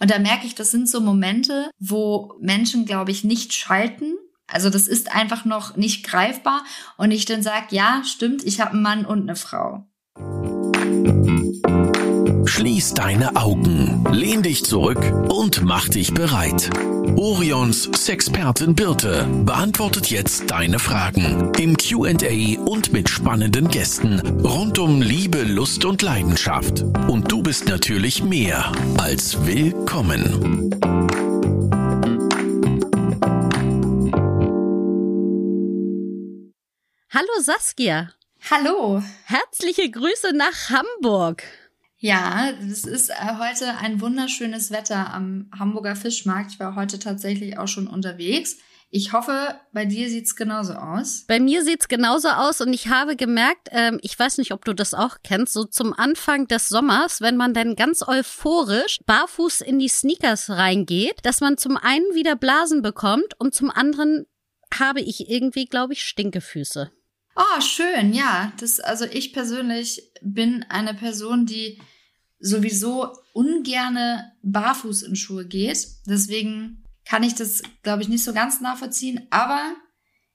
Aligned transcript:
Und 0.00 0.10
da 0.10 0.18
merke 0.18 0.46
ich, 0.46 0.54
das 0.54 0.70
sind 0.70 0.88
so 0.88 1.00
Momente, 1.00 1.70
wo 1.78 2.34
Menschen, 2.40 2.86
glaube 2.86 3.10
ich, 3.10 3.22
nicht 3.22 3.52
schalten. 3.52 4.14
Also 4.46 4.70
das 4.70 4.88
ist 4.88 5.12
einfach 5.12 5.44
noch 5.44 5.76
nicht 5.76 6.06
greifbar. 6.06 6.64
Und 6.96 7.10
ich 7.10 7.26
dann 7.26 7.42
sage, 7.42 7.66
ja, 7.70 8.02
stimmt, 8.04 8.42
ich 8.44 8.60
habe 8.60 8.72
einen 8.72 8.82
Mann 8.82 9.04
und 9.04 9.22
eine 9.22 9.36
Frau. 9.36 9.86
Schließ 12.50 12.94
deine 12.94 13.36
Augen, 13.36 14.04
lehn 14.10 14.42
dich 14.42 14.64
zurück 14.64 14.98
und 15.28 15.62
mach 15.62 15.88
dich 15.88 16.12
bereit. 16.12 16.68
Orions 17.16 17.88
Sexpertin 17.94 18.74
Birte 18.74 19.24
beantwortet 19.44 20.10
jetzt 20.10 20.50
deine 20.50 20.80
Fragen 20.80 21.52
im 21.60 21.76
QA 21.76 22.60
und 22.64 22.92
mit 22.92 23.08
spannenden 23.08 23.68
Gästen 23.68 24.18
rund 24.40 24.80
um 24.80 25.00
Liebe, 25.00 25.44
Lust 25.44 25.84
und 25.84 26.02
Leidenschaft. 26.02 26.82
Und 27.06 27.30
du 27.30 27.40
bist 27.40 27.68
natürlich 27.68 28.24
mehr 28.24 28.72
als 28.98 29.46
willkommen. 29.46 30.74
Hallo 37.10 37.40
Saskia. 37.40 38.10
Hallo. 38.50 39.00
Herzliche 39.26 39.88
Grüße 39.88 40.32
nach 40.34 40.70
Hamburg. 40.70 41.44
Ja, 42.02 42.48
es 42.66 42.84
ist 42.84 43.10
äh, 43.10 43.14
heute 43.38 43.76
ein 43.76 44.00
wunderschönes 44.00 44.70
Wetter 44.70 45.12
am 45.12 45.50
Hamburger 45.56 45.94
Fischmarkt. 45.94 46.52
Ich 46.52 46.58
war 46.58 46.74
heute 46.74 46.98
tatsächlich 46.98 47.58
auch 47.58 47.68
schon 47.68 47.86
unterwegs. 47.86 48.56
Ich 48.88 49.12
hoffe, 49.12 49.60
bei 49.74 49.84
dir 49.84 50.08
sieht's 50.08 50.34
genauso 50.34 50.72
aus. 50.72 51.26
Bei 51.28 51.38
mir 51.38 51.62
sieht's 51.62 51.88
genauso 51.88 52.30
aus 52.30 52.62
und 52.62 52.72
ich 52.72 52.88
habe 52.88 53.16
gemerkt, 53.16 53.68
ähm, 53.70 54.00
ich 54.02 54.18
weiß 54.18 54.38
nicht, 54.38 54.52
ob 54.52 54.64
du 54.64 54.74
das 54.74 54.94
auch 54.94 55.18
kennst, 55.22 55.52
so 55.52 55.64
zum 55.64 55.92
Anfang 55.92 56.48
des 56.48 56.70
Sommers, 56.70 57.20
wenn 57.20 57.36
man 57.36 57.52
dann 57.52 57.76
ganz 57.76 58.02
euphorisch 58.02 59.00
barfuß 59.04 59.60
in 59.60 59.78
die 59.78 59.88
Sneakers 59.88 60.48
reingeht, 60.48 61.18
dass 61.24 61.42
man 61.42 61.58
zum 61.58 61.76
einen 61.76 62.14
wieder 62.14 62.34
Blasen 62.34 62.80
bekommt 62.80 63.38
und 63.38 63.54
zum 63.54 63.70
anderen 63.70 64.24
habe 64.74 65.02
ich 65.02 65.28
irgendwie, 65.28 65.66
glaube 65.66 65.92
ich, 65.92 66.02
Stinkefüße. 66.02 66.90
Oh, 67.36 67.60
schön, 67.60 68.12
ja. 68.12 68.52
Das, 68.58 68.80
also 68.80 69.04
ich 69.04 69.32
persönlich 69.32 70.02
bin 70.20 70.64
eine 70.68 70.94
Person, 70.94 71.46
die 71.46 71.78
sowieso 72.40 73.08
ungerne 73.32 74.32
barfuß 74.42 75.02
in 75.02 75.16
Schuhe 75.16 75.46
geht. 75.46 75.86
Deswegen 76.06 76.84
kann 77.04 77.22
ich 77.22 77.34
das, 77.34 77.62
glaube 77.82 78.02
ich, 78.02 78.08
nicht 78.08 78.24
so 78.24 78.32
ganz 78.32 78.60
nachvollziehen. 78.60 79.26
Aber 79.30 79.74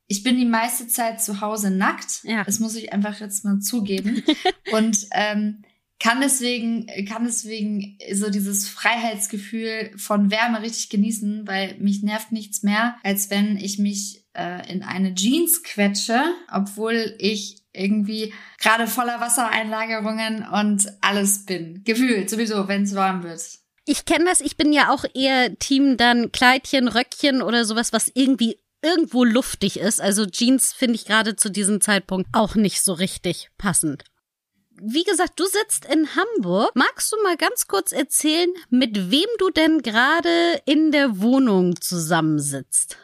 ich 0.08 0.23
bin 0.23 0.38
die 0.38 0.45
meiste 0.45 0.88
Zeit 0.88 1.22
zu 1.22 1.42
Hause 1.42 1.72
nackt. 1.72 2.23
Ja. 2.23 2.44
Das 2.44 2.59
muss 2.59 2.76
ich 2.76 2.94
einfach 2.94 3.20
jetzt 3.20 3.44
mal 3.44 3.59
zugeben. 3.59 4.23
Und 4.72 5.08
ähm, 5.11 5.64
kann 6.00 6.22
deswegen, 6.22 6.88
kann 7.08 7.23
deswegen 7.26 7.98
so 8.14 8.30
dieses 8.30 8.67
Freiheitsgefühl 8.67 9.92
von 9.98 10.30
Wärme 10.30 10.61
richtig 10.61 10.89
genießen, 10.89 11.48
weil 11.48 11.78
mich 11.80 12.03
nervt 12.03 12.31
nichts 12.31 12.64
mehr, 12.64 12.98
als 13.03 13.30
wenn 13.30 13.58
ich 13.58 13.80
mich 13.80 14.26
äh, 14.33 14.72
in 14.72 14.83
eine 14.83 15.16
Jeans 15.16 15.64
quetsche, 15.64 16.22
obwohl 16.52 17.16
ich 17.17 17.64
irgendwie 17.76 18.34
gerade 18.59 18.88
voller 18.88 19.20
Wassereinlagerungen 19.20 20.48
und 20.48 20.88
alles 21.02 21.45
bin. 21.45 21.84
Gefühlt 21.84 22.30
sowieso, 22.30 22.67
wenn 22.67 22.84
es 22.84 22.95
warm 22.95 23.23
wird. 23.23 23.42
Ich 23.86 24.06
kenne 24.06 24.26
das, 24.26 24.42
ich 24.42 24.58
bin 24.58 24.73
ja 24.73 24.90
auch 24.90 25.06
eher 25.14 25.58
Team 25.59 25.98
dann 25.98 26.32
Kleidchen, 26.32 26.88
Röckchen 26.88 27.42
oder 27.42 27.66
sowas, 27.66 27.94
was 27.94 28.12
irgendwie 28.14 28.58
irgendwo 28.82 29.23
luftig 29.23 29.80
ist. 29.80 30.02
Also 30.02 30.26
Jeans 30.26 30.73
finde 30.73 30.95
ich 30.95 31.06
gerade 31.06 31.36
zu 31.36 31.50
diesem 31.50 31.82
Zeitpunkt 31.82 32.30
auch 32.34 32.56
nicht 32.56 32.82
so 32.82 32.94
richtig 32.94 33.50
passend. 33.58 34.04
Wie 34.82 35.04
gesagt, 35.04 35.39
du 35.39 35.45
sitzt 35.45 35.86
in 35.86 36.10
Hamburg. 36.16 36.72
Magst 36.76 37.12
du 37.12 37.17
mal 37.23 37.38
ganz 37.38 37.67
kurz 37.67 37.92
erzählen, 37.92 38.50
mit 38.70 39.10
wem 39.10 39.28
du 39.39 39.50
denn 39.50 39.82
gerade 39.82 40.62
in 40.66 40.92
der 40.92 41.22
Wohnung 41.22 41.80
zusammensitzt? 41.80 42.98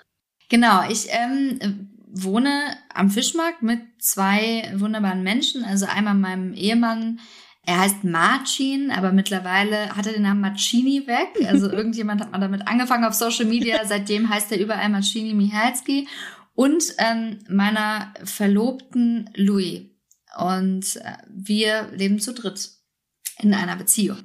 Genau, 0.49 0.83
ich 0.89 1.07
ähm, 1.09 1.97
wohne 2.13 2.77
am 2.93 3.09
Fischmarkt 3.09 3.61
mit 3.61 3.81
zwei 3.99 4.71
wunderbaren 4.75 5.23
Menschen. 5.23 5.63
Also 5.63 5.85
einmal 5.85 6.15
meinem 6.15 6.53
Ehemann, 6.53 7.19
er 7.63 7.79
heißt 7.79 8.03
Marcin, 8.03 8.91
aber 8.91 9.11
mittlerweile 9.11 9.95
hat 9.95 10.07
er 10.07 10.13
den 10.13 10.23
Namen 10.23 10.41
Marcini 10.41 11.05
weg. 11.07 11.47
Also 11.47 11.69
irgendjemand 11.71 12.21
hat 12.21 12.31
mal 12.31 12.39
damit 12.39 12.67
angefangen 12.67 13.05
auf 13.05 13.13
Social 13.13 13.45
Media. 13.45 13.81
Seitdem 13.85 14.29
heißt 14.29 14.51
er 14.51 14.59
überall 14.59 14.89
Marcini 14.89 15.33
Michalski. 15.33 16.07
Und 16.53 16.83
ähm, 16.97 17.39
meiner 17.47 18.13
Verlobten 18.23 19.29
Louis. 19.35 19.83
Und 20.37 20.97
äh, 20.97 21.17
wir 21.29 21.89
leben 21.93 22.19
zu 22.19 22.33
dritt 22.33 22.71
in 23.39 23.53
einer 23.53 23.75
Beziehung. 23.75 24.17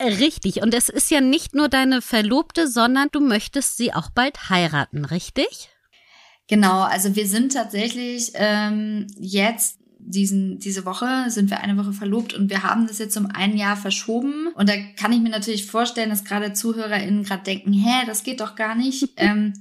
Richtig. 0.00 0.62
Und 0.62 0.74
es 0.74 0.88
ist 0.88 1.10
ja 1.10 1.20
nicht 1.20 1.54
nur 1.54 1.68
deine 1.68 2.02
Verlobte, 2.02 2.66
sondern 2.66 3.08
du 3.12 3.20
möchtest 3.20 3.76
sie 3.76 3.94
auch 3.94 4.10
bald 4.10 4.50
heiraten, 4.50 5.04
richtig? 5.04 5.71
Genau, 6.52 6.82
also 6.82 7.16
wir 7.16 7.26
sind 7.26 7.54
tatsächlich 7.54 8.32
ähm, 8.34 9.06
jetzt 9.18 9.78
diesen, 9.98 10.58
diese 10.58 10.84
Woche 10.84 11.30
sind 11.30 11.48
wir 11.48 11.60
eine 11.60 11.78
Woche 11.78 11.94
verlobt 11.94 12.34
und 12.34 12.50
wir 12.50 12.62
haben 12.62 12.86
das 12.86 12.98
jetzt 12.98 13.16
um 13.16 13.24
ein 13.24 13.56
Jahr 13.56 13.74
verschoben. 13.74 14.48
Und 14.48 14.68
da 14.68 14.74
kann 14.98 15.14
ich 15.14 15.20
mir 15.20 15.30
natürlich 15.30 15.64
vorstellen, 15.64 16.10
dass 16.10 16.24
gerade 16.24 16.52
ZuhörerInnen 16.52 17.22
gerade 17.22 17.44
denken, 17.44 17.72
hä, 17.72 18.04
das 18.06 18.22
geht 18.22 18.42
doch 18.42 18.54
gar 18.54 18.74
nicht. 18.74 19.08
ähm, 19.16 19.54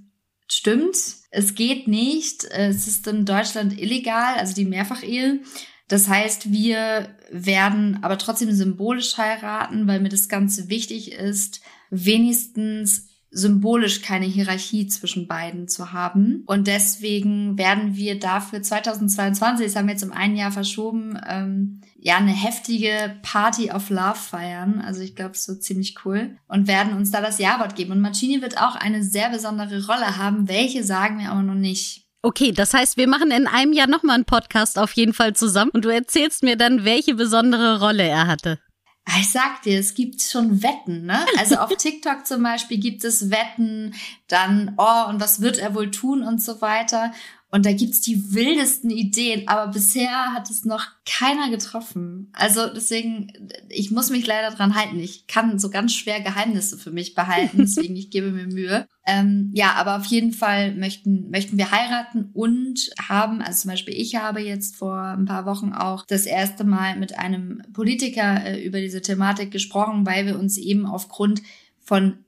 stimmt, 0.50 0.98
es 1.30 1.56
geht 1.56 1.88
nicht. 1.88 2.44
Es 2.44 2.90
ist 2.90 3.08
in 3.08 3.24
Deutschland 3.24 3.80
illegal, 3.80 4.36
also 4.36 4.54
die 4.54 4.66
Mehrfachehe. 4.66 5.40
Das 5.88 6.10
heißt, 6.10 6.52
wir 6.52 7.08
werden 7.32 8.00
aber 8.02 8.18
trotzdem 8.18 8.52
symbolisch 8.52 9.18
heiraten, 9.18 9.88
weil 9.88 10.02
mir 10.02 10.10
das 10.10 10.28
Ganze 10.28 10.68
wichtig 10.68 11.14
ist, 11.14 11.62
wenigstens 11.90 13.11
symbolisch 13.32 14.02
keine 14.02 14.26
Hierarchie 14.26 14.88
zwischen 14.88 15.28
beiden 15.28 15.70
zu 15.70 15.94
haben. 15.94 16.44
Und 16.46 16.68
deswegen 16.68 17.58
werden 17.58 17.96
wir 17.96 18.20
dafür 18.20 18.62
2022, 18.62 19.68
das 19.68 19.76
haben 19.76 19.88
wir 19.88 19.94
jetzt 19.94 20.04
um 20.04 20.12
ein 20.12 20.36
Jahr 20.36 20.52
verschoben, 20.52 21.18
ähm, 21.28 21.82
ja, 21.98 22.18
eine 22.18 22.32
heftige 22.32 23.16
Party 23.22 23.72
of 23.72 23.90
Love 23.90 24.16
feiern. 24.16 24.82
Also 24.82 25.02
ich 25.02 25.16
glaube, 25.16 25.32
es 25.32 25.48
wird 25.48 25.64
ziemlich 25.64 25.96
cool. 26.04 26.36
Und 26.48 26.68
werden 26.68 26.94
uns 26.94 27.12
da 27.12 27.22
das 27.22 27.40
Jawort 27.40 27.76
geben. 27.76 27.92
Und 27.92 28.02
Marcini 28.02 28.42
wird 28.42 28.62
auch 28.62 28.76
eine 28.76 29.04
sehr 29.04 29.30
besondere 29.30 29.86
Rolle 29.86 30.18
haben. 30.18 30.50
Welche 30.50 30.84
sagen 30.84 31.20
wir 31.20 31.32
aber 31.32 31.42
noch 31.42 31.54
nicht. 31.54 32.06
Okay, 32.24 32.52
das 32.52 32.74
heißt, 32.74 32.98
wir 32.98 33.08
machen 33.08 33.32
in 33.32 33.48
einem 33.48 33.74
Jahr 33.74 33.88
nochmal 33.88 34.16
einen 34.16 34.26
Podcast 34.26 34.78
auf 34.78 34.92
jeden 34.94 35.14
Fall 35.14 35.36
zusammen 35.36 35.72
und 35.72 35.86
du 35.86 35.90
erzählst 35.90 36.44
mir 36.44 36.56
dann, 36.56 36.86
welche 36.86 37.16
besondere 37.16 37.80
Rolle 37.80 38.04
er 38.04 38.28
hatte. 38.28 38.60
Ah, 39.06 39.18
ich 39.20 39.32
sag 39.32 39.64
dir, 39.64 39.80
es 39.80 39.96
gibt 39.96 40.22
schon 40.22 40.62
Wetten, 40.62 41.06
ne? 41.06 41.26
Also 41.38 41.56
auf 41.56 41.70
TikTok 41.78 42.26
zum 42.26 42.44
Beispiel 42.44 42.78
gibt 42.78 43.04
es 43.04 43.32
Wetten, 43.32 43.96
dann, 44.28 44.76
oh, 44.78 45.10
und 45.10 45.20
was 45.20 45.42
wird 45.42 45.58
er 45.58 45.74
wohl 45.74 45.92
tun 45.92 46.24
und 46.24 46.42
so 46.42 46.62
weiter. 46.62 47.12
Und 47.54 47.66
da 47.66 47.74
gibt's 47.74 48.00
die 48.00 48.34
wildesten 48.34 48.90
Ideen, 48.90 49.50
aber 49.50 49.74
bisher 49.74 50.34
hat 50.34 50.50
es 50.50 50.64
noch 50.64 50.86
keiner 51.06 51.50
getroffen. 51.50 52.30
Also 52.32 52.68
deswegen, 52.74 53.28
ich 53.68 53.92
muss 53.92 54.10
mich 54.10 54.26
leider 54.26 54.56
dran 54.56 54.74
halten. 54.74 54.98
Ich 55.00 55.28
kann 55.28 55.60
so 55.60 55.70
ganz 55.70 55.94
schwer 55.94 56.22
Geheimnisse 56.22 56.78
für 56.78 56.92
mich 56.92 57.14
behalten, 57.14 57.58
deswegen 57.58 57.98
ich 57.98 58.10
gebe 58.10 58.32
mir 58.32 58.48
Mühe. 58.48 58.88
Ähm, 59.06 59.52
ja, 59.54 59.74
aber 59.74 59.98
auf 59.98 60.06
jeden 60.06 60.32
Fall 60.32 60.74
möchten, 60.76 61.30
möchten 61.30 61.58
wir 61.58 61.72
heiraten 61.72 62.30
und 62.32 62.90
haben, 62.98 63.42
also 63.42 63.64
zum 63.64 63.72
Beispiel 63.72 63.96
ich 63.96 64.16
habe 64.16 64.40
jetzt 64.40 64.78
vor 64.78 64.98
ein 64.98 65.26
paar 65.26 65.46
Wochen 65.46 65.74
auch 65.74 66.06
das 66.06 66.26
erste 66.26 66.64
Mal 66.64 66.98
mit 66.98 67.20
einem 67.20 67.64
Politiker 67.74 68.46
äh, 68.46 68.64
über 68.64 68.80
diese 68.80 69.02
Thematik 69.02 69.52
gesprochen, 69.52 70.06
weil 70.06 70.26
wir 70.26 70.40
uns 70.40 70.58
eben 70.58 70.86
aufgrund 70.86 71.42
von 71.82 72.20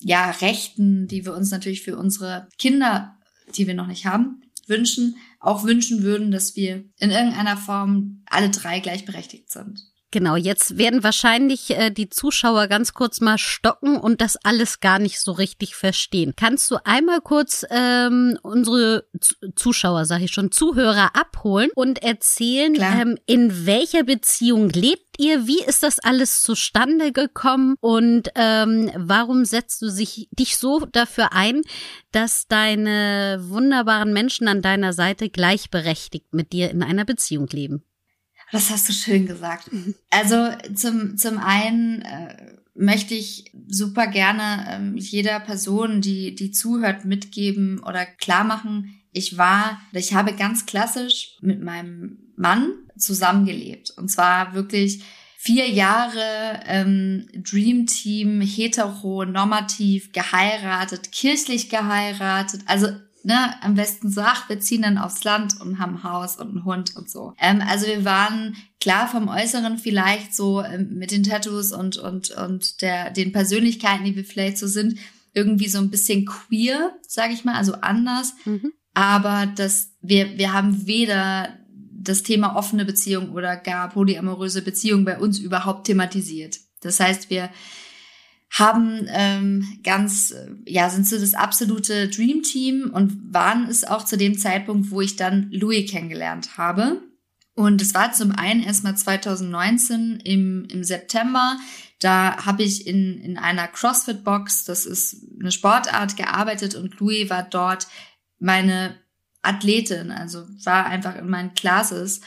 ja, 0.00 0.30
Rechten, 0.30 1.06
die 1.06 1.26
wir 1.26 1.34
uns 1.34 1.50
natürlich 1.50 1.82
für 1.82 1.98
unsere 1.98 2.48
Kinder, 2.58 3.16
die 3.56 3.66
wir 3.66 3.74
noch 3.74 3.86
nicht 3.86 4.06
haben, 4.06 4.43
wünschen, 4.68 5.16
auch 5.40 5.64
wünschen 5.64 6.02
würden, 6.02 6.30
dass 6.30 6.56
wir 6.56 6.84
in 6.98 7.10
irgendeiner 7.10 7.56
Form 7.56 8.22
alle 8.26 8.50
drei 8.50 8.80
gleichberechtigt 8.80 9.50
sind. 9.50 9.80
Genau, 10.14 10.36
jetzt 10.36 10.78
werden 10.78 11.02
wahrscheinlich 11.02 11.70
äh, 11.70 11.90
die 11.90 12.08
Zuschauer 12.08 12.68
ganz 12.68 12.94
kurz 12.94 13.20
mal 13.20 13.36
stocken 13.36 13.96
und 13.96 14.20
das 14.20 14.36
alles 14.36 14.78
gar 14.78 15.00
nicht 15.00 15.18
so 15.18 15.32
richtig 15.32 15.74
verstehen. 15.74 16.34
Kannst 16.36 16.70
du 16.70 16.76
einmal 16.84 17.20
kurz 17.20 17.66
ähm, 17.68 18.38
unsere 18.42 19.06
Z 19.18 19.36
Zuschauer, 19.56 20.04
sage 20.04 20.26
ich 20.26 20.30
schon, 20.30 20.52
Zuhörer 20.52 21.16
abholen 21.16 21.70
und 21.74 22.00
erzählen, 22.00 22.76
ähm, 22.78 23.18
in 23.26 23.66
welcher 23.66 24.04
Beziehung 24.04 24.68
lebt 24.68 25.18
ihr? 25.18 25.48
Wie 25.48 25.64
ist 25.64 25.82
das 25.82 25.98
alles 25.98 26.44
zustande 26.44 27.10
gekommen? 27.10 27.74
Und 27.80 28.28
ähm, 28.36 28.92
warum 28.94 29.44
setzt 29.44 29.82
du 29.82 29.90
sich, 29.90 30.28
dich 30.30 30.58
so 30.58 30.86
dafür 30.92 31.32
ein, 31.32 31.62
dass 32.12 32.46
deine 32.46 33.40
wunderbaren 33.48 34.12
Menschen 34.12 34.46
an 34.46 34.62
deiner 34.62 34.92
Seite 34.92 35.28
gleichberechtigt 35.28 36.32
mit 36.34 36.52
dir 36.52 36.70
in 36.70 36.84
einer 36.84 37.04
Beziehung 37.04 37.48
leben? 37.48 37.82
Das 38.54 38.70
hast 38.70 38.88
du 38.88 38.92
schön 38.92 39.26
gesagt. 39.26 39.68
Also 40.10 40.48
zum, 40.76 41.16
zum 41.16 41.38
einen 41.38 42.02
äh, 42.02 42.54
möchte 42.76 43.12
ich 43.12 43.50
super 43.66 44.06
gerne 44.06 44.64
ähm, 44.70 44.96
jeder 44.96 45.40
Person, 45.40 46.00
die, 46.00 46.36
die 46.36 46.52
zuhört, 46.52 47.04
mitgeben 47.04 47.80
oder 47.80 48.06
klar 48.06 48.44
machen, 48.44 49.00
ich 49.10 49.36
war, 49.36 49.80
ich 49.90 50.14
habe 50.14 50.34
ganz 50.34 50.66
klassisch 50.66 51.36
mit 51.40 51.62
meinem 51.62 52.18
Mann 52.36 52.74
zusammengelebt. 52.96 53.90
Und 53.96 54.08
zwar 54.08 54.54
wirklich 54.54 55.02
vier 55.36 55.68
Jahre 55.68 56.60
ähm, 56.66 57.26
Dream 57.34 57.86
Team, 57.86 58.40
hetero, 58.40 59.24
normativ, 59.24 60.12
geheiratet, 60.12 61.10
kirchlich 61.10 61.70
geheiratet. 61.70 62.60
Also 62.66 62.86
ne, 63.24 63.62
am 63.62 63.74
besten 63.74 64.10
so, 64.10 64.20
ach, 64.20 64.48
wir 64.48 64.60
ziehen 64.60 64.82
dann 64.82 64.98
aufs 64.98 65.24
Land 65.24 65.60
und 65.60 65.78
haben 65.78 65.96
ein 65.96 66.02
Haus 66.02 66.36
und 66.36 66.50
einen 66.50 66.64
Hund 66.64 66.94
und 66.96 67.10
so. 67.10 67.34
Ähm, 67.38 67.62
also 67.66 67.86
wir 67.86 68.04
waren 68.04 68.56
klar 68.80 69.08
vom 69.08 69.28
Äußeren 69.28 69.78
vielleicht 69.78 70.34
so 70.34 70.62
ähm, 70.62 70.98
mit 70.98 71.10
den 71.10 71.22
Tattoos 71.22 71.72
und, 71.72 71.96
und, 71.96 72.30
und 72.30 72.82
der, 72.82 73.10
den 73.10 73.32
Persönlichkeiten, 73.32 74.04
die 74.04 74.16
wir 74.16 74.24
vielleicht 74.24 74.58
so 74.58 74.66
sind, 74.66 74.98
irgendwie 75.32 75.68
so 75.68 75.78
ein 75.78 75.90
bisschen 75.90 76.26
queer, 76.26 76.94
sage 77.08 77.32
ich 77.32 77.44
mal, 77.44 77.54
also 77.54 77.74
anders. 77.80 78.34
Mhm. 78.44 78.72
Aber 78.92 79.46
das, 79.46 79.90
wir, 80.00 80.38
wir 80.38 80.52
haben 80.52 80.86
weder 80.86 81.58
das 82.04 82.22
Thema 82.22 82.56
offene 82.56 82.84
Beziehung 82.84 83.30
oder 83.32 83.56
gar 83.56 83.88
polyamoröse 83.88 84.62
Beziehung 84.62 85.04
bei 85.04 85.18
uns 85.18 85.38
überhaupt 85.38 85.86
thematisiert. 85.86 86.58
Das 86.80 87.00
heißt, 87.00 87.30
wir 87.30 87.48
haben 88.54 89.06
ähm, 89.08 89.66
ganz, 89.82 90.32
ja, 90.64 90.88
sind 90.88 91.08
so 91.08 91.18
das 91.18 91.34
absolute 91.34 92.08
Dream 92.08 92.42
Team 92.42 92.90
und 92.94 93.34
waren 93.34 93.66
es 93.66 93.82
auch 93.82 94.04
zu 94.04 94.16
dem 94.16 94.38
Zeitpunkt, 94.38 94.92
wo 94.92 95.00
ich 95.00 95.16
dann 95.16 95.50
Louis 95.50 95.90
kennengelernt 95.90 96.56
habe. 96.56 97.02
Und 97.56 97.82
es 97.82 97.94
war 97.94 98.12
zum 98.12 98.30
einen 98.30 98.62
erstmal 98.62 98.96
2019 98.96 100.20
im, 100.20 100.66
im 100.70 100.84
September. 100.84 101.56
Da 101.98 102.46
habe 102.46 102.62
ich 102.62 102.86
in, 102.86 103.18
in 103.18 103.38
einer 103.38 103.66
CrossFit-Box, 103.66 104.64
das 104.66 104.86
ist 104.86 105.26
eine 105.40 105.50
Sportart, 105.50 106.16
gearbeitet 106.16 106.76
und 106.76 106.98
Louis 107.00 107.28
war 107.30 107.42
dort 107.42 107.88
meine 108.38 108.94
Athletin, 109.42 110.12
also 110.12 110.46
war 110.62 110.86
einfach 110.86 111.16
in 111.16 111.28
meinen 111.28 111.54
Classes. 111.54 112.20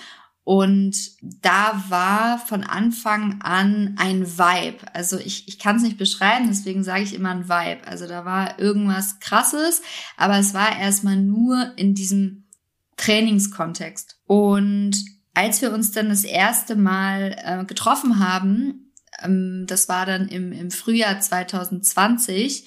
Und 0.48 0.96
da 1.22 1.84
war 1.90 2.40
von 2.40 2.64
Anfang 2.64 3.42
an 3.42 3.96
ein 3.98 4.26
Vibe. 4.26 4.78
Also 4.94 5.20
ich, 5.20 5.46
ich 5.50 5.60
kann 5.60 5.76
es 5.76 5.84
nicht 5.84 5.98
beschreiben, 5.98 6.46
deswegen 6.48 6.86
sage 6.86 7.04
ich 7.04 7.14
immer 7.14 7.32
ein 7.32 7.50
Vibe. 7.50 7.86
Also 7.86 8.08
da 8.08 8.24
war 8.24 8.58
irgendwas 8.58 9.20
Krasses, 9.20 9.82
aber 10.16 10.38
es 10.38 10.54
war 10.54 10.80
erstmal 10.80 11.18
nur 11.18 11.74
in 11.76 11.96
diesem 11.96 12.46
Trainingskontext. 12.96 14.22
Und 14.26 14.96
als 15.34 15.62
wir 15.62 15.74
uns 15.74 15.92
dann 15.92 16.08
das 16.08 16.24
erste 16.24 16.78
Mal 16.78 17.36
äh, 17.44 17.66
getroffen 17.66 18.20
haben, 18.20 18.94
ähm, 19.22 19.66
das 19.68 19.90
war 19.90 20.06
dann 20.06 20.30
im, 20.30 20.54
im 20.54 20.72
Frühjahr 20.72 21.20
2020, 21.20 22.66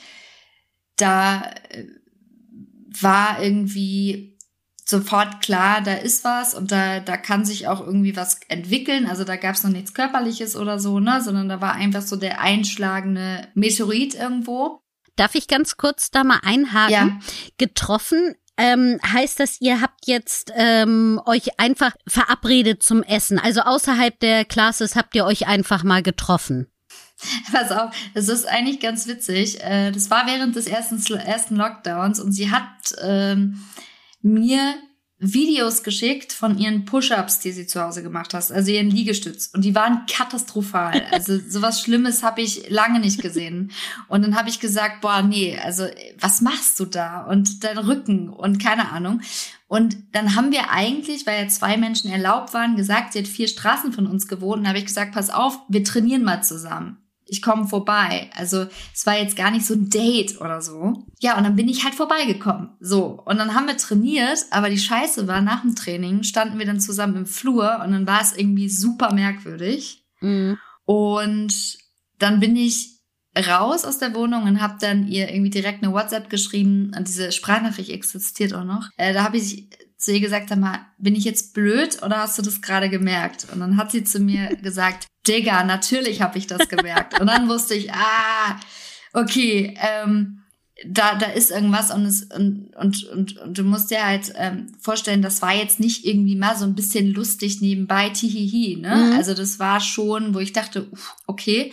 da 0.96 1.50
äh, 1.70 1.86
war 3.00 3.42
irgendwie 3.42 4.36
sofort 4.90 5.40
klar, 5.40 5.80
da 5.80 5.94
ist 5.94 6.24
was 6.24 6.54
und 6.54 6.72
da, 6.72 7.00
da 7.00 7.16
kann 7.16 7.44
sich 7.44 7.68
auch 7.68 7.80
irgendwie 7.80 8.16
was 8.16 8.40
entwickeln. 8.48 9.06
Also 9.06 9.24
da 9.24 9.36
gab 9.36 9.54
es 9.54 9.62
noch 9.62 9.70
nichts 9.70 9.94
Körperliches 9.94 10.56
oder 10.56 10.78
so, 10.78 11.00
ne, 11.00 11.22
sondern 11.22 11.48
da 11.48 11.60
war 11.60 11.74
einfach 11.74 12.02
so 12.02 12.16
der 12.16 12.40
einschlagende 12.40 13.48
Meteorit 13.54 14.14
irgendwo. 14.14 14.82
Darf 15.16 15.34
ich 15.34 15.48
ganz 15.48 15.76
kurz 15.76 16.10
da 16.10 16.24
mal 16.24 16.40
einhaken? 16.42 16.92
Ja. 16.92 17.18
Getroffen 17.58 18.34
ähm, 18.56 19.00
heißt 19.06 19.40
das, 19.40 19.60
ihr 19.60 19.80
habt 19.80 20.06
jetzt 20.06 20.52
ähm, 20.54 21.20
euch 21.24 21.58
einfach 21.58 21.92
verabredet 22.06 22.82
zum 22.82 23.02
Essen. 23.02 23.38
Also 23.38 23.62
außerhalb 23.62 24.20
der 24.20 24.44
Classes 24.44 24.96
habt 24.96 25.14
ihr 25.14 25.24
euch 25.24 25.46
einfach 25.46 25.82
mal 25.82 26.02
getroffen. 26.02 26.66
Pass 27.52 27.70
auf, 27.70 27.94
das 28.14 28.28
ist 28.28 28.46
eigentlich 28.46 28.80
ganz 28.80 29.06
witzig. 29.06 29.62
Äh, 29.62 29.92
das 29.92 30.10
war 30.10 30.26
während 30.26 30.56
des 30.56 30.66
ersten, 30.66 31.02
ersten 31.14 31.56
Lockdowns 31.56 32.20
und 32.20 32.32
sie 32.32 32.50
hat 32.50 32.94
ähm, 33.00 33.64
mir 34.22 34.74
Videos 35.22 35.82
geschickt 35.82 36.32
von 36.32 36.58
ihren 36.58 36.86
Push-ups, 36.86 37.40
die 37.40 37.52
sie 37.52 37.66
zu 37.66 37.82
Hause 37.82 38.02
gemacht 38.02 38.32
hat, 38.32 38.50
also 38.50 38.72
ihren 38.72 38.90
Liegestütz. 38.90 39.50
Und 39.52 39.66
die 39.66 39.74
waren 39.74 40.06
katastrophal. 40.06 41.02
Also 41.12 41.38
sowas 41.38 41.82
Schlimmes 41.82 42.22
habe 42.22 42.40
ich 42.40 42.70
lange 42.70 43.00
nicht 43.00 43.20
gesehen. 43.20 43.72
Und 44.08 44.22
dann 44.22 44.36
habe 44.36 44.48
ich 44.48 44.60
gesagt, 44.60 45.02
boah, 45.02 45.20
nee, 45.22 45.58
also 45.62 45.86
was 46.18 46.40
machst 46.40 46.80
du 46.80 46.86
da? 46.86 47.24
Und 47.24 47.62
dein 47.62 47.76
Rücken 47.76 48.30
und 48.30 48.62
keine 48.62 48.90
Ahnung. 48.92 49.20
Und 49.68 49.96
dann 50.12 50.34
haben 50.34 50.52
wir 50.52 50.70
eigentlich, 50.70 51.26
weil 51.26 51.42
ja 51.42 51.48
zwei 51.48 51.76
Menschen 51.76 52.10
erlaubt 52.10 52.54
waren, 52.54 52.76
gesagt, 52.76 53.12
sie 53.12 53.18
hat 53.18 53.28
vier 53.28 53.48
Straßen 53.48 53.92
von 53.92 54.06
uns 54.06 54.26
gewohnt. 54.26 54.60
Und 54.60 54.68
habe 54.68 54.78
ich 54.78 54.86
gesagt, 54.86 55.12
pass 55.12 55.28
auf, 55.28 55.58
wir 55.68 55.84
trainieren 55.84 56.24
mal 56.24 56.42
zusammen 56.42 56.96
ich 57.30 57.42
komme 57.42 57.66
vorbei. 57.68 58.28
Also 58.34 58.66
es 58.92 59.06
war 59.06 59.16
jetzt 59.16 59.36
gar 59.36 59.50
nicht 59.50 59.64
so 59.64 59.74
ein 59.74 59.88
Date 59.88 60.40
oder 60.40 60.60
so. 60.60 61.04
Ja, 61.20 61.38
und 61.38 61.44
dann 61.44 61.56
bin 61.56 61.68
ich 61.68 61.84
halt 61.84 61.94
vorbeigekommen. 61.94 62.70
So, 62.80 63.22
und 63.24 63.38
dann 63.38 63.54
haben 63.54 63.68
wir 63.68 63.76
trainiert, 63.76 64.44
aber 64.50 64.68
die 64.68 64.78
Scheiße 64.78 65.28
war, 65.28 65.40
nach 65.40 65.62
dem 65.62 65.76
Training 65.76 66.24
standen 66.24 66.58
wir 66.58 66.66
dann 66.66 66.80
zusammen 66.80 67.16
im 67.16 67.26
Flur 67.26 67.80
und 67.84 67.92
dann 67.92 68.06
war 68.06 68.20
es 68.20 68.36
irgendwie 68.36 68.68
super 68.68 69.14
merkwürdig. 69.14 70.04
Mhm. 70.20 70.58
Und 70.84 71.78
dann 72.18 72.40
bin 72.40 72.56
ich 72.56 72.98
raus 73.38 73.84
aus 73.84 73.98
der 73.98 74.14
Wohnung 74.14 74.42
und 74.42 74.60
habe 74.60 74.78
dann 74.80 75.06
ihr 75.06 75.30
irgendwie 75.30 75.50
direkt 75.50 75.84
eine 75.84 75.92
WhatsApp 75.92 76.30
geschrieben 76.30 76.92
und 76.96 77.06
diese 77.06 77.30
Sprachnachricht 77.30 77.90
existiert 77.90 78.54
auch 78.54 78.64
noch. 78.64 78.88
Äh, 78.96 79.14
da 79.14 79.22
habe 79.22 79.36
ich 79.36 79.70
zu 80.00 80.12
ihr 80.12 80.20
gesagt, 80.20 80.48
sag 80.48 80.58
mal, 80.58 80.86
bin 80.98 81.14
ich 81.14 81.24
jetzt 81.24 81.54
blöd 81.54 82.02
oder 82.02 82.18
hast 82.18 82.38
du 82.38 82.42
das 82.42 82.62
gerade 82.62 82.88
gemerkt? 82.88 83.46
Und 83.52 83.60
dann 83.60 83.76
hat 83.76 83.92
sie 83.92 84.02
zu 84.02 84.18
mir 84.18 84.56
gesagt, 84.62 85.06
Digga, 85.28 85.64
natürlich 85.64 86.22
habe 86.22 86.38
ich 86.38 86.46
das 86.46 86.68
gemerkt. 86.68 87.20
Und 87.20 87.26
dann 87.26 87.48
wusste 87.48 87.74
ich, 87.74 87.92
ah, 87.92 88.58
okay, 89.12 89.76
ähm, 89.78 90.42
da, 90.86 91.14
da 91.16 91.26
ist 91.26 91.50
irgendwas 91.50 91.90
und, 91.90 92.06
es, 92.06 92.22
und, 92.22 92.74
und, 92.74 93.04
und, 93.04 93.36
und 93.36 93.58
du 93.58 93.64
musst 93.64 93.90
dir 93.90 94.06
halt 94.06 94.32
ähm, 94.36 94.72
vorstellen, 94.80 95.20
das 95.20 95.42
war 95.42 95.54
jetzt 95.54 95.78
nicht 95.78 96.06
irgendwie 96.06 96.36
mal 96.36 96.56
so 96.56 96.64
ein 96.64 96.74
bisschen 96.74 97.12
lustig 97.12 97.60
nebenbei, 97.60 98.08
tihihi, 98.08 98.76
ne? 98.76 98.96
Mhm. 98.96 99.12
Also 99.18 99.34
das 99.34 99.58
war 99.58 99.80
schon, 99.80 100.34
wo 100.34 100.38
ich 100.38 100.54
dachte, 100.54 100.88
uff, 100.90 101.16
okay. 101.26 101.72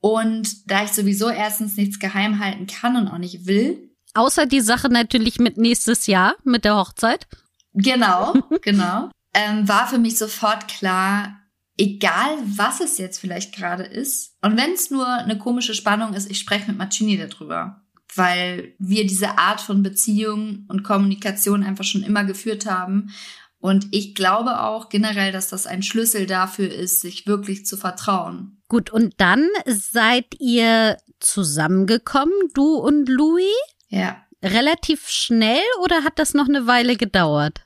Und 0.00 0.68
da 0.70 0.82
ich 0.82 0.90
sowieso 0.90 1.30
erstens 1.30 1.76
nichts 1.76 2.00
geheim 2.00 2.40
halten 2.40 2.66
kann 2.66 2.96
und 2.96 3.08
auch 3.08 3.18
nicht 3.18 3.46
will. 3.46 3.93
Außer 4.14 4.46
die 4.46 4.60
Sache 4.60 4.88
natürlich 4.88 5.38
mit 5.38 5.58
nächstes 5.58 6.06
Jahr, 6.06 6.36
mit 6.44 6.64
der 6.64 6.76
Hochzeit. 6.76 7.26
Genau, 7.72 8.34
genau. 8.62 9.10
ähm, 9.34 9.68
war 9.68 9.88
für 9.88 9.98
mich 9.98 10.16
sofort 10.16 10.68
klar, 10.68 11.40
egal 11.76 12.38
was 12.44 12.80
es 12.80 12.98
jetzt 12.98 13.18
vielleicht 13.18 13.54
gerade 13.54 13.82
ist, 13.82 14.36
und 14.42 14.56
wenn 14.56 14.72
es 14.72 14.90
nur 14.90 15.06
eine 15.06 15.38
komische 15.38 15.74
Spannung 15.74 16.14
ist, 16.14 16.30
ich 16.30 16.38
spreche 16.38 16.68
mit 16.68 16.78
Marcini 16.78 17.18
darüber, 17.18 17.82
weil 18.14 18.74
wir 18.78 19.06
diese 19.06 19.38
Art 19.38 19.60
von 19.60 19.82
Beziehung 19.82 20.66
und 20.68 20.84
Kommunikation 20.84 21.64
einfach 21.64 21.84
schon 21.84 22.04
immer 22.04 22.24
geführt 22.24 22.66
haben. 22.66 23.10
Und 23.58 23.88
ich 23.92 24.14
glaube 24.14 24.60
auch 24.60 24.90
generell, 24.90 25.32
dass 25.32 25.48
das 25.48 25.66
ein 25.66 25.82
Schlüssel 25.82 26.26
dafür 26.26 26.70
ist, 26.70 27.00
sich 27.00 27.26
wirklich 27.26 27.64
zu 27.64 27.76
vertrauen. 27.76 28.62
Gut, 28.68 28.90
und 28.90 29.14
dann 29.16 29.48
seid 29.66 30.26
ihr 30.38 30.98
zusammengekommen, 31.18 32.34
du 32.52 32.74
und 32.74 33.08
Louis? 33.08 33.46
Ja. 33.94 34.16
Relativ 34.42 35.08
schnell 35.08 35.62
oder 35.82 36.02
hat 36.02 36.18
das 36.18 36.34
noch 36.34 36.48
eine 36.48 36.66
Weile 36.66 36.96
gedauert? 36.96 37.60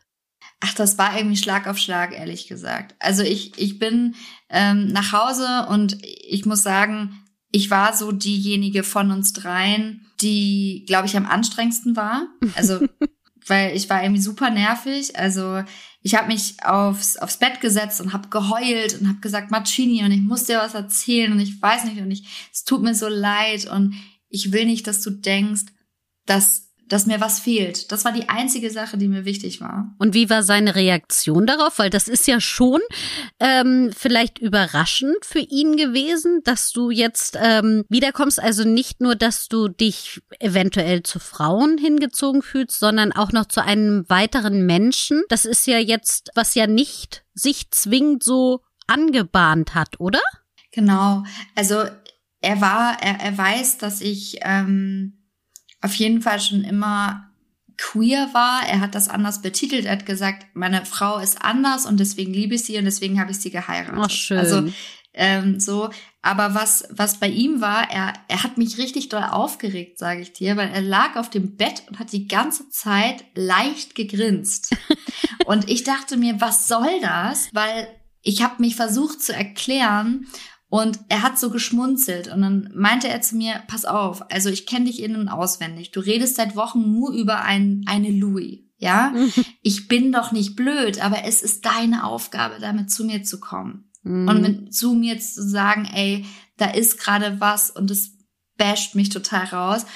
Ach, 0.60 0.74
das 0.74 0.98
war 0.98 1.16
irgendwie 1.16 1.36
Schlag 1.36 1.66
auf 1.66 1.78
Schlag, 1.78 2.12
ehrlich 2.12 2.48
gesagt. 2.48 2.94
Also 2.98 3.22
ich, 3.22 3.58
ich 3.58 3.78
bin 3.78 4.14
ähm, 4.50 4.88
nach 4.88 5.12
Hause 5.12 5.66
und 5.70 5.96
ich 6.02 6.44
muss 6.44 6.62
sagen, 6.62 7.24
ich 7.50 7.70
war 7.70 7.96
so 7.96 8.12
diejenige 8.12 8.82
von 8.82 9.10
uns 9.10 9.32
dreien, 9.32 10.06
die, 10.20 10.84
glaube 10.86 11.06
ich, 11.06 11.16
am 11.16 11.26
anstrengendsten 11.26 11.96
war. 11.96 12.26
Also, 12.54 12.80
weil 13.46 13.74
ich 13.74 13.88
war 13.88 14.02
irgendwie 14.02 14.20
super 14.20 14.50
nervig. 14.50 15.18
Also 15.18 15.62
ich 16.02 16.14
habe 16.14 16.28
mich 16.28 16.56
aufs, 16.62 17.16
aufs 17.16 17.38
Bett 17.38 17.60
gesetzt 17.60 18.00
und 18.00 18.12
habe 18.12 18.28
geheult 18.28 19.00
und 19.00 19.08
habe 19.08 19.20
gesagt, 19.20 19.50
Marcini, 19.50 20.04
und 20.04 20.10
ich 20.10 20.20
muss 20.20 20.44
dir 20.44 20.58
was 20.58 20.74
erzählen 20.74 21.32
und 21.32 21.40
ich 21.40 21.60
weiß 21.60 21.84
nicht 21.84 22.00
und 22.00 22.10
ich, 22.10 22.48
es 22.52 22.64
tut 22.64 22.82
mir 22.82 22.94
so 22.94 23.08
leid 23.08 23.66
und 23.70 23.94
ich 24.28 24.52
will 24.52 24.66
nicht, 24.66 24.86
dass 24.86 25.00
du 25.00 25.10
denkst, 25.10 25.62
dass 26.28 26.68
dass 26.88 27.06
mir 27.06 27.20
was 27.20 27.38
fehlt. 27.38 27.92
Das 27.92 28.04
war 28.04 28.12
die 28.12 28.28
einzige 28.28 28.70
Sache, 28.70 28.96
die 28.96 29.08
mir 29.08 29.24
wichtig 29.24 29.60
war. 29.60 29.94
Und 29.98 30.14
wie 30.14 30.30
war 30.30 30.42
seine 30.42 30.74
Reaktion 30.74 31.46
darauf? 31.46 31.78
Weil 31.78 31.90
das 31.90 32.08
ist 32.08 32.26
ja 32.26 32.40
schon 32.40 32.80
ähm, 33.40 33.90
vielleicht 33.96 34.38
überraschend 34.38 35.18
für 35.22 35.40
ihn 35.40 35.76
gewesen, 35.76 36.40
dass 36.44 36.72
du 36.72 36.90
jetzt 36.90 37.38
ähm, 37.40 37.84
wiederkommst. 37.88 38.40
Also 38.42 38.64
nicht 38.64 39.00
nur, 39.00 39.16
dass 39.16 39.48
du 39.48 39.68
dich 39.68 40.22
eventuell 40.40 41.02
zu 41.02 41.18
Frauen 41.18 41.78
hingezogen 41.78 42.42
fühlst, 42.42 42.78
sondern 42.78 43.12
auch 43.12 43.32
noch 43.32 43.46
zu 43.46 43.62
einem 43.62 44.08
weiteren 44.08 44.64
Menschen. 44.64 45.22
Das 45.28 45.44
ist 45.44 45.66
ja 45.66 45.78
jetzt, 45.78 46.30
was 46.34 46.54
ja 46.54 46.66
nicht 46.66 47.24
sich 47.34 47.70
zwingend 47.70 48.22
so 48.22 48.60
angebahnt 48.86 49.74
hat, 49.74 50.00
oder? 50.00 50.20
Genau. 50.72 51.24
Also 51.54 51.84
er 52.40 52.60
war, 52.60 52.96
er, 53.02 53.20
er 53.20 53.36
weiß, 53.36 53.78
dass 53.78 54.00
ich 54.00 54.38
ähm, 54.42 55.17
auf 55.80 55.94
jeden 55.94 56.22
Fall 56.22 56.40
schon 56.40 56.62
immer 56.62 57.28
queer 57.76 58.30
war. 58.32 58.68
Er 58.68 58.80
hat 58.80 58.94
das 58.94 59.08
anders 59.08 59.40
betitelt. 59.40 59.86
Er 59.86 59.92
hat 59.92 60.06
gesagt, 60.06 60.46
meine 60.54 60.84
Frau 60.84 61.18
ist 61.18 61.42
anders 61.42 61.86
und 61.86 61.98
deswegen 61.98 62.34
liebe 62.34 62.56
ich 62.56 62.64
sie 62.64 62.76
und 62.76 62.84
deswegen 62.84 63.20
habe 63.20 63.30
ich 63.30 63.38
sie 63.38 63.50
geheiratet. 63.50 64.00
Ach, 64.02 64.10
schön. 64.10 64.38
Also 64.38 64.68
ähm, 65.14 65.58
so. 65.60 65.90
Aber 66.20 66.54
was 66.54 66.84
was 66.90 67.18
bei 67.18 67.28
ihm 67.28 67.60
war, 67.60 67.90
er 67.90 68.12
er 68.28 68.42
hat 68.42 68.58
mich 68.58 68.78
richtig 68.78 69.08
doll 69.08 69.22
aufgeregt, 69.22 69.98
sage 69.98 70.20
ich 70.20 70.32
dir, 70.32 70.56
weil 70.56 70.70
er 70.70 70.82
lag 70.82 71.16
auf 71.16 71.30
dem 71.30 71.56
Bett 71.56 71.84
und 71.88 71.98
hat 71.98 72.12
die 72.12 72.28
ganze 72.28 72.68
Zeit 72.68 73.24
leicht 73.34 73.94
gegrinst. 73.94 74.76
und 75.46 75.68
ich 75.70 75.84
dachte 75.84 76.16
mir, 76.16 76.40
was 76.40 76.66
soll 76.66 77.00
das? 77.00 77.48
Weil 77.52 77.88
ich 78.22 78.42
habe 78.42 78.60
mich 78.60 78.76
versucht 78.76 79.22
zu 79.22 79.32
erklären 79.32 80.26
und 80.70 81.00
er 81.08 81.22
hat 81.22 81.38
so 81.38 81.50
geschmunzelt 81.50 82.28
und 82.28 82.42
dann 82.42 82.70
meinte 82.74 83.08
er 83.08 83.22
zu 83.22 83.36
mir, 83.36 83.62
pass 83.68 83.86
auf, 83.86 84.30
also 84.30 84.50
ich 84.50 84.66
kenne 84.66 84.84
dich 84.84 85.02
in- 85.02 85.16
und 85.16 85.28
auswendig. 85.28 85.92
Du 85.92 86.00
redest 86.00 86.36
seit 86.36 86.56
Wochen 86.56 86.92
nur 86.92 87.12
über 87.12 87.42
ein, 87.42 87.84
eine 87.86 88.10
Louis. 88.10 88.60
Ja, 88.76 89.14
ich 89.62 89.88
bin 89.88 90.12
doch 90.12 90.30
nicht 90.30 90.56
blöd, 90.56 91.02
aber 91.02 91.24
es 91.24 91.42
ist 91.42 91.64
deine 91.64 92.04
Aufgabe, 92.04 92.56
damit 92.60 92.90
zu 92.90 93.04
mir 93.04 93.22
zu 93.22 93.40
kommen. 93.40 93.90
Mhm. 94.02 94.28
Und 94.28 94.40
mit, 94.42 94.74
zu 94.74 94.92
mir 94.92 95.18
zu 95.18 95.42
sagen, 95.42 95.86
ey, 95.86 96.26
da 96.58 96.66
ist 96.66 97.00
gerade 97.00 97.40
was 97.40 97.70
und 97.70 97.90
es 97.90 98.12
basht 98.58 98.94
mich 98.94 99.08
total 99.08 99.46
raus. 99.46 99.86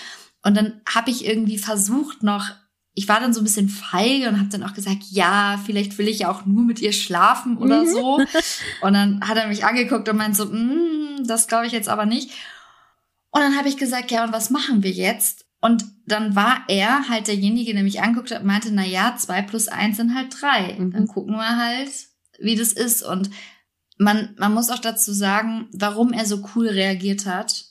Und 0.42 0.56
dann 0.56 0.80
habe 0.88 1.10
ich 1.10 1.26
irgendwie 1.26 1.58
versucht 1.58 2.22
noch, 2.22 2.50
ich 2.94 3.08
war 3.08 3.20
dann 3.20 3.32
so 3.32 3.40
ein 3.40 3.44
bisschen 3.44 3.68
feige 3.70 4.28
und 4.28 4.38
habe 4.38 4.50
dann 4.50 4.62
auch 4.62 4.74
gesagt, 4.74 4.98
ja, 5.10 5.58
vielleicht 5.64 5.96
will 5.96 6.08
ich 6.08 6.20
ja 6.20 6.30
auch 6.30 6.44
nur 6.44 6.64
mit 6.64 6.80
ihr 6.80 6.92
schlafen 6.92 7.56
oder 7.56 7.84
Mhm. 7.84 7.88
so. 7.88 8.16
Und 8.82 8.92
dann 8.94 9.26
hat 9.26 9.38
er 9.38 9.48
mich 9.48 9.64
angeguckt 9.64 10.08
und 10.10 10.16
meint 10.18 10.36
so, 10.36 10.44
mm, 10.46 11.24
das 11.26 11.48
glaube 11.48 11.66
ich 11.66 11.72
jetzt 11.72 11.88
aber 11.88 12.04
nicht. 12.04 12.30
Und 13.30 13.40
dann 13.40 13.56
habe 13.56 13.68
ich 13.68 13.78
gesagt, 13.78 14.10
ja, 14.10 14.24
und 14.24 14.32
was 14.34 14.50
machen 14.50 14.82
wir 14.82 14.90
jetzt? 14.90 15.46
Und 15.62 15.84
dann 16.06 16.36
war 16.36 16.64
er 16.68 17.08
halt 17.08 17.28
derjenige, 17.28 17.72
der 17.72 17.82
mich 17.82 18.02
anguckt 18.02 18.30
hat 18.30 18.40
und 18.40 18.46
meinte, 18.46 18.70
na 18.72 18.84
ja, 18.84 19.16
zwei 19.16 19.40
plus 19.40 19.68
eins 19.68 19.96
sind 19.96 20.14
halt 20.14 20.34
drei. 20.40 20.76
Mhm. 20.78 20.90
Dann 20.90 21.06
gucken 21.06 21.34
wir 21.36 21.56
halt, 21.56 21.88
wie 22.40 22.56
das 22.56 22.72
ist. 22.74 23.02
Und 23.02 23.30
man, 23.96 24.34
man 24.38 24.52
muss 24.52 24.68
auch 24.68 24.80
dazu 24.80 25.12
sagen, 25.14 25.68
warum 25.72 26.12
er 26.12 26.26
so 26.26 26.46
cool 26.54 26.68
reagiert 26.68 27.24
hat, 27.24 27.64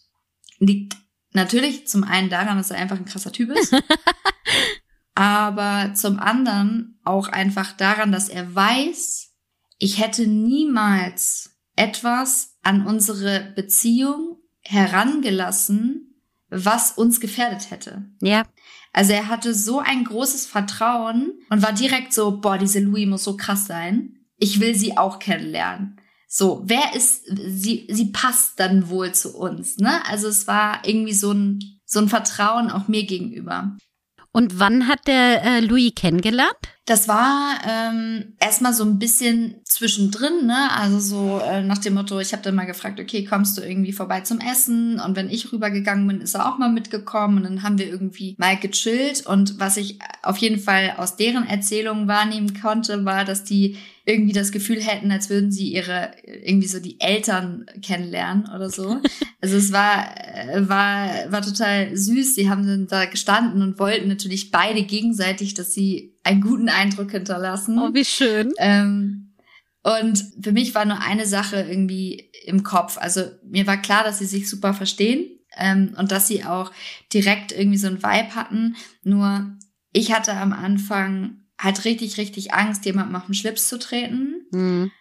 liegt 0.58 0.96
natürlich 1.34 1.88
zum 1.88 2.04
einen 2.04 2.30
daran, 2.30 2.58
dass 2.58 2.72
er 2.72 2.78
einfach 2.78 2.98
ein 2.98 3.06
krasser 3.06 3.32
Typ 3.32 3.51
ist, 3.51 3.72
aber 5.15 5.94
zum 5.94 6.20
anderen 6.20 7.00
auch 7.03 7.27
einfach 7.27 7.74
daran, 7.74 8.12
dass 8.12 8.30
er 8.30 8.53
weiß, 8.53 9.30
ich 9.77 10.00
hätte 10.00 10.27
niemals 10.27 11.58
etwas 11.75 12.58
an 12.62 12.86
unsere 12.86 13.51
Beziehung 13.56 14.38
herangelassen, 14.62 16.15
was 16.50 16.91
uns 16.91 17.20
gefährdet 17.20 17.72
hätte. 17.72 18.06
Ja. 18.22 18.44
Also 18.94 19.13
er 19.13 19.30
hatte 19.30 19.53
so 19.53 19.80
ein 19.80 20.03
großes 20.03 20.46
Vertrauen 20.46 21.34
und 21.50 21.62
war 21.62 21.74
direkt 21.74 22.13
so, 22.13 22.39
boah, 22.39 22.58
diese 22.58 22.80
Louis 22.80 23.08
muss 23.08 23.24
so 23.24 23.38
krass 23.38 23.65
sein. 23.65 24.18
Ich 24.38 24.60
will 24.60 24.75
sie 24.75 24.98
auch 24.98 25.20
kennenlernen. 25.20 25.98
So, 26.27 26.62
wer 26.65 26.94
ist, 26.96 27.24
sie, 27.25 27.88
sie 27.89 28.12
passt 28.12 28.60
dann 28.60 28.89
wohl 28.89 29.13
zu 29.13 29.36
uns, 29.36 29.77
ne? 29.77 30.06
Also 30.08 30.27
es 30.27 30.48
war 30.48 30.86
irgendwie 30.86 31.13
so 31.13 31.32
ein, 31.32 31.60
so 31.86 32.00
ein 32.00 32.08
Vertrauen 32.08 32.70
auch 32.70 32.88
mir 32.88 33.06
gegenüber. 33.06 33.75
Und 34.34 34.60
wann 34.60 34.88
hat 34.88 35.08
der 35.08 35.44
äh, 35.44 35.60
Louis 35.60 35.94
kennengelernt? 35.94 36.56
Das 36.86 37.08
war 37.08 37.60
ähm, 37.68 38.34
erstmal 38.40 38.74
so 38.74 38.84
ein 38.84 38.98
bisschen 38.98 39.56
zwischendrin, 39.66 40.46
ne? 40.46 40.72
Also 40.72 41.00
so 41.00 41.40
äh, 41.40 41.62
nach 41.62 41.78
dem 41.78 41.94
Motto, 41.94 42.20
ich 42.20 42.32
habe 42.32 42.42
dann 42.42 42.56
mal 42.56 42.66
gefragt, 42.66 43.00
okay, 43.00 43.26
kommst 43.26 43.58
du 43.58 43.62
irgendwie 43.62 43.92
vorbei 43.92 44.22
zum 44.22 44.40
Essen? 44.40 45.00
Und 45.00 45.16
wenn 45.16 45.30
ich 45.30 45.52
rübergegangen 45.52 46.08
bin, 46.08 46.22
ist 46.22 46.34
er 46.34 46.50
auch 46.50 46.58
mal 46.58 46.72
mitgekommen 46.72 47.38
und 47.38 47.44
dann 47.44 47.64
haben 47.64 47.78
wir 47.78 47.88
irgendwie 47.88 48.36
mal 48.38 48.58
gechillt. 48.58 49.26
Und 49.26 49.60
was 49.60 49.78
ich 49.78 50.00
auf 50.24 50.38
jeden 50.38 50.60
Fall 50.60 50.96
aus 50.98 51.18
deren 51.18 51.46
Erzählungen 51.46 52.08
wahrnehmen 52.08 52.60
konnte, 52.60 53.06
war, 53.06 53.26
dass 53.26 53.44
die 53.44 53.78
irgendwie 54.12 54.34
das 54.34 54.51
Gefühl 54.51 54.82
hätten, 54.82 55.12
als 55.12 55.30
würden 55.30 55.51
sie 55.51 55.72
ihre 55.72 56.12
irgendwie 56.24 56.68
so 56.68 56.80
die 56.80 57.00
Eltern 57.00 57.65
kennenlernen 57.82 58.50
oder 58.53 58.70
so. 58.70 59.01
Also 59.44 59.58
es 59.58 59.72
war 59.72 60.15
äh, 60.18 60.70
war 60.70 61.32
war 61.32 61.41
total 61.41 61.98
süß. 61.98 62.36
Sie 62.36 62.48
haben 62.48 62.68
dann 62.68 62.86
da 62.86 63.06
gestanden 63.06 63.63
und 63.63 63.80
wollten 63.80 64.08
natürlich 64.08 64.51
beide 64.51 64.84
gegenseitig, 64.84 65.56
dass 65.56 65.74
sie 65.74 66.13
einen 66.24 66.41
guten 66.41 66.70
Eindruck 66.70 67.10
hinterlassen. 67.10 67.80
Oh, 67.80 67.91
wie 67.91 68.06
schön. 68.06 68.53
Ähm, 68.60 69.34
und 69.82 70.24
für 70.44 70.51
mich 70.51 70.75
war 70.75 70.86
nur 70.86 71.01
eine 71.01 71.25
Sache 71.25 71.65
irgendwie 71.68 72.30
im 72.46 72.62
Kopf. 72.62 73.00
Also 73.00 73.24
mir 73.44 73.65
war 73.65 73.82
klar, 73.82 74.03
dass 74.03 74.20
sie 74.20 74.25
sich 74.25 74.48
super 74.48 74.75
verstehen 74.75 75.25
ähm, 75.58 75.96
und 75.98 76.12
dass 76.12 76.27
sie 76.27 76.44
auch 76.44 76.72
direkt 77.12 77.51
irgendwie 77.51 77.80
so 77.80 77.88
ein 77.88 78.03
Vibe 78.03 78.36
hatten. 78.36 78.75
Nur 79.03 79.58
ich 79.91 80.13
hatte 80.13 80.34
am 80.34 80.53
Anfang 80.53 81.40
halt 81.62 81.86
richtig, 81.86 82.18
richtig 82.18 82.53
Angst, 82.53 82.86
jemandem 82.86 83.15
auf 83.15 83.25
den 83.25 83.34
Schlips 83.36 83.68
zu 83.68 83.80
treten. 83.80 84.46
Mhm. 84.51 84.91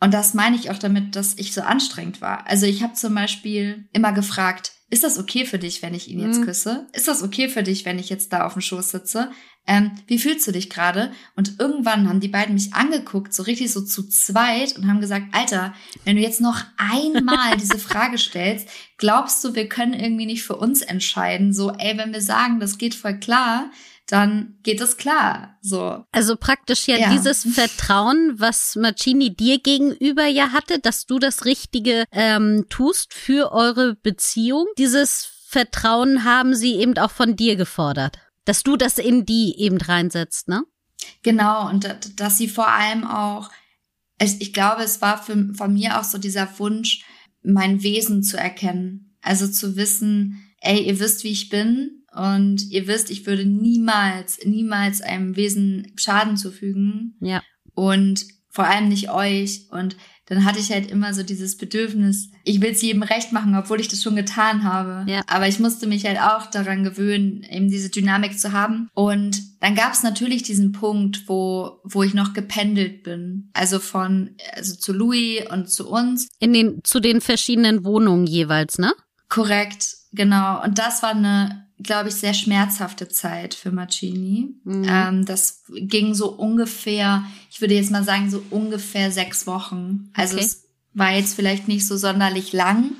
Und 0.00 0.12
das 0.12 0.34
meine 0.34 0.56
ich 0.56 0.70
auch 0.70 0.78
damit, 0.78 1.16
dass 1.16 1.38
ich 1.38 1.54
so 1.54 1.62
anstrengend 1.62 2.20
war. 2.20 2.46
Also 2.46 2.66
ich 2.66 2.82
habe 2.82 2.92
zum 2.94 3.14
Beispiel 3.14 3.88
immer 3.92 4.12
gefragt, 4.12 4.72
ist 4.88 5.02
das 5.02 5.18
okay 5.18 5.46
für 5.46 5.58
dich, 5.58 5.82
wenn 5.82 5.94
ich 5.94 6.08
ihn 6.08 6.20
jetzt 6.20 6.38
Mhm. 6.40 6.44
küsse? 6.44 6.86
Ist 6.92 7.08
das 7.08 7.22
okay 7.22 7.48
für 7.48 7.62
dich, 7.62 7.84
wenn 7.84 7.98
ich 7.98 8.08
jetzt 8.08 8.32
da 8.32 8.46
auf 8.46 8.52
dem 8.52 8.62
Schoß 8.62 8.90
sitze? 8.90 9.32
Ähm, 9.66 9.90
wie 10.06 10.18
fühlst 10.18 10.46
du 10.46 10.52
dich 10.52 10.70
gerade? 10.70 11.10
Und 11.34 11.58
irgendwann 11.58 12.08
haben 12.08 12.20
die 12.20 12.28
beiden 12.28 12.54
mich 12.54 12.72
angeguckt, 12.72 13.34
so 13.34 13.42
richtig 13.42 13.72
so 13.72 13.80
zu 13.80 14.06
zweit 14.08 14.76
und 14.76 14.86
haben 14.86 15.00
gesagt, 15.00 15.26
Alter, 15.32 15.74
wenn 16.04 16.14
du 16.14 16.22
jetzt 16.22 16.40
noch 16.40 16.62
einmal 16.76 17.56
diese 17.60 17.78
Frage 17.80 18.16
stellst, 18.16 18.68
glaubst 18.96 19.42
du, 19.42 19.54
wir 19.56 19.68
können 19.68 19.92
irgendwie 19.94 20.26
nicht 20.26 20.44
für 20.44 20.54
uns 20.56 20.82
entscheiden? 20.82 21.52
So, 21.52 21.72
ey, 21.72 21.98
wenn 21.98 22.12
wir 22.12 22.22
sagen, 22.22 22.60
das 22.60 22.78
geht 22.78 22.94
voll 22.94 23.18
klar, 23.18 23.70
dann 24.06 24.58
geht 24.62 24.80
es 24.80 24.96
klar. 24.96 25.56
So. 25.62 26.04
Also 26.12 26.36
praktisch 26.36 26.86
ja, 26.86 26.96
Ja. 26.96 27.10
dieses 27.10 27.42
Vertrauen, 27.54 28.34
was 28.36 28.76
Marcini 28.76 29.34
dir 29.34 29.58
gegenüber 29.58 30.26
ja 30.26 30.52
hatte, 30.52 30.78
dass 30.78 31.06
du 31.06 31.18
das 31.18 31.44
Richtige 31.44 32.04
ähm, 32.12 32.66
tust 32.68 33.12
für 33.14 33.52
eure 33.52 33.96
Beziehung. 33.96 34.66
Dieses 34.78 35.28
Vertrauen 35.48 36.24
haben 36.24 36.54
sie 36.54 36.74
eben 36.76 36.96
auch 36.98 37.10
von 37.10 37.36
dir 37.36 37.56
gefordert. 37.56 38.18
Dass 38.44 38.62
du 38.62 38.76
das 38.76 38.98
in 38.98 39.26
die 39.26 39.58
eben 39.58 39.78
reinsetzt, 39.78 40.46
ne? 40.48 40.62
Genau, 41.22 41.68
und 41.68 41.84
da- 41.84 41.96
dass 42.16 42.38
sie 42.38 42.48
vor 42.48 42.68
allem 42.68 43.04
auch, 43.04 43.50
ich, 44.20 44.40
ich 44.40 44.52
glaube, 44.52 44.82
es 44.82 45.02
war 45.02 45.20
für, 45.22 45.52
von 45.54 45.74
mir 45.74 45.98
auch 45.98 46.04
so 46.04 46.18
dieser 46.18 46.48
Wunsch, 46.58 47.04
mein 47.42 47.82
Wesen 47.82 48.22
zu 48.22 48.36
erkennen. 48.36 49.16
Also 49.20 49.48
zu 49.48 49.76
wissen, 49.76 50.44
ey, 50.60 50.82
ihr 50.86 51.00
wisst, 51.00 51.24
wie 51.24 51.30
ich 51.32 51.48
bin 51.48 51.95
und 52.16 52.70
ihr 52.70 52.86
wisst, 52.86 53.10
ich 53.10 53.26
würde 53.26 53.44
niemals, 53.44 54.38
niemals 54.44 55.02
einem 55.02 55.36
Wesen 55.36 55.92
Schaden 55.96 56.36
zufügen 56.36 57.16
Ja. 57.20 57.42
und 57.74 58.24
vor 58.50 58.64
allem 58.66 58.88
nicht 58.88 59.10
euch. 59.10 59.66
Und 59.70 59.96
dann 60.28 60.44
hatte 60.44 60.58
ich 60.58 60.72
halt 60.72 60.90
immer 60.90 61.12
so 61.14 61.22
dieses 61.22 61.56
Bedürfnis, 61.56 62.30
ich 62.42 62.60
will 62.60 62.70
es 62.70 62.82
jedem 62.82 63.02
recht 63.02 63.32
machen, 63.32 63.54
obwohl 63.54 63.80
ich 63.80 63.88
das 63.88 64.02
schon 64.02 64.16
getan 64.16 64.64
habe. 64.64 65.08
Ja. 65.10 65.20
Aber 65.28 65.46
ich 65.46 65.60
musste 65.60 65.86
mich 65.86 66.04
halt 66.06 66.18
auch 66.18 66.46
daran 66.46 66.82
gewöhnen, 66.82 67.44
eben 67.48 67.68
diese 67.70 67.90
Dynamik 67.90 68.38
zu 68.38 68.52
haben. 68.52 68.88
Und 68.94 69.40
dann 69.60 69.74
gab 69.74 69.92
es 69.92 70.02
natürlich 70.02 70.42
diesen 70.42 70.72
Punkt, 70.72 71.28
wo, 71.28 71.80
wo 71.84 72.02
ich 72.02 72.14
noch 72.14 72.32
gependelt 72.32 73.02
bin. 73.02 73.50
Also 73.52 73.78
von, 73.78 74.30
also 74.54 74.74
zu 74.74 74.92
Louis 74.92 75.42
und 75.50 75.68
zu 75.70 75.88
uns. 75.88 76.28
In 76.40 76.52
den, 76.54 76.80
zu 76.82 76.98
den 76.98 77.20
verschiedenen 77.20 77.84
Wohnungen 77.84 78.26
jeweils, 78.26 78.78
ne? 78.78 78.94
Korrekt, 79.28 79.96
genau. 80.12 80.62
Und 80.62 80.78
das 80.78 81.02
war 81.02 81.10
eine, 81.10 81.66
glaube 81.78 82.08
ich, 82.08 82.14
sehr 82.14 82.34
schmerzhafte 82.34 83.08
Zeit 83.08 83.54
für 83.54 83.72
Marcini. 83.72 84.54
Mhm. 84.64 84.86
Ähm, 84.88 85.24
das 85.26 85.64
ging 85.68 86.14
so 86.14 86.30
ungefähr, 86.32 87.24
ich 87.50 87.60
würde 87.60 87.74
jetzt 87.74 87.90
mal 87.90 88.04
sagen, 88.04 88.30
so 88.30 88.42
ungefähr 88.50 89.10
sechs 89.10 89.46
Wochen. 89.46 90.10
Also 90.14 90.36
Okay. 90.36 90.44
es 90.46 90.64
war 90.94 91.12
jetzt 91.12 91.34
vielleicht 91.34 91.68
nicht 91.68 91.86
so 91.86 91.96
sonderlich 91.96 92.52
lang, 92.52 92.92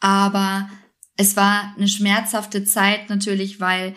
aber 0.00 0.68
es 1.16 1.36
war 1.36 1.74
eine 1.76 1.88
schmerzhafte 1.88 2.64
Zeit 2.64 3.08
natürlich, 3.08 3.60
weil 3.60 3.94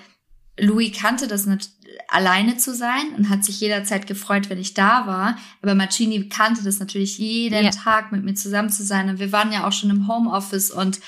Louis 0.57 0.95
kannte 0.95 1.27
das 1.27 1.45
nicht 1.45 1.69
alleine 2.07 2.55
zu 2.57 2.73
sein 2.73 3.13
und 3.17 3.29
hat 3.29 3.43
sich 3.43 3.59
jederzeit 3.59 4.07
gefreut, 4.07 4.49
wenn 4.49 4.59
ich 4.59 4.73
da 4.73 5.05
war. 5.07 5.37
Aber 5.61 5.75
Marcini 5.75 6.29
kannte 6.29 6.63
das 6.63 6.79
natürlich 6.79 7.17
jeden 7.17 7.63
Ja. 7.65 7.71
Tag 7.71 8.11
mit 8.11 8.23
mir 8.23 8.35
zusammen 8.35 8.69
zu 8.69 8.83
sein. 8.83 9.09
Und 9.09 9.19
wir 9.19 9.31
waren 9.31 9.51
ja 9.51 9.67
auch 9.67 9.71
schon 9.73 9.89
im 9.89 10.07
Homeoffice 10.07 10.71
und 10.71 10.99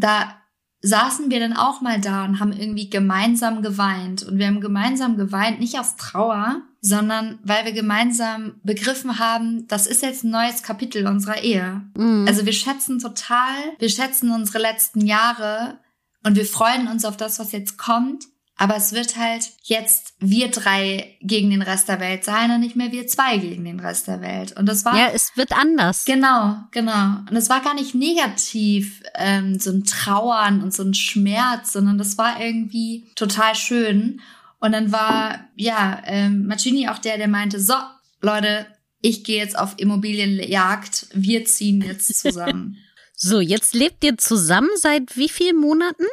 da 0.00 0.34
saßen 0.80 1.30
wir 1.30 1.40
dann 1.40 1.56
auch 1.56 1.80
mal 1.80 2.00
da 2.00 2.24
und 2.24 2.38
haben 2.38 2.52
irgendwie 2.52 2.88
gemeinsam 2.88 3.62
geweint. 3.62 4.22
Und 4.22 4.38
wir 4.38 4.46
haben 4.46 4.60
gemeinsam 4.60 5.16
geweint, 5.16 5.58
nicht 5.58 5.78
aus 5.78 5.96
Trauer, 5.96 6.62
sondern 6.80 7.40
weil 7.42 7.64
wir 7.64 7.72
gemeinsam 7.72 8.60
begriffen 8.62 9.18
haben, 9.18 9.66
das 9.66 9.86
ist 9.86 10.02
jetzt 10.02 10.24
ein 10.24 10.30
neues 10.30 10.62
Kapitel 10.62 11.06
unserer 11.06 11.42
Ehe. 11.42 11.82
Mhm. 11.96 12.26
Also 12.28 12.46
wir 12.46 12.52
schätzen 12.52 13.00
total, 13.00 13.56
wir 13.78 13.88
schätzen 13.88 14.30
unsere 14.30 14.58
letzten 14.58 15.04
Jahre 15.04 15.78
und 16.24 16.36
wir 16.36 16.46
freuen 16.46 16.86
uns 16.86 17.04
auf 17.04 17.16
das, 17.16 17.40
was 17.40 17.52
jetzt 17.52 17.76
kommt. 17.76 18.26
Aber 18.60 18.76
es 18.76 18.92
wird 18.92 19.16
halt 19.16 19.52
jetzt 19.62 20.14
wir 20.18 20.50
drei 20.50 21.16
gegen 21.20 21.48
den 21.50 21.62
Rest 21.62 21.88
der 21.88 22.00
Welt 22.00 22.24
sein 22.24 22.50
und 22.50 22.60
nicht 22.60 22.74
mehr 22.74 22.90
wir 22.90 23.06
zwei 23.06 23.38
gegen 23.38 23.64
den 23.64 23.78
Rest 23.78 24.08
der 24.08 24.20
Welt. 24.20 24.56
Und 24.56 24.66
das 24.66 24.84
war 24.84 24.98
ja, 24.98 25.10
es 25.14 25.36
wird 25.36 25.52
anders. 25.52 26.04
Genau, 26.04 26.56
genau. 26.72 27.20
Und 27.30 27.36
es 27.36 27.48
war 27.48 27.62
gar 27.62 27.74
nicht 27.74 27.94
negativ, 27.94 29.00
ähm, 29.14 29.60
so 29.60 29.70
ein 29.70 29.84
Trauern 29.84 30.60
und 30.60 30.74
so 30.74 30.82
ein 30.82 30.92
Schmerz, 30.92 31.72
sondern 31.72 31.98
das 31.98 32.18
war 32.18 32.40
irgendwie 32.40 33.06
total 33.14 33.54
schön. 33.54 34.20
Und 34.58 34.72
dann 34.72 34.90
war, 34.90 35.38
ja, 35.54 36.02
ähm, 36.06 36.48
Macini 36.48 36.88
auch 36.88 36.98
der, 36.98 37.16
der 37.16 37.28
meinte, 37.28 37.60
so, 37.60 37.74
Leute, 38.20 38.66
ich 39.00 39.22
gehe 39.22 39.38
jetzt 39.38 39.56
auf 39.56 39.74
Immobilienjagd, 39.76 41.06
wir 41.12 41.44
ziehen 41.44 41.80
jetzt 41.80 42.18
zusammen. 42.18 42.76
So, 43.14 43.40
jetzt 43.40 43.74
lebt 43.74 44.02
ihr 44.02 44.18
zusammen 44.18 44.70
seit 44.74 45.16
wie 45.16 45.28
vielen 45.28 45.58
Monaten? 45.58 46.06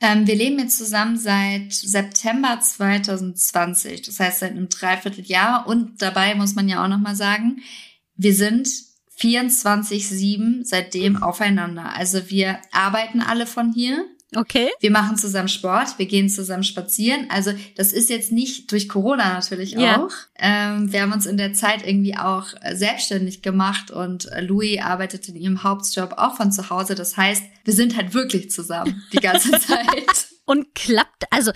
Ähm, 0.00 0.26
wir 0.26 0.34
leben 0.34 0.58
jetzt 0.58 0.78
zusammen 0.78 1.18
seit 1.18 1.72
September 1.72 2.58
2020, 2.60 4.02
das 4.02 4.18
heißt 4.18 4.40
seit 4.40 4.52
einem 4.52 4.68
Dreivierteljahr. 4.68 5.66
Und 5.66 6.00
dabei 6.00 6.34
muss 6.34 6.54
man 6.54 6.68
ja 6.68 6.82
auch 6.82 6.88
nochmal 6.88 7.16
sagen, 7.16 7.60
wir 8.16 8.34
sind 8.34 8.68
24-7 9.18 10.64
seitdem 10.64 11.22
aufeinander. 11.22 11.94
Also 11.94 12.30
wir 12.30 12.58
arbeiten 12.72 13.20
alle 13.20 13.46
von 13.46 13.72
hier. 13.72 14.06
Okay. 14.36 14.68
Wir 14.80 14.90
machen 14.90 15.16
zusammen 15.16 15.48
Sport, 15.48 15.98
wir 15.98 16.06
gehen 16.06 16.28
zusammen 16.28 16.62
spazieren. 16.62 17.26
Also 17.30 17.52
das 17.76 17.92
ist 17.92 18.10
jetzt 18.10 18.30
nicht 18.30 18.70
durch 18.70 18.88
Corona 18.88 19.34
natürlich 19.34 19.76
auch. 19.76 19.80
Ja. 19.80 20.08
Ähm, 20.38 20.92
wir 20.92 21.02
haben 21.02 21.12
uns 21.12 21.26
in 21.26 21.36
der 21.36 21.52
Zeit 21.52 21.86
irgendwie 21.86 22.16
auch 22.16 22.46
äh, 22.60 22.76
selbstständig 22.76 23.42
gemacht 23.42 23.90
und 23.90 24.30
äh, 24.30 24.40
Louis 24.40 24.80
arbeitet 24.80 25.28
in 25.28 25.36
ihrem 25.36 25.64
Hauptjob 25.64 26.14
auch 26.16 26.36
von 26.36 26.52
zu 26.52 26.70
Hause. 26.70 26.94
Das 26.94 27.16
heißt, 27.16 27.42
wir 27.64 27.74
sind 27.74 27.96
halt 27.96 28.14
wirklich 28.14 28.50
zusammen 28.50 29.02
die 29.12 29.18
ganze 29.18 29.50
Zeit. 29.60 30.28
Und 30.44 30.74
klappt, 30.74 31.24
also 31.30 31.52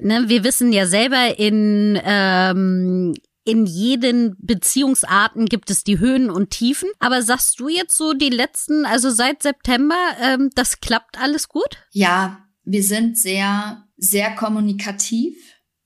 ne, 0.00 0.24
wir 0.28 0.44
wissen 0.44 0.72
ja 0.72 0.86
selber, 0.86 1.38
in, 1.38 1.98
ähm, 2.04 3.14
in 3.48 3.64
jeden 3.66 4.36
Beziehungsarten 4.38 5.46
gibt 5.46 5.70
es 5.70 5.82
die 5.84 5.98
Höhen 5.98 6.30
und 6.30 6.50
Tiefen. 6.50 6.88
Aber 6.98 7.22
sagst 7.22 7.58
du 7.60 7.68
jetzt 7.68 7.96
so 7.96 8.12
die 8.12 8.28
letzten, 8.30 8.84
also 8.84 9.10
seit 9.10 9.42
September, 9.42 9.96
ähm, 10.20 10.50
das 10.54 10.80
klappt 10.80 11.18
alles 11.20 11.48
gut? 11.48 11.78
Ja, 11.90 12.44
wir 12.64 12.82
sind 12.82 13.16
sehr, 13.18 13.84
sehr 13.96 14.34
kommunikativ 14.34 15.36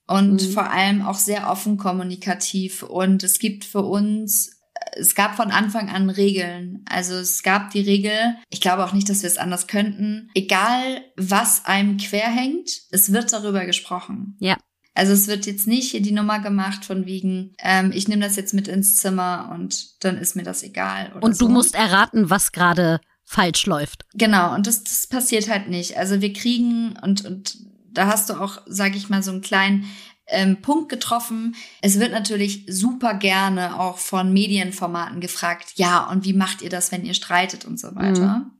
und 0.07 0.43
Mhm. 0.43 0.53
vor 0.53 0.71
allem 0.71 1.03
auch 1.03 1.19
sehr 1.19 1.49
offen 1.51 1.77
kommunikativ. 1.79 2.83
Und 2.83 3.23
es 3.23 3.39
gibt 3.39 3.65
für 3.65 3.83
uns, 3.83 4.59
es 4.97 5.15
gab 5.15 5.37
von 5.37 5.51
Anfang 5.53 5.89
an 5.89 6.11
Regeln. 6.11 6.85
Also 6.89 7.15
es 7.15 7.43
gab 7.45 7.71
die 7.71 7.81
Regel, 7.83 8.37
ich 8.51 8.61
glaube 8.61 8.85
auch 8.85 8.93
nicht, 8.93 9.09
dass 9.09 9.23
wir 9.23 9.29
es 9.29 9.39
anders 9.39 9.69
könnten. 9.69 10.31
Egal, 10.35 11.03
was 11.17 11.65
einem 11.65 11.97
quer 11.99 12.29
hängt, 12.29 12.69
es 12.91 13.13
wird 13.13 13.33
darüber 13.33 13.65
gesprochen. 13.65 14.37
Ja. 14.41 14.57
Also 14.95 15.13
es 15.13 15.27
wird 15.27 15.47
jetzt 15.47 15.67
nicht 15.67 15.91
hier 15.91 16.03
die 16.03 16.13
Nummer 16.13 16.41
gemacht 16.41 16.85
von 16.85 17.07
wegen, 17.07 17.55
ähm, 17.59 17.93
ich 17.95 18.09
nehme 18.09 18.23
das 18.23 18.37
jetzt 18.37 18.53
mit 18.53 18.69
ins 18.69 18.97
Zimmer 18.97 19.51
und 19.55 20.05
dann 20.05 20.19
ist 20.19 20.37
mir 20.37 20.43
das 20.43 20.63
egal. 20.63 21.13
Und 21.21 21.41
du 21.41 21.47
so. 21.47 21.49
musst 21.49 21.75
erraten, 21.75 22.29
was 22.29 22.53
gerade 22.53 23.01
falsch 23.25 23.65
läuft. 23.67 24.05
Genau, 24.15 24.55
und 24.55 24.67
das, 24.67 24.85
das 24.85 25.07
passiert 25.07 25.49
halt 25.49 25.69
nicht. 25.69 25.97
Also 25.97 26.21
wir 26.21 26.33
kriegen, 26.33 26.99
und, 27.03 27.25
und 27.25 27.57
da 27.91 28.07
hast 28.07 28.29
du 28.29 28.35
auch, 28.35 28.61
sag 28.67 28.95
ich 28.95 29.09
mal, 29.09 29.23
so 29.23 29.31
einen 29.31 29.41
kleinen 29.41 29.87
ähm, 30.27 30.61
Punkt 30.61 30.91
getroffen. 30.91 31.55
Es 31.81 31.99
wird 31.99 32.13
natürlich 32.13 32.67
super 32.69 33.15
gerne 33.15 33.81
auch 33.81 33.99
von 33.99 34.33
Medienformaten 34.33 35.21
gefragt, 35.21 35.73
ja, 35.77 36.05
und 36.11 36.25
wie 36.25 36.35
macht 36.35 36.61
ihr 36.61 36.71
das, 36.71 36.93
wenn 36.93 37.05
ihr 37.05 37.15
streitet 37.15 37.65
und 37.65 37.81
so 37.81 37.95
weiter. 37.95 38.51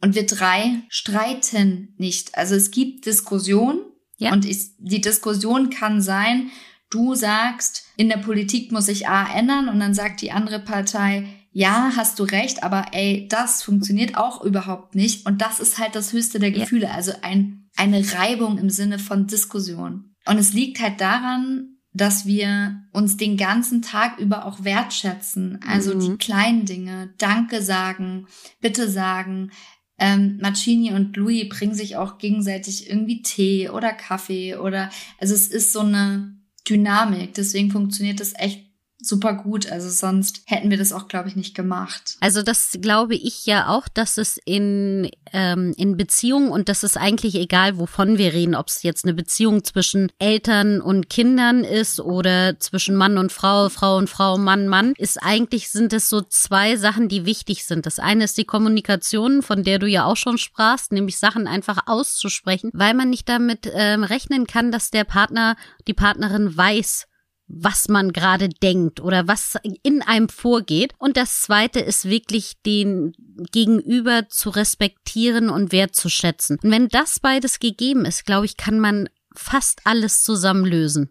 Und 0.00 0.14
wir 0.14 0.26
drei 0.26 0.82
streiten 0.88 1.94
nicht. 1.96 2.36
Also 2.36 2.54
es 2.54 2.70
gibt 2.70 3.06
Diskussion 3.06 3.80
Ja. 4.18 4.32
und 4.32 4.44
ich, 4.44 4.70
die 4.78 5.00
Diskussion 5.00 5.70
kann 5.70 6.00
sein, 6.02 6.50
du 6.90 7.14
sagst, 7.14 7.86
in 7.96 8.08
der 8.08 8.18
Politik 8.18 8.72
muss 8.72 8.86
sich 8.86 9.08
A 9.08 9.32
ändern 9.36 9.68
und 9.68 9.78
dann 9.80 9.94
sagt 9.94 10.20
die 10.22 10.32
andere 10.32 10.60
Partei, 10.60 11.26
ja, 11.52 11.92
hast 11.96 12.18
du 12.18 12.24
recht, 12.24 12.62
aber 12.62 12.86
ey, 12.92 13.26
das 13.28 13.62
funktioniert 13.62 14.16
auch 14.16 14.44
überhaupt 14.44 14.94
nicht. 14.94 15.26
Und 15.26 15.40
das 15.40 15.60
ist 15.60 15.78
halt 15.78 15.94
das 15.94 16.12
höchste 16.12 16.38
der 16.38 16.50
Ja. 16.50 16.60
Gefühle. 16.64 16.90
Also 16.90 17.12
ein, 17.22 17.68
eine 17.76 18.04
Reibung 18.12 18.58
im 18.58 18.70
Sinne 18.70 18.98
von 18.98 19.26
Diskussion. 19.26 20.14
Und 20.26 20.38
es 20.38 20.52
liegt 20.52 20.80
halt 20.80 21.00
daran, 21.00 21.78
dass 21.94 22.26
wir 22.26 22.82
uns 22.92 23.16
den 23.16 23.36
ganzen 23.36 23.82
Tag 23.82 24.18
über 24.18 24.44
auch 24.44 24.62
wertschätzen. 24.62 25.58
Also 25.66 25.94
Mhm. 25.94 26.00
die 26.00 26.16
kleinen 26.18 26.64
Dinge, 26.64 27.12
Danke 27.18 27.62
sagen, 27.62 28.26
Bitte 28.60 28.88
sagen. 28.88 29.50
Ähm, 29.98 30.38
Marcini 30.40 30.92
und 30.92 31.16
Louis 31.16 31.48
bringen 31.48 31.74
sich 31.74 31.96
auch 31.96 32.18
gegenseitig 32.18 32.88
irgendwie 32.88 33.22
Tee 33.22 33.68
oder 33.68 33.92
Kaffee 33.92 34.56
oder, 34.56 34.90
also 35.18 35.34
es 35.34 35.48
ist 35.48 35.72
so 35.72 35.80
eine 35.80 36.36
Dynamik. 36.68 37.34
Deswegen 37.34 37.70
funktioniert 37.70 38.20
das 38.20 38.34
echt 38.36 38.67
super 39.08 39.34
gut. 39.34 39.70
Also 39.70 39.88
sonst 39.88 40.42
hätten 40.44 40.70
wir 40.70 40.78
das 40.78 40.92
auch, 40.92 41.08
glaube 41.08 41.28
ich, 41.28 41.36
nicht 41.36 41.54
gemacht. 41.54 42.16
Also 42.20 42.42
das 42.42 42.78
glaube 42.80 43.14
ich 43.14 43.46
ja 43.46 43.68
auch, 43.68 43.88
dass 43.88 44.18
es 44.18 44.38
in, 44.44 45.10
ähm, 45.32 45.74
in 45.76 45.96
Beziehungen, 45.96 46.50
und 46.50 46.68
das 46.68 46.84
ist 46.84 46.96
eigentlich 46.96 47.34
egal, 47.34 47.78
wovon 47.78 48.18
wir 48.18 48.32
reden, 48.32 48.54
ob 48.54 48.68
es 48.68 48.82
jetzt 48.82 49.04
eine 49.04 49.14
Beziehung 49.14 49.64
zwischen 49.64 50.10
Eltern 50.18 50.80
und 50.80 51.08
Kindern 51.10 51.64
ist 51.64 52.00
oder 52.00 52.58
zwischen 52.60 52.94
Mann 52.94 53.18
und 53.18 53.32
Frau, 53.32 53.68
Frau 53.68 53.96
und 53.96 54.08
Frau, 54.08 54.38
Mann, 54.38 54.68
Mann, 54.68 54.92
ist 54.96 55.22
eigentlich, 55.22 55.70
sind 55.70 55.92
es 55.92 56.08
so 56.08 56.20
zwei 56.20 56.76
Sachen, 56.76 57.08
die 57.08 57.24
wichtig 57.24 57.64
sind. 57.64 57.86
Das 57.86 57.98
eine 57.98 58.24
ist 58.24 58.38
die 58.38 58.44
Kommunikation, 58.44 59.42
von 59.42 59.64
der 59.64 59.78
du 59.78 59.86
ja 59.86 60.04
auch 60.04 60.16
schon 60.16 60.38
sprachst, 60.38 60.92
nämlich 60.92 61.18
Sachen 61.18 61.46
einfach 61.46 61.86
auszusprechen, 61.86 62.70
weil 62.74 62.94
man 62.94 63.10
nicht 63.10 63.28
damit 63.28 63.70
ähm, 63.72 64.04
rechnen 64.04 64.46
kann, 64.46 64.70
dass 64.70 64.90
der 64.90 65.04
Partner, 65.04 65.56
die 65.86 65.94
Partnerin 65.94 66.56
weiß, 66.56 67.07
was 67.48 67.88
man 67.88 68.12
gerade 68.12 68.48
denkt 68.48 69.00
oder 69.00 69.26
was 69.26 69.56
in 69.82 70.02
einem 70.02 70.28
vorgeht. 70.28 70.92
Und 70.98 71.16
das 71.16 71.40
Zweite 71.40 71.80
ist 71.80 72.04
wirklich 72.04 72.60
den 72.64 73.12
Gegenüber 73.52 74.28
zu 74.28 74.50
respektieren 74.50 75.48
und 75.48 75.72
wertzuschätzen. 75.72 76.58
Und 76.62 76.70
wenn 76.70 76.88
das 76.88 77.20
beides 77.20 77.58
gegeben 77.58 78.04
ist, 78.04 78.26
glaube 78.26 78.46
ich, 78.46 78.56
kann 78.56 78.78
man 78.78 79.08
fast 79.34 79.80
alles 79.84 80.22
zusammen 80.22 80.64
lösen. 80.64 81.10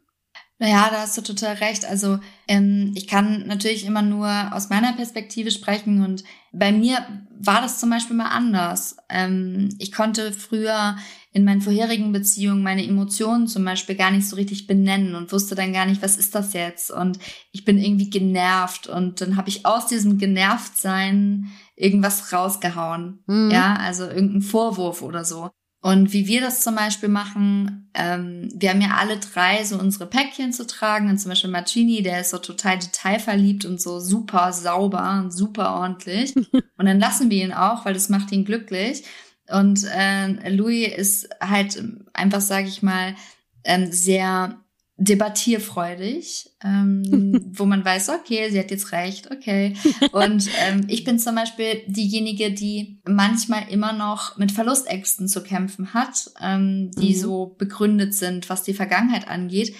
Naja, 0.59 0.89
da 0.89 1.01
hast 1.01 1.15
du 1.17 1.21
total 1.21 1.55
recht. 1.55 1.85
Also 1.85 2.19
ähm, 2.47 2.93
ich 2.95 3.07
kann 3.07 3.45
natürlich 3.45 3.85
immer 3.85 4.01
nur 4.01 4.27
aus 4.53 4.69
meiner 4.69 4.93
Perspektive 4.93 5.51
sprechen 5.51 6.03
und 6.03 6.23
bei 6.51 6.71
mir 6.71 7.05
war 7.39 7.61
das 7.61 7.79
zum 7.79 7.91
Beispiel 7.91 8.15
mal 8.15 8.29
anders. 8.29 8.97
Ähm, 9.09 9.69
ich 9.77 9.91
konnte 9.91 10.31
früher 10.33 10.97
in 11.37 11.45
meinen 11.45 11.61
vorherigen 11.61 12.11
Beziehungen 12.11 12.63
meine 12.63 12.83
Emotionen 12.83 13.47
zum 13.47 13.63
Beispiel 13.63 13.93
gar 13.93 14.09
nicht 14.09 14.27
so 14.27 14.35
richtig 14.35 14.65
benennen 14.65 15.13
und 15.13 15.31
wusste 15.31 15.53
dann 15.53 15.71
gar 15.71 15.85
nicht, 15.85 16.01
was 16.01 16.17
ist 16.17 16.33
das 16.33 16.53
jetzt? 16.53 16.89
Und 16.89 17.19
ich 17.51 17.63
bin 17.63 17.77
irgendwie 17.77 18.09
genervt 18.09 18.87
und 18.87 19.21
dann 19.21 19.37
habe 19.37 19.49
ich 19.49 19.63
aus 19.63 19.85
diesem 19.85 20.17
Genervtsein 20.17 21.51
irgendwas 21.75 22.33
rausgehauen. 22.33 23.19
Mhm. 23.27 23.51
Ja, 23.51 23.75
also 23.75 24.05
irgendein 24.05 24.41
Vorwurf 24.41 25.03
oder 25.03 25.23
so. 25.23 25.51
Und 25.79 26.11
wie 26.11 26.25
wir 26.25 26.41
das 26.41 26.63
zum 26.63 26.73
Beispiel 26.73 27.07
machen, 27.07 27.91
ähm, 27.93 28.49
wir 28.55 28.71
haben 28.71 28.81
ja 28.81 28.95
alle 28.97 29.19
drei 29.19 29.63
so 29.63 29.77
unsere 29.77 30.07
Päckchen 30.07 30.51
zu 30.53 30.65
tragen. 30.65 31.07
Und 31.07 31.19
zum 31.19 31.29
Beispiel 31.29 31.51
Marcini, 31.51 32.01
der 32.01 32.21
ist 32.21 32.31
so 32.31 32.39
total 32.39 32.79
detailverliebt 32.79 33.63
und 33.63 33.79
so 33.79 33.99
super 33.99 34.53
sauber 34.53 35.21
und 35.23 35.31
super 35.31 35.75
ordentlich. 35.75 36.35
und 36.77 36.85
dann 36.87 36.99
lassen 36.99 37.29
wir 37.29 37.45
ihn 37.45 37.53
auch, 37.53 37.85
weil 37.85 37.93
das 37.93 38.09
macht 38.09 38.31
ihn 38.31 38.43
glücklich. 38.43 39.03
Und 39.49 39.85
äh, 39.85 40.49
Louis 40.49 40.87
ist 40.87 41.29
halt 41.41 41.81
einfach, 42.13 42.41
sage 42.41 42.67
ich 42.67 42.81
mal, 42.81 43.15
ähm, 43.63 43.91
sehr 43.91 44.57
debattierfreudig, 44.97 46.49
ähm, 46.63 47.51
wo 47.53 47.65
man 47.65 47.85
weiß, 47.85 48.09
okay, 48.09 48.49
sie 48.49 48.59
hat 48.59 48.71
jetzt 48.71 48.91
recht, 48.91 49.31
okay. 49.31 49.75
Und 50.11 50.49
ähm, 50.67 50.85
ich 50.87 51.03
bin 51.03 51.19
zum 51.19 51.35
Beispiel 51.35 51.83
diejenige, 51.87 52.51
die 52.51 52.99
manchmal 53.07 53.69
immer 53.69 53.93
noch 53.93 54.37
mit 54.37 54.51
Verlustängsten 54.51 55.27
zu 55.27 55.43
kämpfen 55.43 55.93
hat, 55.93 56.31
ähm, 56.41 56.91
die 56.91 57.13
Mhm. 57.13 57.19
so 57.19 57.55
begründet 57.57 58.13
sind, 58.13 58.49
was 58.49 58.63
die 58.63 58.73
Vergangenheit 58.73 59.27
angeht. 59.27 59.75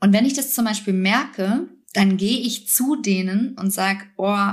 Und 0.00 0.12
wenn 0.12 0.24
ich 0.24 0.34
das 0.34 0.54
zum 0.54 0.64
Beispiel 0.64 0.94
merke, 0.94 1.68
dann 1.92 2.16
gehe 2.16 2.38
ich 2.38 2.68
zu 2.68 2.96
denen 2.96 3.56
und 3.58 3.72
sag, 3.72 4.06
oh, 4.16 4.46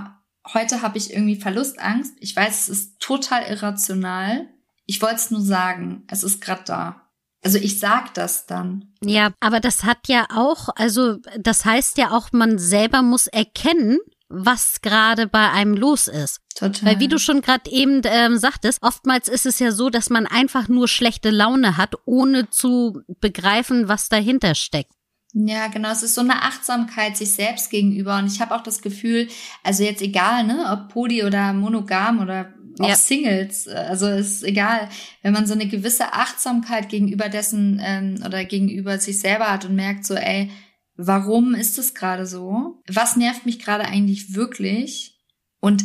heute 0.53 0.81
habe 0.81 0.97
ich 0.97 1.12
irgendwie 1.13 1.36
Verlustangst. 1.36 2.13
Ich 2.19 2.36
weiß, 2.36 2.67
es 2.67 2.69
ist 2.69 2.99
total 2.99 3.43
irrational. 3.43 4.47
Ich 4.86 5.01
wollte 5.01 5.15
es 5.15 5.31
nur 5.31 5.41
sagen, 5.41 6.03
es 6.08 6.23
ist 6.23 6.41
gerade 6.41 6.63
da. 6.65 7.01
Also 7.43 7.60
ich 7.60 7.79
sag 7.79 8.13
das 8.15 8.47
dann. 8.47 8.93
Ja, 9.03 9.31
aber 9.39 9.60
das 9.60 9.84
hat 9.84 10.08
ja 10.08 10.25
auch, 10.34 10.69
also 10.75 11.17
das 11.38 11.63
heißt 11.63 11.97
ja 11.97 12.12
auch, 12.12 12.31
man 12.31 12.58
selber 12.58 13.03
muss 13.03 13.27
erkennen, 13.27 13.99
was 14.29 14.81
gerade 14.81 15.27
bei 15.27 15.51
einem 15.51 15.75
los 15.75 16.08
ist. 16.08 16.39
Total. 16.55 16.89
Weil 16.89 16.99
wie 16.99 17.08
du 17.08 17.19
schon 17.19 17.41
gerade 17.41 17.69
eben 17.69 18.01
ähm, 18.05 18.38
sagtest, 18.38 18.79
oftmals 18.81 19.27
ist 19.27 19.45
es 19.45 19.60
ja 19.60 19.71
so, 19.71 19.89
dass 19.91 20.10
man 20.10 20.25
einfach 20.25 20.67
nur 20.67 20.88
schlechte 20.88 21.29
Laune 21.29 21.77
hat, 21.77 21.95
ohne 22.05 22.49
zu 22.49 23.01
begreifen, 23.19 23.88
was 23.88 24.10
dahinter 24.10 24.55
steckt. 24.55 24.94
Ja, 25.38 25.67
genau. 25.67 25.91
Es 25.91 26.02
ist 26.02 26.15
so 26.15 26.21
eine 26.21 26.43
Achtsamkeit 26.43 27.17
sich 27.17 27.34
selbst 27.34 27.69
gegenüber. 27.69 28.17
Und 28.17 28.28
ich 28.28 28.39
habe 28.39 28.56
auch 28.56 28.63
das 28.63 28.82
Gefühl, 28.82 29.28
also 29.63 29.84
jetzt 29.84 30.02
egal, 30.02 30.45
ne, 30.45 30.65
ob 30.71 30.93
Poli 30.93 31.26
oder 31.26 31.52
monogam 31.52 32.21
oder 32.21 32.54
auch 32.80 32.88
Ja. 32.88 32.95
Singles, 32.95 33.67
äh, 33.67 33.74
also 33.74 34.08
ist 34.08 34.43
egal, 34.43 34.88
wenn 35.24 35.34
man 35.34 35.45
so 35.45 35.54
eine 35.54 35.67
gewisse 35.67 36.13
Achtsamkeit 36.13 36.88
gegenüber 36.88 37.28
dessen 37.28 37.82
ähm, 37.84 38.24
oder 38.26 38.45
gegenüber 38.45 38.98
sich 38.98 39.19
selber 39.19 39.52
hat 39.52 39.65
und 39.65 39.76
merkt 39.76 40.06
so, 40.06 40.15
ey, 40.15 40.52
warum 40.95 41.54
ist 41.54 41.78
es 41.80 41.93
gerade 41.93 42.26
so? 42.26 42.82
Was 42.88 43.17
nervt 43.17 43.45
mich 43.45 43.60
gerade 43.60 43.84
eigentlich 43.86 44.36
wirklich? 44.36 45.19
Und 45.60 45.84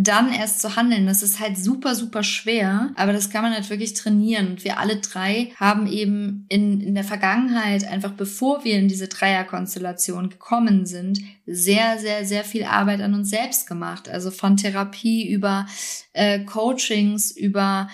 dann 0.00 0.32
erst 0.32 0.60
zu 0.60 0.76
handeln, 0.76 1.06
das 1.06 1.24
ist 1.24 1.40
halt 1.40 1.58
super, 1.58 1.96
super 1.96 2.22
schwer, 2.22 2.92
aber 2.94 3.12
das 3.12 3.30
kann 3.30 3.42
man 3.42 3.52
halt 3.52 3.68
wirklich 3.68 3.94
trainieren. 3.94 4.50
Und 4.50 4.62
wir 4.62 4.78
alle 4.78 4.98
drei 5.00 5.52
haben 5.56 5.88
eben 5.88 6.46
in, 6.48 6.80
in 6.80 6.94
der 6.94 7.02
Vergangenheit, 7.02 7.84
einfach 7.84 8.12
bevor 8.12 8.64
wir 8.64 8.78
in 8.78 8.86
diese 8.86 9.08
Dreierkonstellation 9.08 10.30
gekommen 10.30 10.86
sind, 10.86 11.18
sehr, 11.46 11.98
sehr, 11.98 12.24
sehr 12.24 12.44
viel 12.44 12.62
Arbeit 12.62 13.00
an 13.00 13.12
uns 13.12 13.30
selbst 13.30 13.66
gemacht. 13.66 14.08
Also 14.08 14.30
von 14.30 14.56
Therapie 14.56 15.28
über 15.28 15.66
äh, 16.12 16.44
Coachings, 16.44 17.32
über 17.32 17.88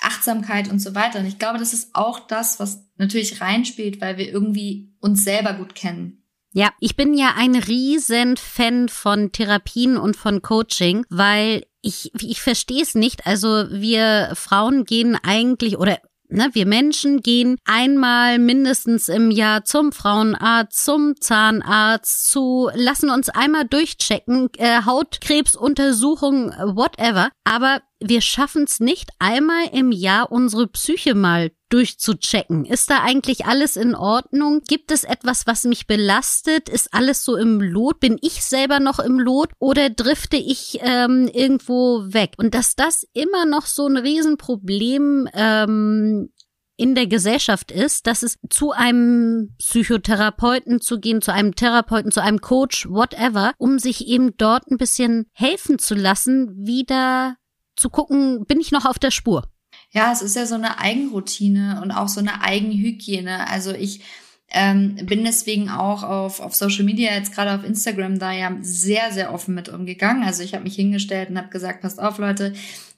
Achtsamkeit 0.00 0.70
und 0.70 0.78
so 0.78 0.94
weiter. 0.94 1.18
Und 1.18 1.26
ich 1.26 1.38
glaube, 1.38 1.58
das 1.58 1.74
ist 1.74 1.90
auch 1.94 2.26
das, 2.26 2.60
was 2.60 2.86
natürlich 2.96 3.42
reinspielt, 3.42 4.00
weil 4.00 4.16
wir 4.16 4.32
irgendwie 4.32 4.90
uns 5.00 5.22
selber 5.22 5.52
gut 5.52 5.74
kennen. 5.74 6.21
Ja, 6.52 6.70
ich 6.80 6.96
bin 6.96 7.14
ja 7.14 7.34
ein 7.36 7.56
riesen 7.56 8.36
Fan 8.36 8.88
von 8.88 9.32
Therapien 9.32 9.96
und 9.96 10.16
von 10.16 10.42
Coaching, 10.42 11.06
weil 11.08 11.64
ich, 11.80 12.12
ich 12.20 12.42
verstehe 12.42 12.82
es 12.82 12.94
nicht. 12.94 13.26
Also 13.26 13.66
wir 13.70 14.32
Frauen 14.34 14.84
gehen 14.84 15.18
eigentlich 15.22 15.78
oder 15.78 15.98
Ne, 16.34 16.48
wir 16.54 16.64
Menschen 16.64 17.20
gehen 17.20 17.58
einmal 17.66 18.38
mindestens 18.38 19.10
im 19.10 19.30
Jahr 19.30 19.66
zum 19.66 19.92
Frauenarzt, 19.92 20.82
zum 20.82 21.20
Zahnarzt, 21.20 22.30
zu 22.30 22.70
lassen 22.72 23.10
uns 23.10 23.28
einmal 23.28 23.66
durchchecken, 23.66 24.48
äh, 24.56 24.82
Hautkrebsuntersuchung, 24.86 26.52
whatever. 26.52 27.28
Aber 27.44 27.82
wir 28.04 28.20
schaffen 28.20 28.64
es 28.64 28.80
nicht 28.80 29.10
einmal 29.18 29.68
im 29.72 29.92
Jahr 29.92 30.30
unsere 30.32 30.66
Psyche 30.66 31.14
mal 31.14 31.50
durchzuchecken. 31.68 32.66
Ist 32.66 32.90
da 32.90 33.02
eigentlich 33.02 33.46
alles 33.46 33.76
in 33.76 33.94
Ordnung? 33.94 34.60
Gibt 34.68 34.90
es 34.90 35.04
etwas, 35.04 35.46
was 35.46 35.64
mich 35.64 35.86
belastet? 35.86 36.68
Ist 36.68 36.92
alles 36.92 37.24
so 37.24 37.36
im 37.36 37.60
Lot? 37.60 38.00
Bin 38.00 38.18
ich 38.20 38.44
selber 38.44 38.78
noch 38.78 38.98
im 38.98 39.18
Lot 39.18 39.50
oder 39.58 39.88
drifte 39.88 40.36
ich 40.36 40.78
ähm, 40.82 41.30
irgendwo 41.32 42.02
weg? 42.12 42.34
Und 42.36 42.54
dass 42.54 42.76
das 42.76 43.06
immer 43.14 43.46
noch 43.46 43.66
so 43.66 43.86
ein 43.86 43.96
Riesenproblem 43.96 45.28
ähm, 45.32 46.30
in 46.76 46.94
der 46.94 47.06
Gesellschaft 47.06 47.70
ist, 47.70 48.06
dass 48.06 48.22
es 48.22 48.38
zu 48.50 48.72
einem 48.72 49.54
Psychotherapeuten 49.58 50.80
zu 50.80 50.98
gehen, 50.98 51.22
zu 51.22 51.32
einem 51.32 51.54
Therapeuten, 51.54 52.10
zu 52.10 52.20
einem 52.20 52.40
Coach, 52.40 52.88
whatever, 52.88 53.52
um 53.58 53.78
sich 53.78 54.08
eben 54.08 54.36
dort 54.36 54.70
ein 54.70 54.78
bisschen 54.78 55.26
helfen 55.32 55.78
zu 55.78 55.94
lassen, 55.94 56.66
wieder 56.66 57.36
zu 57.76 57.90
gucken, 57.90 58.44
bin 58.46 58.60
ich 58.60 58.72
noch 58.72 58.84
auf 58.84 58.98
der 58.98 59.10
Spur? 59.10 59.44
Ja, 59.90 60.12
es 60.12 60.22
ist 60.22 60.36
ja 60.36 60.46
so 60.46 60.54
eine 60.54 60.78
Eigenroutine 60.78 61.80
und 61.82 61.90
auch 61.90 62.08
so 62.08 62.20
eine 62.20 62.42
Eigenhygiene. 62.42 63.48
Also 63.48 63.72
ich 63.72 64.00
ähm, 64.48 64.96
bin 65.06 65.24
deswegen 65.24 65.70
auch 65.70 66.02
auf, 66.02 66.40
auf 66.40 66.54
Social 66.54 66.84
Media, 66.84 67.12
jetzt 67.12 67.34
gerade 67.34 67.54
auf 67.54 67.64
Instagram, 67.64 68.18
da 68.18 68.32
ja 68.32 68.54
sehr, 68.60 69.12
sehr 69.12 69.32
offen 69.32 69.54
mit 69.54 69.68
umgegangen. 69.68 70.22
Also 70.24 70.42
ich 70.42 70.54
habe 70.54 70.64
mich 70.64 70.76
hingestellt 70.76 71.30
und 71.30 71.38
habe 71.38 71.48
gesagt, 71.48 71.80
passt 71.80 72.00
auf, 72.00 72.18
Leute, 72.18 72.52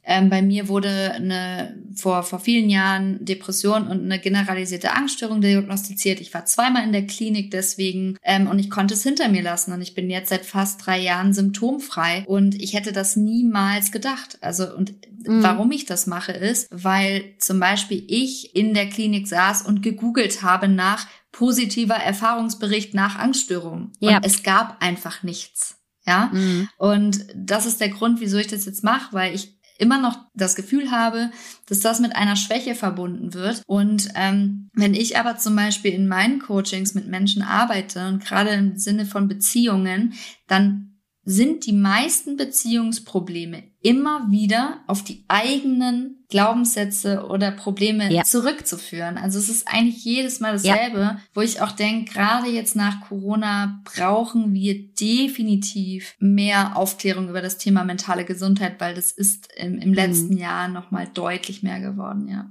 ähm, 0.07 0.31
bei 0.31 0.43
mir 0.43 0.69
wurde 0.69 1.13
eine, 1.13 1.77
vor, 1.95 2.23
vor 2.23 2.39
vielen 2.39 2.69
Jahren 2.69 3.25
Depression 3.25 3.87
und 3.87 4.03
eine 4.03 4.19
generalisierte 4.19 4.93
Angststörung 4.93 5.41
diagnostiziert. 5.41 6.21
Ich 6.21 6.35
war 6.35 6.45
zweimal 6.45 6.85
in 6.85 6.93
der 6.93 7.07
Klinik 7.07 7.51
deswegen 7.51 8.17
ähm, 8.23 8.47
und 8.47 8.59
ich 8.59 8.71
konnte 8.71 8.95
es 8.95 9.03
hinter 9.03 9.29
mir 9.29 9.43
lassen 9.43 9.73
und 9.73 9.81
ich 9.81 9.95
bin 9.95 10.11
jetzt 10.11 10.29
seit 10.29 10.45
fast 10.45 10.85
drei 10.85 11.01
Jahren 11.01 11.33
symptomfrei 11.33 12.25
und 12.27 12.55
ich 12.61 12.75
hätte 12.75 12.93
das 12.93 13.17
niemals 13.17 13.93
gedacht. 13.93 14.39
Also 14.41 14.75
und 14.75 14.95
mhm. 15.27 15.43
warum 15.43 15.73
ich 15.73 15.87
das 15.87 16.07
mache 16.07 16.33
ist, 16.33 16.69
weil 16.71 17.35
zum 17.39 17.61
Beispiel 17.61 18.05
ich 18.07 18.55
in 18.55 18.75
der 18.75 18.89
Klinik 18.89 19.27
saß 19.27 19.63
und 19.63 19.83
gegoogelt 19.83 20.43
habe 20.43 20.69
nach 20.69 21.07
positiver 21.33 21.97
Erfahrungsbericht 21.97 22.95
nach 22.95 23.19
Angststörung. 23.19 23.93
Ja. 23.99 24.17
Und 24.17 24.27
es 24.27 24.43
gab 24.43 24.83
einfach 24.83 25.23
nichts. 25.23 25.77
Ja. 26.07 26.31
Mhm. 26.33 26.69
Und 26.77 27.27
das 27.35 27.67
ist 27.67 27.81
der 27.81 27.89
Grund, 27.89 28.21
wieso 28.21 28.37
ich 28.37 28.47
das 28.47 28.67
jetzt 28.67 28.85
mache, 28.85 29.13
weil 29.13 29.35
ich 29.35 29.54
immer 29.79 30.01
noch 30.01 30.19
das 30.35 30.55
Gefühl 30.55 30.91
habe, 30.91 31.31
dass 31.67 31.81
das 31.81 32.01
mit 32.01 32.15
einer 32.15 32.37
Schwäche 32.37 32.75
verbunden 32.75 33.35
wird. 33.35 33.63
Und 33.67 34.09
ähm, 34.15 34.71
wenn 34.75 34.95
ich 34.95 35.19
aber 35.19 35.37
zum 35.37 35.57
Beispiel 35.57 35.93
in 35.93 36.09
meinen 36.09 36.41
Coachings 36.41 36.95
mit 36.95 37.09
Menschen 37.09 37.43
arbeite 37.43 38.07
und 38.09 38.25
gerade 38.25 38.51
im 38.51 38.79
Sinne 38.79 39.07
von 39.07 39.29
Beziehungen, 39.29 40.15
dann 40.47 40.95
sind 41.25 41.67
die 41.67 41.73
meisten 41.73 42.37
Beziehungsprobleme 42.37 43.65
immer 43.81 44.31
wieder 44.31 44.81
auf 44.87 45.03
die 45.03 45.25
eigenen 45.29 46.24
Glaubenssätze 46.35 47.29
oder 47.29 47.53
Probleme 47.53 48.13
ja. 48.13 48.25
zurückzuführen. 48.25 49.19
Also 49.19 49.39
es 49.39 49.49
ist 49.49 49.69
eigentlich 49.69 50.05
jedes 50.05 50.41
Mal 50.41 50.55
dasselbe, 50.55 50.99
ja. 50.99 51.21
wo 51.33 51.43
ich 51.43 51.61
auch 51.61 51.71
denke, 51.71 52.13
gerade 52.13 52.49
jetzt 52.49 52.75
nach 52.75 53.03
Corona 53.03 53.81
brauchen 53.85 54.53
wir 54.53 54.89
definitiv 54.95 56.17
mehr 56.19 56.77
Aufklärung 56.77 57.29
über 57.29 57.41
das 57.41 57.57
Thema 57.57 57.85
mentale 57.85 58.25
Gesundheit, 58.25 58.81
weil 58.81 58.97
das 58.97 59.13
ist 59.13 59.49
im, 59.55 59.79
im 59.79 59.95
letzten 59.95 60.35
mhm. 60.35 60.41
Jahr 60.41 60.67
nochmal 60.67 61.07
deutlich 61.15 61.63
mehr 61.63 61.79
geworden, 61.79 62.27
ja. 62.27 62.51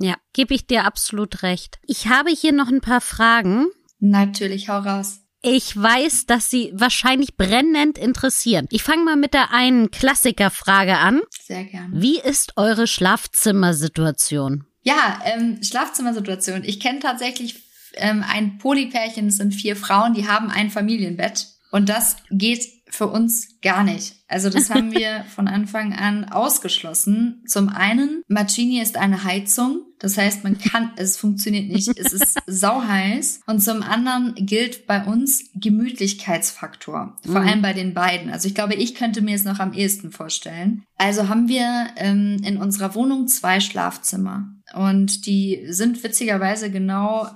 Ja, 0.00 0.14
gebe 0.32 0.54
ich 0.54 0.66
dir 0.66 0.86
absolut 0.86 1.42
recht. 1.42 1.78
Ich 1.82 2.06
habe 2.06 2.30
hier 2.30 2.52
noch 2.52 2.68
ein 2.68 2.80
paar 2.80 3.02
Fragen. 3.02 3.66
Natürlich, 3.98 4.70
hau 4.70 4.78
raus. 4.78 5.20
Ich 5.40 5.76
weiß, 5.76 6.26
dass 6.26 6.50
Sie 6.50 6.72
wahrscheinlich 6.74 7.36
brennend 7.36 7.96
interessieren. 7.96 8.66
Ich 8.70 8.82
fange 8.82 9.04
mal 9.04 9.16
mit 9.16 9.34
der 9.34 9.52
einen 9.52 9.90
Klassikerfrage 9.90 10.96
an. 10.98 11.20
Sehr 11.40 11.64
gerne. 11.64 11.88
Wie 11.92 12.18
ist 12.18 12.54
eure 12.56 12.86
Schlafzimmersituation? 12.88 14.66
Ja, 14.82 15.20
ähm, 15.24 15.62
Schlafzimmersituation. 15.62 16.64
Ich 16.64 16.80
kenne 16.80 16.98
tatsächlich 16.98 17.62
ähm, 17.94 18.24
ein 18.28 18.58
Polypärchen, 18.58 19.28
es 19.28 19.36
sind 19.36 19.54
vier 19.54 19.76
Frauen, 19.76 20.14
die 20.14 20.26
haben 20.26 20.50
ein 20.50 20.70
Familienbett. 20.70 21.46
Und 21.70 21.88
das 21.88 22.16
geht 22.30 22.77
für 22.90 23.06
uns 23.06 23.60
gar 23.60 23.84
nicht. 23.84 24.16
Also 24.28 24.50
das 24.50 24.70
haben 24.70 24.92
wir 24.92 25.24
von 25.34 25.48
Anfang 25.48 25.94
an 25.94 26.24
ausgeschlossen. 26.24 27.42
Zum 27.46 27.68
einen, 27.68 28.22
Marcini 28.28 28.80
ist 28.80 28.96
eine 28.96 29.24
Heizung. 29.24 29.82
Das 29.98 30.16
heißt, 30.16 30.44
man 30.44 30.58
kann, 30.58 30.92
es 30.96 31.16
funktioniert 31.16 31.68
nicht. 31.68 31.88
Es 31.88 32.12
ist 32.12 32.38
sauheiß. 32.46 33.40
Und 33.46 33.60
zum 33.60 33.82
anderen 33.82 34.34
gilt 34.36 34.86
bei 34.86 35.04
uns 35.04 35.50
Gemütlichkeitsfaktor. 35.54 37.16
Vor 37.24 37.40
mhm. 37.40 37.48
allem 37.48 37.62
bei 37.62 37.72
den 37.72 37.94
beiden. 37.94 38.30
Also 38.30 38.48
ich 38.48 38.54
glaube, 38.54 38.74
ich 38.74 38.94
könnte 38.94 39.22
mir 39.22 39.34
es 39.34 39.44
noch 39.44 39.60
am 39.60 39.72
ehesten 39.72 40.10
vorstellen. 40.10 40.84
Also 40.96 41.28
haben 41.28 41.48
wir 41.48 41.88
ähm, 41.96 42.40
in 42.44 42.58
unserer 42.58 42.94
Wohnung 42.94 43.28
zwei 43.28 43.60
Schlafzimmer. 43.60 44.52
Und 44.74 45.26
die 45.26 45.66
sind 45.68 46.02
witzigerweise 46.04 46.70
genau 46.70 47.28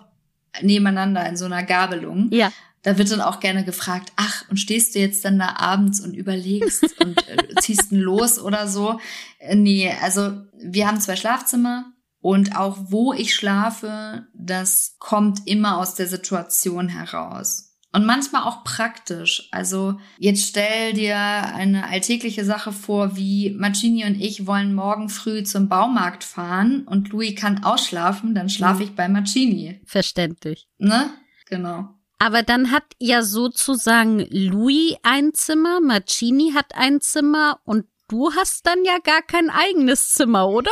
nebeneinander 0.61 1.27
in 1.27 1.37
so 1.37 1.47
einer 1.47 1.63
Gabelung. 1.63 2.29
Ja 2.31 2.53
da 2.83 2.99
wird 2.99 3.11
dann 3.11 3.21
auch 3.21 3.41
gerne 3.41 3.65
gefragt, 3.65 4.13
ach, 4.17 4.45
und 4.51 4.59
stehst 4.59 4.95
du 4.95 4.99
jetzt 4.99 5.25
dann 5.25 5.39
da 5.39 5.57
abends 5.57 6.01
und 6.01 6.15
überlegst 6.15 6.83
und 7.01 7.29
äh, 7.29 7.55
ziehst 7.61 7.93
ein 7.93 7.99
los 7.99 8.39
oder 8.39 8.69
so? 8.69 9.01
Äh, 9.39 9.55
nee, 9.55 9.93
also 10.03 10.33
wir 10.59 10.87
haben 10.87 11.01
zwei 11.01 11.17
Schlafzimmer 11.17 11.93
und 12.21 12.57
auch 12.57 12.77
wo 12.81 13.13
ich 13.13 13.35
schlafe, 13.35 14.27
das 14.35 14.97
kommt 14.99 15.47
immer 15.47 15.79
aus 15.79 15.95
der 15.95 16.07
Situation 16.07 16.89
heraus. 16.89 17.69
Und 17.95 18.07
manchmal 18.07 18.45
auch 18.45 18.65
praktisch. 18.65 19.49
Also 19.51 20.01
jetzt 20.17 20.49
stell 20.49 20.95
dir 20.95 21.19
eine 21.19 21.89
alltägliche 21.89 22.45
Sache 22.45 22.73
vor, 22.73 23.17
wie 23.17 23.51
Macini 23.51 24.07
und 24.07 24.19
ich 24.19 24.47
wollen 24.47 24.75
morgen 24.75 25.11
früh 25.11 25.43
zum 25.43 25.69
Baumarkt 25.69 26.25
fahren 26.25 26.87
und 26.87 27.11
Louis 27.11 27.35
kann 27.35 27.65
ausschlafen, 27.65 28.35
dann 28.35 28.49
schlafe 28.49 28.83
mhm. 28.83 28.89
ich 28.89 28.95
bei 28.95 29.09
Macini. 29.09 29.81
Verständlich. 29.85 30.67
Ne? 30.79 31.11
Genau. 31.51 31.91
Aber 32.23 32.45
dann 32.45 32.71
hat 32.71 32.85
ja 33.01 33.23
sozusagen 33.23 34.21
Louis 34.31 34.95
ein 35.03 35.35
Zimmer, 35.35 35.81
Marcini 35.81 36.53
hat 36.55 36.73
ein 36.77 37.01
Zimmer 37.01 37.59
und 37.65 37.85
du 38.07 38.33
hast 38.37 38.65
dann 38.65 38.85
ja 38.85 38.99
gar 39.03 39.23
kein 39.23 39.51
eigenes 39.51 40.11
Zimmer, 40.11 40.49
oder? 40.49 40.71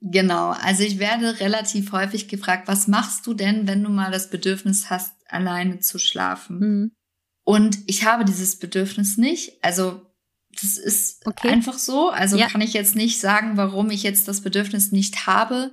Genau, 0.00 0.52
also 0.62 0.82
ich 0.82 0.98
werde 0.98 1.38
relativ 1.40 1.92
häufig 1.92 2.28
gefragt, 2.28 2.66
was 2.66 2.88
machst 2.88 3.26
du 3.26 3.34
denn, 3.34 3.68
wenn 3.68 3.84
du 3.84 3.90
mal 3.90 4.10
das 4.10 4.30
Bedürfnis 4.30 4.88
hast, 4.88 5.12
alleine 5.28 5.80
zu 5.80 5.98
schlafen? 5.98 6.58
Mhm. 6.58 6.92
Und 7.44 7.80
ich 7.86 8.06
habe 8.06 8.24
dieses 8.24 8.58
Bedürfnis 8.58 9.18
nicht. 9.18 9.62
Also 9.62 10.00
das 10.62 10.78
ist 10.78 11.26
okay. 11.26 11.50
einfach 11.50 11.76
so. 11.76 12.08
Also 12.08 12.38
ja. 12.38 12.48
kann 12.48 12.62
ich 12.62 12.72
jetzt 12.72 12.96
nicht 12.96 13.20
sagen, 13.20 13.58
warum 13.58 13.90
ich 13.90 14.02
jetzt 14.02 14.28
das 14.28 14.40
Bedürfnis 14.40 14.92
nicht 14.92 15.26
habe. 15.26 15.72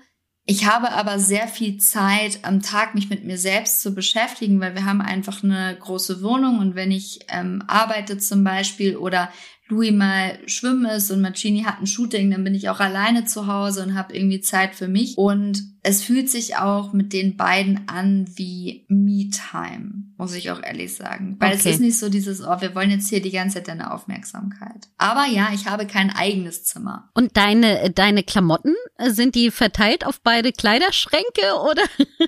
Ich 0.50 0.66
habe 0.66 0.94
aber 0.94 1.20
sehr 1.20 1.50
viel 1.50 1.78
Zeit 1.78 2.40
am 2.44 2.62
Tag, 2.62 2.96
mich 2.96 3.10
mit 3.10 3.26
mir 3.26 3.38
selbst 3.38 3.82
zu 3.82 3.94
beschäftigen, 3.94 4.62
weil 4.62 4.76
wir 4.76 4.86
haben 4.86 5.02
einfach 5.02 5.44
eine 5.44 5.76
große 5.78 6.22
Wohnung 6.24 6.60
und 6.60 6.74
wenn 6.74 6.90
ich 6.90 7.20
ähm, 7.28 7.66
arbeite 7.68 8.18
zum 8.18 8.46
Beispiel 8.46 8.96
oder 8.96 9.30
Louis 9.70 9.92
mal 9.92 10.40
schwimmen 10.48 10.86
ist 10.86 11.12
und 11.12 11.22
Macini 11.22 11.64
hat 11.64 11.80
ein 11.80 11.88
Shooting, 11.88 12.32
dann 12.32 12.44
bin 12.44 12.56
ich 12.56 12.70
auch 12.70 12.80
alleine 12.80 13.26
zu 13.26 13.48
Hause 13.48 13.84
und 13.84 13.96
habe 13.96 14.16
irgendwie 14.16 14.40
Zeit 14.40 14.76
für 14.76 14.88
mich. 14.88 15.18
Und 15.18 15.62
es 15.84 16.04
fühlt 16.04 16.30
sich 16.30 16.58
auch 16.58 16.94
mit 16.94 17.12
den 17.12 17.36
beiden 17.36 17.88
an 17.88 18.26
wie 18.36 18.86
Me-Time, 18.88 20.06
muss 20.18 20.34
ich 20.34 20.52
auch 20.52 20.64
ehrlich 20.64 20.96
sagen. 20.96 21.36
Weil 21.40 21.50
okay. 21.50 21.60
es 21.60 21.66
ist 21.66 21.82
nicht 21.82 22.00
so 22.00 22.10
dieses, 22.10 22.42
oh, 22.42 22.62
wir 22.62 22.76
wollen 22.76 22.92
jetzt 22.92 23.10
hier 23.10 23.22
die 23.22 23.32
ganze 23.32 23.56
Zeit 23.56 23.68
deine 23.68 23.94
Aufmerksamkeit. 23.94 24.88
Aber 24.98 25.26
ja, 25.26 25.50
ich 25.54 25.68
habe 25.68 25.86
kein 25.86 26.12
eigenes 26.12 26.64
Zimmer. 26.64 27.10
Und 27.14 27.36
deine, 27.36 27.92
deine 27.92 28.24
Klamotten, 28.24 28.74
sind 29.00 29.36
die 29.36 29.52
verteilt 29.52 30.06
auf 30.06 30.22
beide 30.22 30.52
Kleiderschränke 30.54 31.60
oder? 31.70 31.84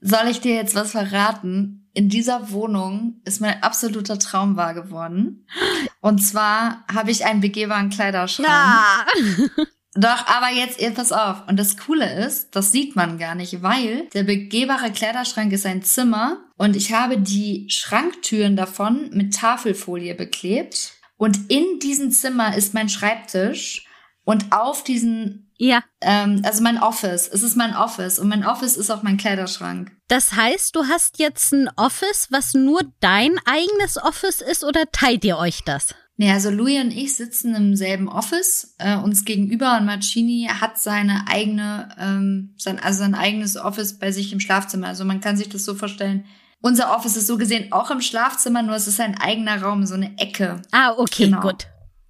Soll 0.00 0.28
ich 0.30 0.40
dir 0.40 0.54
jetzt 0.54 0.76
was 0.76 0.92
verraten? 0.92 1.87
In 1.98 2.08
dieser 2.08 2.52
Wohnung 2.52 3.20
ist 3.24 3.40
mein 3.40 3.60
absoluter 3.60 4.20
Traum 4.20 4.56
wahr 4.56 4.72
geworden. 4.72 5.44
Und 6.00 6.20
zwar 6.20 6.84
habe 6.86 7.10
ich 7.10 7.24
einen 7.24 7.40
begehbaren 7.40 7.90
Kleiderschrank. 7.90 8.48
Ja. 8.48 9.04
Doch, 9.94 10.28
aber 10.28 10.52
jetzt, 10.54 10.78
pass 10.94 11.10
auf. 11.10 11.48
Und 11.48 11.58
das 11.58 11.76
Coole 11.76 12.24
ist, 12.24 12.54
das 12.54 12.70
sieht 12.70 12.94
man 12.94 13.18
gar 13.18 13.34
nicht, 13.34 13.64
weil 13.64 14.06
der 14.14 14.22
begehbare 14.22 14.92
Kleiderschrank 14.92 15.52
ist 15.52 15.66
ein 15.66 15.82
Zimmer 15.82 16.36
und 16.56 16.76
ich 16.76 16.92
habe 16.92 17.18
die 17.18 17.68
Schranktüren 17.68 18.54
davon 18.54 19.10
mit 19.12 19.34
Tafelfolie 19.34 20.14
beklebt. 20.14 20.92
Und 21.16 21.50
in 21.50 21.80
diesem 21.82 22.12
Zimmer 22.12 22.56
ist 22.56 22.74
mein 22.74 22.88
Schreibtisch 22.88 23.87
Und 24.28 24.52
auf 24.52 24.84
diesen, 24.84 25.50
Ja. 25.56 25.82
ähm, 26.02 26.42
also 26.44 26.62
mein 26.62 26.76
Office, 26.82 27.26
es 27.32 27.42
ist 27.42 27.56
mein 27.56 27.74
Office 27.74 28.18
und 28.18 28.28
mein 28.28 28.44
Office 28.44 28.76
ist 28.76 28.90
auch 28.90 29.02
mein 29.02 29.16
Kleiderschrank. 29.16 29.90
Das 30.08 30.34
heißt, 30.34 30.76
du 30.76 30.84
hast 30.84 31.18
jetzt 31.18 31.50
ein 31.54 31.70
Office, 31.76 32.28
was 32.30 32.52
nur 32.52 32.82
dein 33.00 33.38
eigenes 33.46 33.96
Office 33.96 34.42
ist 34.42 34.64
oder 34.64 34.84
teilt 34.92 35.24
ihr 35.24 35.38
euch 35.38 35.64
das? 35.64 35.94
Nee, 36.18 36.30
also 36.30 36.50
Louis 36.50 36.78
und 36.84 36.90
ich 36.90 37.14
sitzen 37.16 37.54
im 37.54 37.74
selben 37.74 38.06
Office, 38.06 38.74
äh, 38.76 38.96
uns 38.98 39.24
gegenüber 39.24 39.78
und 39.78 39.86
Marcini 39.86 40.50
hat 40.60 40.76
seine 40.78 41.24
eigene, 41.26 41.88
ähm, 41.98 42.52
sein, 42.58 42.78
also 42.80 42.98
sein 42.98 43.14
eigenes 43.14 43.56
Office 43.56 43.98
bei 43.98 44.12
sich 44.12 44.30
im 44.34 44.40
Schlafzimmer. 44.40 44.88
Also 44.88 45.06
man 45.06 45.20
kann 45.22 45.38
sich 45.38 45.48
das 45.48 45.64
so 45.64 45.74
vorstellen. 45.74 46.26
Unser 46.60 46.94
Office 46.94 47.16
ist 47.16 47.28
so 47.28 47.38
gesehen 47.38 47.72
auch 47.72 47.90
im 47.90 48.02
Schlafzimmer, 48.02 48.60
nur 48.62 48.76
es 48.76 48.88
ist 48.88 49.00
ein 49.00 49.16
eigener 49.18 49.62
Raum, 49.62 49.86
so 49.86 49.94
eine 49.94 50.18
Ecke. 50.18 50.60
Ah, 50.70 50.92
okay, 50.98 51.24
Genau. 51.30 51.40
gut. 51.40 51.68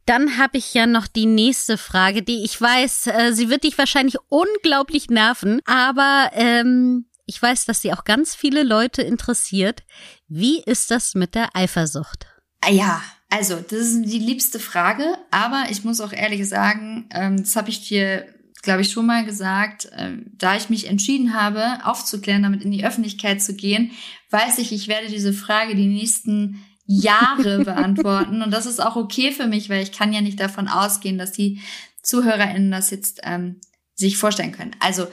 Dann 0.09 0.38
habe 0.38 0.57
ich 0.57 0.73
ja 0.73 0.87
noch 0.87 1.07
die 1.07 1.27
nächste 1.27 1.77
Frage, 1.77 2.23
die 2.23 2.42
ich 2.42 2.59
weiß, 2.59 3.09
äh, 3.09 3.33
sie 3.35 3.51
wird 3.51 3.64
dich 3.64 3.77
wahrscheinlich 3.77 4.16
unglaublich 4.31 5.11
nerven, 5.11 5.61
aber 5.66 6.31
ähm, 6.33 7.05
ich 7.27 7.42
weiß, 7.42 7.66
dass 7.66 7.83
sie 7.83 7.92
auch 7.92 8.05
ganz 8.05 8.35
viele 8.35 8.62
Leute 8.62 9.03
interessiert. 9.03 9.83
Wie 10.27 10.62
ist 10.62 10.90
das 10.90 11.14
mit 11.14 11.35
der 11.35 11.55
Eifersucht? 11.55 12.27
Ah 12.62 12.71
ja, 12.71 13.03
also 13.29 13.57
das 13.57 13.81
ist 13.81 14.03
die 14.07 14.18
liebste 14.18 14.59
Frage, 14.59 15.05
aber 15.31 15.66
ich 15.68 15.85
muss 15.85 16.01
auch 16.01 16.14
ehrlich 16.14 16.49
sagen, 16.49 17.11
ähm, 17.12 17.37
das 17.37 17.55
habe 17.55 17.68
ich 17.68 17.87
dir, 17.87 18.25
glaube 18.62 18.81
ich, 18.81 18.90
schon 18.90 19.05
mal 19.05 19.27
gesagt, 19.27 19.90
ähm, 19.94 20.33
da 20.38 20.57
ich 20.57 20.71
mich 20.71 20.87
entschieden 20.87 21.35
habe, 21.35 21.85
aufzuklären, 21.85 22.44
damit 22.44 22.62
in 22.62 22.71
die 22.71 22.87
Öffentlichkeit 22.87 23.42
zu 23.42 23.55
gehen, 23.55 23.90
weiß 24.31 24.57
ich, 24.57 24.73
ich 24.73 24.88
werde 24.88 25.09
diese 25.09 25.35
Frage 25.35 25.77
die 25.77 25.87
nächsten 25.87 26.64
Jahre 26.90 27.64
beantworten 27.64 28.42
und 28.42 28.51
das 28.51 28.64
ist 28.64 28.81
auch 28.81 28.96
okay 28.96 29.31
für 29.31 29.46
mich, 29.46 29.68
weil 29.68 29.83
ich 29.83 29.92
kann 29.92 30.12
ja 30.12 30.22
nicht 30.22 30.40
davon 30.40 30.68
ausgehen, 30.68 31.18
dass 31.18 31.33
die 31.33 31.61
ZuhörerInnen 32.03 32.70
das 32.70 32.90
jetzt 32.90 33.20
ähm, 33.24 33.61
sich 33.94 34.16
vorstellen 34.16 34.53
können. 34.53 34.74
Also 34.81 35.07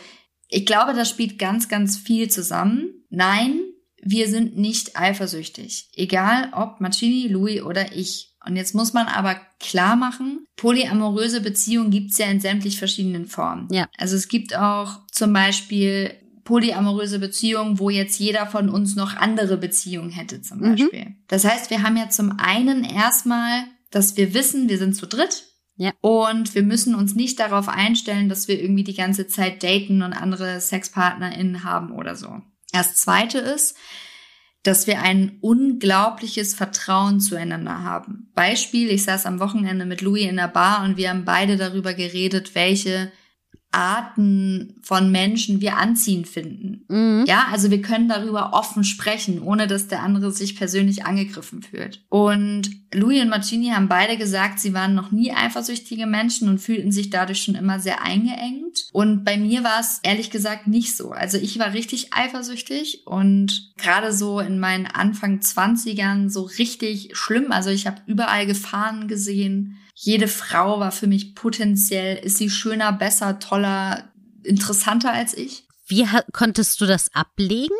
ich 0.47 0.65
glaube, 0.65 0.93
das 0.93 1.09
spielt 1.09 1.37
ganz, 1.37 1.67
ganz 1.67 1.97
viel 1.97 2.29
zusammen. 2.29 3.03
Nein, 3.09 3.59
wir 4.01 4.29
sind 4.29 4.57
nicht 4.57 4.97
eifersüchtig. 4.97 5.89
Egal 5.95 6.49
ob 6.53 6.79
Marcini, 6.79 7.27
Louis 7.27 7.61
oder 7.61 7.93
ich. 7.93 8.31
Und 8.45 8.55
jetzt 8.55 8.75
muss 8.75 8.93
man 8.93 9.07
aber 9.07 9.35
klar 9.59 9.95
machen, 9.95 10.45
polyamoröse 10.55 11.41
Beziehungen 11.41 11.91
gibt's 11.91 12.19
ja 12.19 12.27
in 12.27 12.39
sämtlich 12.39 12.77
verschiedenen 12.77 13.25
Formen. 13.25 13.67
Ja. 13.71 13.89
Also 13.97 14.15
es 14.15 14.27
gibt 14.29 14.55
auch 14.55 14.99
zum 15.11 15.33
Beispiel 15.33 16.13
polyamoröse 16.45 17.19
Beziehungen, 17.19 17.79
wo 17.79 17.89
jetzt 17.89 18.19
jeder 18.19 18.45
von 18.45 18.69
uns 18.69 18.95
noch 18.95 19.15
andere 19.17 19.57
Beziehungen 19.57 20.11
hätte 20.11 20.41
zum 20.41 20.59
Mhm. 20.59 20.71
Beispiel. 20.71 21.15
Das 21.27 21.43
heißt, 21.43 21.69
wir 21.69 21.83
haben 21.83 21.97
ja 21.97 22.09
zum 22.09 22.39
einen 22.39 22.85
erstmal, 22.85 23.65
dass 23.91 24.15
wir 24.15 24.33
wissen, 24.33 24.69
wir 24.69 24.77
sind 24.77 24.95
zu 24.95 25.07
dritt. 25.07 25.43
Ja. 25.77 25.91
Und 25.99 26.55
wir 26.55 26.63
müssen 26.63 26.95
uns 26.95 27.15
nicht 27.15 27.37
darauf 27.39 27.67
einstellen, 27.67 28.29
dass 28.29 28.47
wir 28.47 28.61
irgendwie 28.61 28.85
die 28.85 28.93
ganze 28.93 29.27
Zeit 29.27 29.61
daten 29.61 30.03
und 30.03 30.13
andere 30.13 30.61
SexpartnerInnen 30.61 31.65
haben 31.65 31.91
oder 31.91 32.15
so. 32.15 32.41
Das 32.71 32.95
zweite 32.95 33.39
ist, 33.39 33.75
dass 34.63 34.87
wir 34.87 35.01
ein 35.01 35.37
unglaubliches 35.41 36.55
Vertrauen 36.55 37.19
zueinander 37.19 37.83
haben. 37.83 38.31
Beispiel, 38.35 38.89
ich 38.89 39.03
saß 39.03 39.25
am 39.25 39.39
Wochenende 39.39 39.85
mit 39.85 40.01
Louis 40.01 40.29
in 40.29 40.37
der 40.37 40.47
Bar 40.47 40.83
und 40.83 40.95
wir 40.95 41.09
haben 41.09 41.25
beide 41.25 41.57
darüber 41.57 41.93
geredet, 41.93 42.55
welche 42.55 43.11
Arten 43.75 44.75
von 44.81 45.11
Menschen 45.11 45.59
wir 45.59 45.77
anziehend 45.77 46.29
finden. 46.29 46.85
Mhm. 46.87 47.25
Ja, 47.27 47.47
also 47.51 47.69
wir 47.71 47.81
können 47.81 48.07
darüber 48.07 48.53
offen 48.53 48.85
sprechen, 48.85 49.41
ohne 49.41 49.67
dass 49.67 49.89
der 49.89 50.01
andere 50.01 50.31
sich 50.31 50.55
persönlich 50.55 51.05
angegriffen 51.05 51.61
fühlt. 51.61 52.05
Und 52.07 52.69
Louis 52.93 53.21
und 53.21 53.29
Marcini 53.29 53.71
haben 53.71 53.89
beide 53.89 54.15
gesagt, 54.15 54.61
sie 54.61 54.73
waren 54.73 54.95
noch 54.95 55.11
nie 55.11 55.33
eifersüchtige 55.33 56.05
Menschen 56.05 56.47
und 56.47 56.59
fühlten 56.59 56.93
sich 56.93 57.09
dadurch 57.09 57.43
schon 57.43 57.55
immer 57.55 57.81
sehr 57.81 58.01
eingeengt. 58.01 58.87
Und 58.93 59.25
bei 59.25 59.35
mir 59.35 59.65
war 59.65 59.81
es 59.81 59.99
ehrlich 60.03 60.31
gesagt 60.31 60.67
nicht 60.67 60.95
so. 60.95 61.11
Also 61.11 61.37
ich 61.37 61.59
war 61.59 61.73
richtig 61.73 62.13
eifersüchtig 62.13 63.05
und 63.05 63.73
gerade 63.77 64.13
so 64.13 64.39
in 64.39 64.57
meinen 64.59 64.85
Anfang 64.85 65.39
20ern 65.39 66.29
so 66.29 66.43
richtig 66.43 67.09
schlimm. 67.11 67.51
Also 67.51 67.71
ich 67.71 67.87
habe 67.87 68.01
überall 68.05 68.45
Gefahren 68.45 69.09
gesehen. 69.09 69.77
Jede 69.97 70.27
Frau 70.27 70.79
war 70.79 70.91
für 70.91 71.07
mich 71.07 71.35
potenziell, 71.35 72.17
ist 72.17 72.37
sie 72.37 72.49
schöner, 72.49 72.91
besser, 72.91 73.39
toller, 73.39 74.11
interessanter 74.43 75.11
als 75.13 75.33
ich. 75.33 75.67
Wie 75.87 76.05
konntest 76.33 76.81
du 76.81 76.85
das 76.85 77.13
ablegen? 77.15 77.75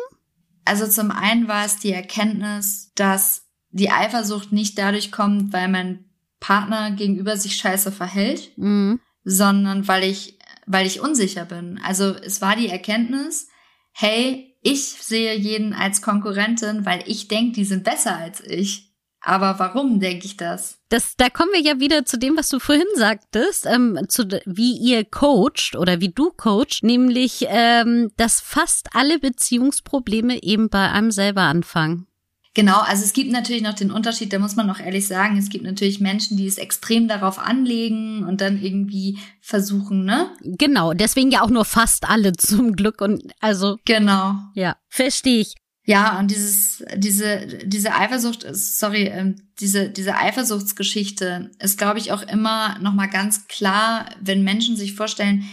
Also 0.64 0.88
zum 0.88 1.10
einen 1.10 1.46
war 1.46 1.64
es 1.66 1.76
die 1.76 1.92
Erkenntnis, 1.92 2.90
dass 2.94 3.42
die 3.70 3.90
Eifersucht 3.90 4.50
nicht 4.50 4.78
dadurch 4.78 5.12
kommt, 5.12 5.52
weil 5.52 5.68
mein 5.68 6.06
Partner 6.40 6.90
gegenüber 6.92 7.36
sich 7.36 7.56
scheiße 7.56 7.92
verhält, 7.92 8.56
Mhm. 8.56 8.98
sondern 9.22 9.86
weil 9.86 10.04
ich, 10.04 10.38
weil 10.66 10.86
ich 10.86 11.00
unsicher 11.00 11.44
bin. 11.44 11.78
Also 11.84 12.14
es 12.14 12.40
war 12.40 12.56
die 12.56 12.68
Erkenntnis, 12.68 13.48
hey, 13.92 14.56
ich 14.62 14.80
sehe 14.80 15.36
jeden 15.36 15.74
als 15.74 16.02
Konkurrentin, 16.02 16.84
weil 16.86 17.04
ich 17.06 17.28
denke, 17.28 17.52
die 17.52 17.64
sind 17.64 17.84
besser 17.84 18.16
als 18.16 18.40
ich. 18.40 18.85
Aber 19.26 19.58
warum 19.58 19.98
denke 19.98 20.24
ich 20.24 20.36
das? 20.36 20.78
Das, 20.88 21.16
da 21.16 21.28
kommen 21.28 21.50
wir 21.52 21.60
ja 21.60 21.80
wieder 21.80 22.04
zu 22.04 22.16
dem, 22.16 22.36
was 22.36 22.48
du 22.48 22.60
vorhin 22.60 22.86
sagtest, 22.94 23.66
ähm, 23.66 23.98
zu 24.06 24.28
wie 24.46 24.76
ihr 24.76 25.04
coacht 25.04 25.74
oder 25.76 26.00
wie 26.00 26.10
du 26.10 26.30
coacht, 26.30 26.84
nämlich, 26.84 27.44
ähm, 27.48 28.12
dass 28.16 28.40
fast 28.40 28.90
alle 28.92 29.18
Beziehungsprobleme 29.18 30.44
eben 30.44 30.68
bei 30.68 30.92
einem 30.92 31.10
selber 31.10 31.42
anfangen. 31.42 32.06
Genau, 32.54 32.78
also 32.78 33.02
es 33.02 33.12
gibt 33.12 33.32
natürlich 33.32 33.62
noch 33.62 33.74
den 33.74 33.90
Unterschied, 33.90 34.32
da 34.32 34.38
muss 34.38 34.54
man 34.54 34.70
auch 34.70 34.78
ehrlich 34.78 35.08
sagen, 35.08 35.36
es 35.36 35.48
gibt 35.48 35.64
natürlich 35.64 35.98
Menschen, 35.98 36.36
die 36.36 36.46
es 36.46 36.56
extrem 36.56 37.08
darauf 37.08 37.40
anlegen 37.40 38.24
und 38.24 38.40
dann 38.40 38.62
irgendwie 38.62 39.18
versuchen, 39.40 40.04
ne? 40.04 40.30
Genau, 40.40 40.92
deswegen 40.92 41.32
ja 41.32 41.42
auch 41.42 41.50
nur 41.50 41.64
fast 41.64 42.08
alle 42.08 42.32
zum 42.36 42.76
Glück 42.76 43.00
und 43.00 43.24
also 43.40 43.76
Genau. 43.84 44.36
ja, 44.54 44.76
verstehe 44.88 45.40
ich. 45.40 45.56
Ja, 45.88 46.18
und 46.18 46.30
dieses, 46.32 46.84
diese, 46.96 47.46
diese 47.64 47.94
Eifersucht, 47.94 48.42
ist- 48.42 48.78
sorry, 48.78 49.04
ähm, 49.04 49.36
diese, 49.60 49.88
diese 49.88 50.16
Eifersuchtsgeschichte 50.16 51.52
ist, 51.60 51.78
glaube 51.78 52.00
ich, 52.00 52.10
auch 52.12 52.22
immer 52.22 52.76
nochmal 52.80 53.08
ganz 53.08 53.46
klar, 53.46 54.06
wenn 54.20 54.42
Menschen 54.42 54.76
sich 54.76 54.94
vorstellen, 54.94 55.44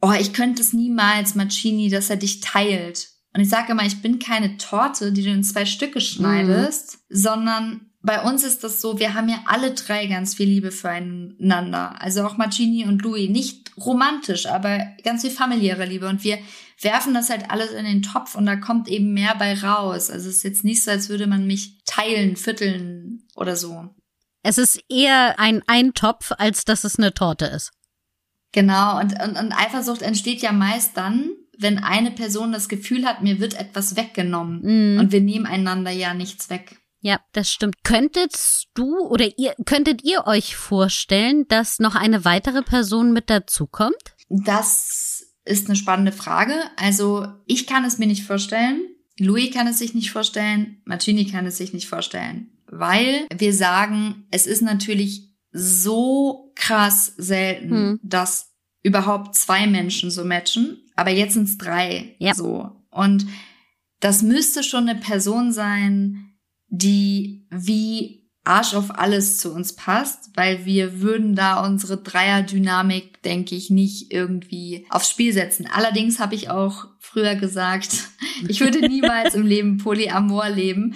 oh, 0.00 0.12
ich 0.18 0.32
könnte 0.32 0.62
es 0.62 0.72
niemals, 0.72 1.34
Macini, 1.34 1.90
dass 1.90 2.08
er 2.10 2.16
dich 2.16 2.40
teilt. 2.40 3.08
Und 3.34 3.42
ich 3.42 3.48
sage 3.48 3.72
immer, 3.72 3.84
ich 3.84 4.00
bin 4.00 4.18
keine 4.18 4.56
Torte, 4.56 5.12
die 5.12 5.22
du 5.22 5.30
in 5.30 5.44
zwei 5.44 5.66
Stücke 5.66 6.00
schneidest, 6.00 6.98
sondern 7.10 7.90
bei 8.00 8.22
uns 8.22 8.44
ist 8.44 8.62
das 8.64 8.80
so, 8.80 8.98
wir 8.98 9.14
haben 9.14 9.28
ja 9.28 9.42
alle 9.46 9.72
drei 9.72 10.06
ganz 10.06 10.34
viel 10.34 10.46
Liebe 10.46 10.70
füreinander. 10.70 12.00
Also 12.00 12.24
auch 12.26 12.36
Macini 12.36 12.84
und 12.84 13.02
Louis. 13.02 13.30
Nicht 13.30 13.72
romantisch, 13.78 14.46
aber 14.46 14.78
ganz 15.02 15.22
viel 15.22 15.30
familiäre 15.30 15.84
Liebe. 15.86 16.06
Und 16.08 16.22
wir 16.22 16.38
werfen 16.80 17.14
das 17.14 17.30
halt 17.30 17.50
alles 17.50 17.70
in 17.70 17.84
den 17.84 18.02
Topf 18.02 18.34
und 18.34 18.46
da 18.46 18.56
kommt 18.56 18.88
eben 18.88 19.14
mehr 19.14 19.34
bei 19.36 19.54
raus. 19.54 20.10
Also 20.10 20.28
es 20.28 20.36
ist 20.36 20.42
jetzt 20.42 20.64
nicht 20.64 20.82
so, 20.82 20.90
als 20.90 21.08
würde 21.08 21.26
man 21.26 21.46
mich 21.46 21.78
teilen, 21.84 22.36
vierteln 22.36 23.26
oder 23.36 23.56
so. 23.56 23.94
Es 24.42 24.58
ist 24.58 24.80
eher 24.88 25.38
ein 25.38 25.62
Eintopf, 25.66 26.32
als 26.36 26.64
dass 26.64 26.84
es 26.84 26.98
eine 26.98 27.14
Torte 27.14 27.46
ist. 27.46 27.72
Genau, 28.52 29.00
und, 29.00 29.20
und, 29.20 29.36
und 29.36 29.52
Eifersucht 29.52 30.02
entsteht 30.02 30.42
ja 30.42 30.52
meist 30.52 30.96
dann, 30.96 31.30
wenn 31.58 31.78
eine 31.78 32.10
Person 32.10 32.52
das 32.52 32.68
Gefühl 32.68 33.04
hat, 33.06 33.22
mir 33.22 33.40
wird 33.40 33.54
etwas 33.54 33.96
weggenommen. 33.96 34.60
Mhm. 34.94 35.00
Und 35.00 35.12
wir 35.12 35.20
nehmen 35.20 35.46
einander 35.46 35.90
ja 35.90 36.14
nichts 36.14 36.50
weg. 36.50 36.76
Ja, 37.00 37.20
das 37.32 37.50
stimmt. 37.50 37.84
Könntest 37.84 38.68
du 38.74 38.98
oder 39.00 39.26
ihr 39.36 39.54
könntet 39.66 40.02
ihr 40.04 40.26
euch 40.26 40.56
vorstellen, 40.56 41.46
dass 41.48 41.78
noch 41.78 41.96
eine 41.96 42.24
weitere 42.24 42.62
Person 42.62 43.12
mit 43.12 43.28
dazukommt? 43.28 44.14
Das 44.30 45.13
ist 45.44 45.66
eine 45.66 45.76
spannende 45.76 46.12
Frage. 46.12 46.54
Also 46.76 47.26
ich 47.46 47.66
kann 47.66 47.84
es 47.84 47.98
mir 47.98 48.06
nicht 48.06 48.24
vorstellen. 48.24 48.80
Louis 49.18 49.52
kann 49.52 49.66
es 49.66 49.78
sich 49.78 49.94
nicht 49.94 50.10
vorstellen. 50.10 50.82
Marcini 50.84 51.26
kann 51.26 51.46
es 51.46 51.58
sich 51.58 51.72
nicht 51.72 51.88
vorstellen. 51.88 52.50
Weil 52.66 53.26
wir 53.34 53.52
sagen, 53.52 54.26
es 54.30 54.46
ist 54.46 54.62
natürlich 54.62 55.30
so 55.52 56.52
krass 56.56 57.14
selten, 57.16 57.70
Hm. 57.70 58.00
dass 58.02 58.52
überhaupt 58.82 59.34
zwei 59.36 59.66
Menschen 59.66 60.10
so 60.10 60.24
matchen. 60.24 60.78
Aber 60.96 61.10
jetzt 61.10 61.34
sind 61.34 61.48
es 61.48 61.58
drei. 61.58 62.16
Ja. 62.18 62.34
So. 62.34 62.72
Und 62.90 63.26
das 64.00 64.22
müsste 64.22 64.62
schon 64.62 64.88
eine 64.88 64.98
Person 65.00 65.52
sein, 65.52 66.34
die 66.68 67.46
wie 67.50 68.23
Arsch 68.44 68.74
auf 68.74 68.98
alles 68.98 69.38
zu 69.38 69.52
uns 69.52 69.74
passt, 69.74 70.30
weil 70.34 70.66
wir 70.66 71.00
würden 71.00 71.34
da 71.34 71.64
unsere 71.64 71.96
Dreierdynamik, 71.96 73.22
denke 73.22 73.54
ich, 73.54 73.70
nicht 73.70 74.12
irgendwie 74.12 74.86
aufs 74.90 75.10
Spiel 75.10 75.32
setzen. 75.32 75.66
Allerdings 75.66 76.20
habe 76.20 76.34
ich 76.34 76.50
auch 76.50 76.86
früher 76.98 77.34
gesagt, 77.36 78.10
ich 78.48 78.60
würde 78.60 78.86
niemals 78.86 79.34
im 79.34 79.46
Leben 79.46 79.78
Polyamor 79.78 80.50
leben. 80.50 80.94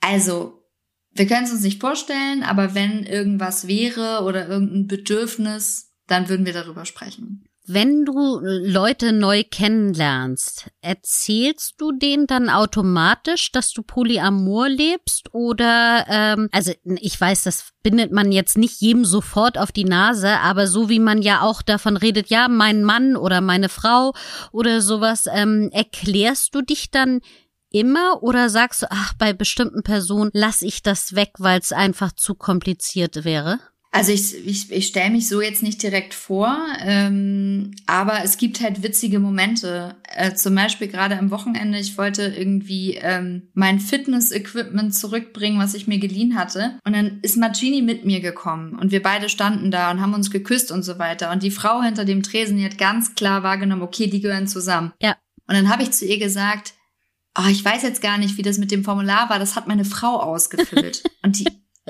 Also, 0.00 0.62
wir 1.10 1.26
können 1.26 1.44
es 1.44 1.52
uns 1.52 1.62
nicht 1.62 1.80
vorstellen, 1.80 2.42
aber 2.42 2.74
wenn 2.74 3.04
irgendwas 3.04 3.66
wäre 3.66 4.22
oder 4.24 4.48
irgendein 4.48 4.86
Bedürfnis, 4.86 5.92
dann 6.06 6.28
würden 6.28 6.46
wir 6.46 6.52
darüber 6.52 6.84
sprechen. 6.84 7.44
Wenn 7.64 8.04
du 8.04 8.40
Leute 8.42 9.12
neu 9.12 9.44
kennenlernst, 9.48 10.68
erzählst 10.80 11.74
du 11.78 11.92
denen 11.92 12.26
dann 12.26 12.50
automatisch, 12.50 13.52
dass 13.52 13.72
du 13.72 13.82
Polyamor 13.82 14.68
lebst? 14.68 15.32
Oder, 15.32 16.04
ähm, 16.08 16.48
also 16.50 16.72
ich 16.84 17.20
weiß, 17.20 17.44
das 17.44 17.70
bindet 17.84 18.10
man 18.10 18.32
jetzt 18.32 18.58
nicht 18.58 18.80
jedem 18.80 19.04
sofort 19.04 19.58
auf 19.58 19.70
die 19.70 19.84
Nase, 19.84 20.40
aber 20.40 20.66
so 20.66 20.88
wie 20.88 20.98
man 20.98 21.22
ja 21.22 21.42
auch 21.42 21.62
davon 21.62 21.96
redet, 21.96 22.30
ja, 22.30 22.48
mein 22.48 22.82
Mann 22.82 23.16
oder 23.16 23.40
meine 23.40 23.68
Frau 23.68 24.12
oder 24.50 24.80
sowas, 24.80 25.28
ähm, 25.32 25.70
erklärst 25.72 26.56
du 26.56 26.62
dich 26.62 26.90
dann 26.90 27.20
immer 27.70 28.24
oder 28.24 28.48
sagst 28.48 28.82
du, 28.82 28.86
ach, 28.90 29.14
bei 29.18 29.32
bestimmten 29.32 29.84
Personen 29.84 30.30
lasse 30.34 30.66
ich 30.66 30.82
das 30.82 31.14
weg, 31.14 31.34
weil 31.38 31.60
es 31.60 31.72
einfach 31.72 32.12
zu 32.12 32.34
kompliziert 32.34 33.24
wäre? 33.24 33.60
Also 33.94 34.10
ich, 34.10 34.34
ich, 34.46 34.72
ich 34.72 34.86
stelle 34.86 35.10
mich 35.10 35.28
so 35.28 35.42
jetzt 35.42 35.62
nicht 35.62 35.82
direkt 35.82 36.14
vor, 36.14 36.56
ähm, 36.80 37.72
aber 37.86 38.24
es 38.24 38.38
gibt 38.38 38.62
halt 38.62 38.82
witzige 38.82 39.18
Momente. 39.18 39.96
Äh, 40.08 40.34
zum 40.34 40.54
Beispiel 40.54 40.88
gerade 40.88 41.18
am 41.18 41.30
Wochenende, 41.30 41.78
ich 41.78 41.98
wollte 41.98 42.22
irgendwie 42.22 42.94
ähm, 42.94 43.50
mein 43.52 43.80
Fitness-Equipment 43.80 44.94
zurückbringen, 44.94 45.58
was 45.58 45.74
ich 45.74 45.88
mir 45.88 45.98
geliehen 45.98 46.36
hatte. 46.36 46.78
Und 46.86 46.94
dann 46.94 47.20
ist 47.20 47.36
Magini 47.36 47.82
mit 47.82 48.06
mir 48.06 48.20
gekommen 48.20 48.78
und 48.78 48.92
wir 48.92 49.02
beide 49.02 49.28
standen 49.28 49.70
da 49.70 49.90
und 49.90 50.00
haben 50.00 50.14
uns 50.14 50.30
geküsst 50.30 50.72
und 50.72 50.84
so 50.84 50.98
weiter. 50.98 51.30
Und 51.30 51.42
die 51.42 51.50
Frau 51.50 51.82
hinter 51.82 52.06
dem 52.06 52.22
Tresen, 52.22 52.56
die 52.56 52.64
hat 52.64 52.78
ganz 52.78 53.14
klar 53.14 53.42
wahrgenommen, 53.42 53.82
okay, 53.82 54.06
die 54.06 54.22
gehören 54.22 54.46
zusammen. 54.46 54.94
Ja. 55.02 55.16
Und 55.46 55.54
dann 55.54 55.68
habe 55.68 55.82
ich 55.82 55.90
zu 55.90 56.06
ihr 56.06 56.18
gesagt, 56.18 56.72
oh, 57.38 57.48
ich 57.50 57.62
weiß 57.62 57.82
jetzt 57.82 58.00
gar 58.00 58.16
nicht, 58.16 58.38
wie 58.38 58.42
das 58.42 58.56
mit 58.56 58.70
dem 58.70 58.84
Formular 58.84 59.28
war, 59.28 59.38
das 59.38 59.54
hat 59.54 59.68
meine 59.68 59.84
Frau 59.84 60.18
ausgefüllt. 60.18 61.02
und 61.22 61.38
die, 61.38 61.48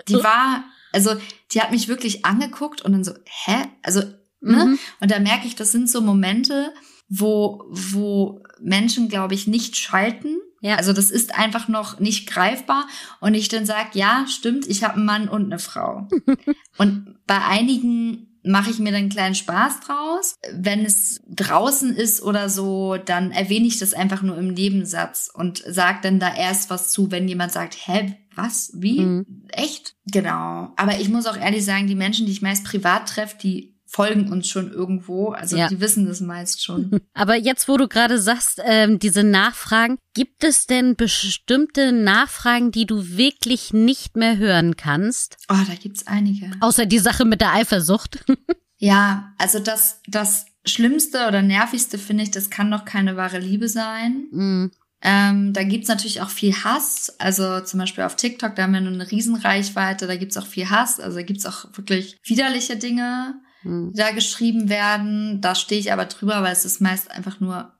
die 0.08 0.14
war 0.14 0.64
also 0.92 1.14
die 1.52 1.60
hat 1.60 1.70
mich 1.70 1.88
wirklich 1.88 2.24
angeguckt 2.24 2.82
und 2.82 2.92
dann 2.92 3.04
so, 3.04 3.12
hä? 3.24 3.66
Also, 3.82 4.00
ne? 4.40 4.66
Mhm. 4.66 4.78
Und 5.00 5.10
da 5.10 5.18
merke 5.18 5.46
ich, 5.46 5.54
das 5.54 5.72
sind 5.72 5.90
so 5.90 6.00
Momente, 6.00 6.72
wo, 7.08 7.64
wo 7.68 8.42
Menschen, 8.60 9.08
glaube 9.08 9.34
ich, 9.34 9.46
nicht 9.46 9.76
schalten. 9.76 10.36
Ja. 10.60 10.76
Also 10.76 10.92
das 10.92 11.10
ist 11.10 11.34
einfach 11.36 11.68
noch 11.68 11.98
nicht 11.98 12.28
greifbar. 12.28 12.86
Und 13.20 13.34
ich 13.34 13.48
dann 13.48 13.66
sage, 13.66 13.90
ja, 13.94 14.26
stimmt, 14.28 14.66
ich 14.66 14.84
habe 14.84 14.94
einen 14.94 15.04
Mann 15.04 15.28
und 15.28 15.46
eine 15.46 15.58
Frau. 15.58 16.08
und 16.78 17.16
bei 17.26 17.44
einigen 17.44 18.28
mache 18.44 18.70
ich 18.70 18.78
mir 18.78 18.90
dann 18.90 19.02
einen 19.02 19.08
kleinen 19.08 19.34
Spaß 19.34 19.80
draus. 19.80 20.36
Wenn 20.52 20.84
es 20.84 21.20
draußen 21.28 21.94
ist 21.94 22.22
oder 22.22 22.48
so, 22.48 22.96
dann 22.96 23.30
erwähne 23.30 23.66
ich 23.66 23.78
das 23.78 23.94
einfach 23.94 24.22
nur 24.22 24.36
im 24.38 24.54
Nebensatz 24.54 25.30
und 25.32 25.62
sage 25.66 25.98
dann 26.02 26.18
da 26.18 26.34
erst 26.34 26.70
was 26.70 26.90
zu, 26.92 27.10
wenn 27.10 27.28
jemand 27.28 27.52
sagt, 27.52 27.76
hä, 27.86 28.16
was? 28.36 28.72
Wie? 28.74 29.00
Mhm. 29.00 29.44
Echt? 29.48 29.94
Genau. 30.06 30.72
Aber 30.76 31.00
ich 31.00 31.08
muss 31.08 31.26
auch 31.26 31.36
ehrlich 31.36 31.64
sagen, 31.64 31.86
die 31.86 31.94
Menschen, 31.94 32.26
die 32.26 32.32
ich 32.32 32.42
meist 32.42 32.64
privat 32.64 33.08
treffe, 33.08 33.36
die 33.42 33.72
folgen 33.92 34.32
uns 34.32 34.48
schon 34.48 34.72
irgendwo. 34.72 35.32
Also 35.32 35.56
ja. 35.56 35.68
die 35.68 35.80
wissen 35.80 36.06
das 36.06 36.20
meist 36.20 36.64
schon. 36.64 37.00
Aber 37.14 37.36
jetzt, 37.36 37.68
wo 37.68 37.76
du 37.76 37.88
gerade 37.88 38.18
sagst, 38.18 38.60
ähm, 38.64 38.98
diese 38.98 39.22
Nachfragen, 39.22 39.98
gibt 40.14 40.44
es 40.44 40.66
denn 40.66 40.96
bestimmte 40.96 41.92
Nachfragen, 41.92 42.70
die 42.70 42.86
du 42.86 43.16
wirklich 43.16 43.74
nicht 43.74 44.16
mehr 44.16 44.38
hören 44.38 44.76
kannst? 44.76 45.36
Oh, 45.50 45.56
da 45.66 45.74
gibt's 45.74 46.06
einige. 46.06 46.50
Außer 46.60 46.86
die 46.86 46.98
Sache 46.98 47.26
mit 47.26 47.42
der 47.42 47.52
Eifersucht. 47.52 48.24
ja, 48.78 49.34
also 49.36 49.58
das, 49.58 50.00
das 50.06 50.46
Schlimmste 50.64 51.28
oder 51.28 51.42
Nervigste 51.42 51.98
finde 51.98 52.22
ich, 52.22 52.30
das 52.30 52.48
kann 52.48 52.70
doch 52.70 52.86
keine 52.86 53.16
wahre 53.16 53.40
Liebe 53.40 53.68
sein. 53.68 54.26
Mhm. 54.30 54.70
Ähm, 55.04 55.52
da 55.52 55.64
gibt's 55.64 55.88
natürlich 55.88 56.20
auch 56.20 56.30
viel 56.30 56.54
Hass. 56.54 57.14
Also 57.18 57.60
zum 57.60 57.80
Beispiel 57.80 58.04
auf 58.04 58.14
TikTok, 58.14 58.54
da 58.54 58.62
haben 58.62 58.72
wir 58.72 58.78
eine 58.78 59.10
Riesenreichweite, 59.10 60.06
da 60.06 60.16
gibt's 60.16 60.36
auch 60.36 60.46
viel 60.46 60.70
Hass. 60.70 61.00
Also 61.00 61.16
da 61.16 61.22
gibt's 61.22 61.44
auch 61.44 61.66
wirklich 61.76 62.20
widerliche 62.24 62.76
Dinge, 62.76 63.34
hm. 63.62 63.92
die 63.92 63.98
da 63.98 64.12
geschrieben 64.12 64.68
werden. 64.68 65.40
Da 65.40 65.56
stehe 65.56 65.80
ich 65.80 65.92
aber 65.92 66.04
drüber, 66.04 66.42
weil 66.42 66.52
es 66.52 66.64
ist 66.64 66.80
meist 66.80 67.10
einfach 67.10 67.40
nur, 67.40 67.72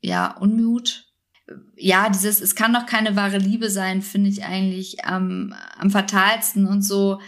ja, 0.00 0.36
Unmut. 0.38 1.04
Ja, 1.76 2.08
dieses, 2.08 2.40
es 2.40 2.54
kann 2.54 2.72
doch 2.72 2.86
keine 2.86 3.16
wahre 3.16 3.38
Liebe 3.38 3.70
sein, 3.70 4.02
finde 4.02 4.30
ich 4.30 4.44
eigentlich 4.44 5.04
am, 5.04 5.54
am 5.78 5.90
fatalsten 5.90 6.66
und 6.66 6.82
so. 6.82 7.20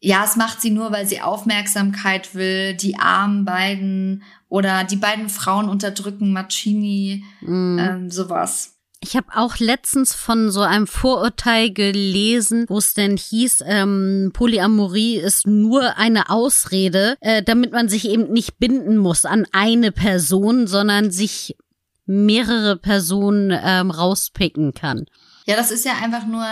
Ja, 0.00 0.24
es 0.24 0.36
macht 0.36 0.60
sie 0.60 0.70
nur, 0.70 0.92
weil 0.92 1.06
sie 1.06 1.20
Aufmerksamkeit 1.20 2.34
will, 2.34 2.74
die 2.74 2.98
armen 2.98 3.44
beiden 3.44 4.22
oder 4.48 4.84
die 4.84 4.96
beiden 4.96 5.28
Frauen 5.28 5.68
unterdrücken 5.68 6.32
Macchini, 6.32 7.24
mm. 7.40 7.78
ähm, 7.78 8.10
sowas. 8.10 8.74
Ich 9.00 9.16
habe 9.16 9.28
auch 9.34 9.58
letztens 9.58 10.14
von 10.14 10.50
so 10.50 10.62
einem 10.62 10.86
Vorurteil 10.86 11.72
gelesen, 11.72 12.66
wo 12.68 12.78
es 12.78 12.94
denn 12.94 13.16
hieß, 13.16 13.62
ähm, 13.66 14.30
Polyamorie 14.32 15.16
ist 15.16 15.46
nur 15.46 15.96
eine 15.96 16.30
Ausrede, 16.30 17.16
äh, 17.20 17.42
damit 17.42 17.72
man 17.72 17.88
sich 17.88 18.08
eben 18.08 18.32
nicht 18.32 18.58
binden 18.58 18.96
muss 18.96 19.24
an 19.24 19.46
eine 19.52 19.92
Person, 19.92 20.66
sondern 20.66 21.10
sich 21.10 21.56
mehrere 22.04 22.76
Personen 22.76 23.56
ähm, 23.62 23.90
rauspicken 23.90 24.72
kann. 24.72 25.06
Ja, 25.46 25.56
das 25.56 25.70
ist 25.70 25.84
ja 25.84 25.92
einfach 26.02 26.26
nur 26.26 26.44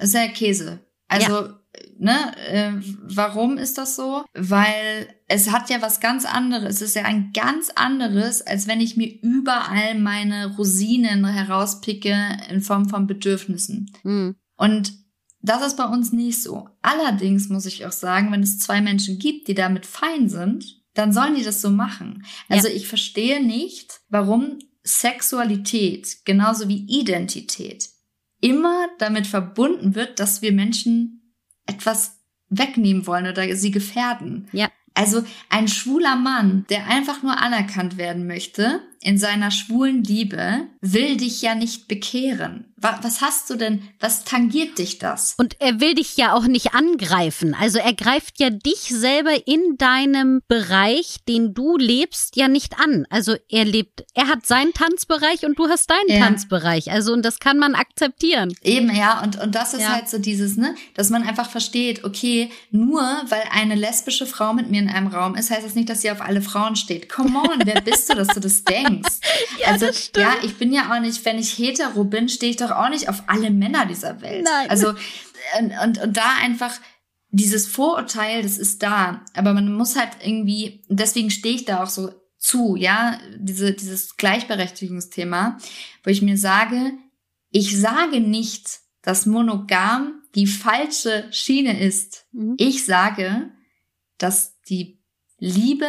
sehr 0.00 0.28
Käse. 0.28 0.80
Also 1.08 1.32
ja 1.32 1.57
ne, 1.98 2.36
äh, 2.48 2.72
warum 3.02 3.58
ist 3.58 3.78
das 3.78 3.96
so? 3.96 4.24
Weil 4.34 5.08
es 5.26 5.50
hat 5.50 5.70
ja 5.70 5.82
was 5.82 6.00
ganz 6.00 6.24
anderes. 6.24 6.76
Es 6.76 6.82
ist 6.82 6.96
ja 6.96 7.04
ein 7.04 7.32
ganz 7.32 7.70
anderes, 7.74 8.42
als 8.46 8.66
wenn 8.66 8.80
ich 8.80 8.96
mir 8.96 9.12
überall 9.22 9.98
meine 9.98 10.56
Rosinen 10.56 11.26
herauspicke 11.26 12.16
in 12.50 12.60
Form 12.60 12.88
von 12.88 13.06
Bedürfnissen. 13.06 13.90
Mhm. 14.02 14.36
Und 14.56 14.92
das 15.40 15.66
ist 15.66 15.76
bei 15.76 15.84
uns 15.84 16.12
nicht 16.12 16.42
so. 16.42 16.68
Allerdings 16.82 17.48
muss 17.48 17.66
ich 17.66 17.86
auch 17.86 17.92
sagen, 17.92 18.32
wenn 18.32 18.42
es 18.42 18.58
zwei 18.58 18.80
Menschen 18.80 19.18
gibt, 19.18 19.48
die 19.48 19.54
damit 19.54 19.86
fein 19.86 20.28
sind, 20.28 20.82
dann 20.94 21.12
sollen 21.12 21.36
die 21.36 21.44
das 21.44 21.60
so 21.60 21.70
machen. 21.70 22.24
Also 22.48 22.68
ja. 22.68 22.74
ich 22.74 22.88
verstehe 22.88 23.44
nicht, 23.44 24.00
warum 24.08 24.58
Sexualität 24.82 26.24
genauso 26.24 26.68
wie 26.68 26.86
Identität 26.88 27.88
immer 28.40 28.88
damit 28.98 29.26
verbunden 29.26 29.94
wird, 29.94 30.18
dass 30.20 30.42
wir 30.42 30.52
Menschen 30.52 31.17
etwas 31.68 32.18
wegnehmen 32.48 33.06
wollen 33.06 33.28
oder 33.28 33.54
sie 33.54 33.70
gefährden. 33.70 34.48
Ja. 34.52 34.68
Also 34.94 35.22
ein 35.48 35.68
schwuler 35.68 36.16
Mann, 36.16 36.66
der 36.70 36.88
einfach 36.88 37.22
nur 37.22 37.38
anerkannt 37.38 37.98
werden 37.98 38.26
möchte 38.26 38.80
in 39.02 39.18
seiner 39.18 39.50
schwulen 39.50 40.04
Liebe, 40.04 40.66
will 40.80 41.16
dich 41.16 41.42
ja 41.42 41.54
nicht 41.54 41.88
bekehren. 41.88 42.64
Was 42.80 43.20
hast 43.20 43.50
du 43.50 43.56
denn, 43.56 43.82
was 43.98 44.22
tangiert 44.22 44.78
dich 44.78 44.98
das? 44.98 45.34
Und 45.36 45.56
er 45.58 45.80
will 45.80 45.94
dich 45.94 46.16
ja 46.16 46.32
auch 46.32 46.46
nicht 46.46 46.74
angreifen. 46.74 47.56
Also 47.58 47.78
er 47.78 47.92
greift 47.92 48.38
ja 48.38 48.50
dich 48.50 48.78
selber 48.78 49.48
in 49.48 49.76
deinem 49.78 50.42
Bereich, 50.46 51.16
den 51.28 51.54
du 51.54 51.76
lebst, 51.76 52.36
ja 52.36 52.46
nicht 52.46 52.78
an. 52.78 53.04
Also 53.10 53.34
er 53.48 53.64
lebt, 53.64 54.04
er 54.14 54.28
hat 54.28 54.46
seinen 54.46 54.72
Tanzbereich 54.74 55.44
und 55.44 55.58
du 55.58 55.68
hast 55.68 55.90
deinen 55.90 56.08
ja. 56.08 56.24
Tanzbereich. 56.24 56.92
Also 56.92 57.12
und 57.12 57.24
das 57.24 57.40
kann 57.40 57.58
man 57.58 57.74
akzeptieren. 57.74 58.54
Eben, 58.62 58.94
ja. 58.94 59.22
Und, 59.24 59.40
und 59.40 59.56
das 59.56 59.74
ist 59.74 59.80
ja. 59.82 59.94
halt 59.94 60.08
so 60.08 60.18
dieses, 60.18 60.56
ne, 60.56 60.76
dass 60.94 61.10
man 61.10 61.24
einfach 61.24 61.50
versteht, 61.50 62.04
okay, 62.04 62.50
nur 62.70 63.00
weil 63.00 63.42
eine 63.50 63.74
lesbische 63.74 64.26
Frau 64.26 64.52
mit 64.52 64.70
mir 64.70 64.80
in 64.82 64.88
einem 64.88 65.08
Raum 65.08 65.34
ist, 65.34 65.50
heißt 65.50 65.66
das 65.66 65.74
nicht, 65.74 65.88
dass 65.88 66.02
sie 66.02 66.12
auf 66.12 66.20
alle 66.20 66.42
Frauen 66.42 66.76
steht. 66.76 67.08
Come 67.08 67.38
on, 67.40 67.60
wer 67.64 67.80
bist 67.80 68.08
du, 68.08 68.14
dass 68.14 68.28
du 68.28 68.38
das 68.38 68.62
denkst? 68.68 68.97
ja, 69.60 69.68
also, 69.68 69.86
ja, 70.16 70.34
ich 70.42 70.56
bin 70.56 70.72
ja 70.72 70.92
auch 70.94 71.00
nicht, 71.00 71.24
wenn 71.24 71.38
ich 71.38 71.56
hetero 71.56 72.04
bin, 72.04 72.28
stehe 72.28 72.50
ich 72.50 72.56
doch 72.56 72.70
auch 72.70 72.88
nicht 72.88 73.08
auf 73.08 73.24
alle 73.26 73.50
Männer 73.50 73.86
dieser 73.86 74.20
Welt. 74.20 74.44
Nein. 74.44 74.70
Also, 74.70 74.90
und, 75.58 75.72
und, 75.82 75.98
und 75.98 76.16
da 76.16 76.36
einfach, 76.42 76.72
dieses 77.30 77.66
Vorurteil, 77.66 78.42
das 78.42 78.58
ist 78.58 78.82
da. 78.82 79.24
Aber 79.34 79.52
man 79.52 79.72
muss 79.72 79.96
halt 79.96 80.10
irgendwie, 80.22 80.84
deswegen 80.88 81.30
stehe 81.30 81.54
ich 81.54 81.64
da 81.64 81.82
auch 81.82 81.88
so 81.88 82.12
zu, 82.38 82.76
ja, 82.76 83.18
diese, 83.36 83.72
dieses 83.72 84.16
Gleichberechtigungsthema, 84.16 85.58
wo 86.04 86.10
ich 86.10 86.22
mir 86.22 86.38
sage, 86.38 86.92
ich 87.50 87.78
sage 87.78 88.20
nicht, 88.20 88.80
dass 89.02 89.26
monogam 89.26 90.22
die 90.34 90.46
falsche 90.46 91.26
Schiene 91.30 91.80
ist. 91.80 92.26
Mhm. 92.32 92.54
Ich 92.58 92.84
sage, 92.84 93.50
dass 94.18 94.60
die 94.62 95.00
Liebe 95.38 95.88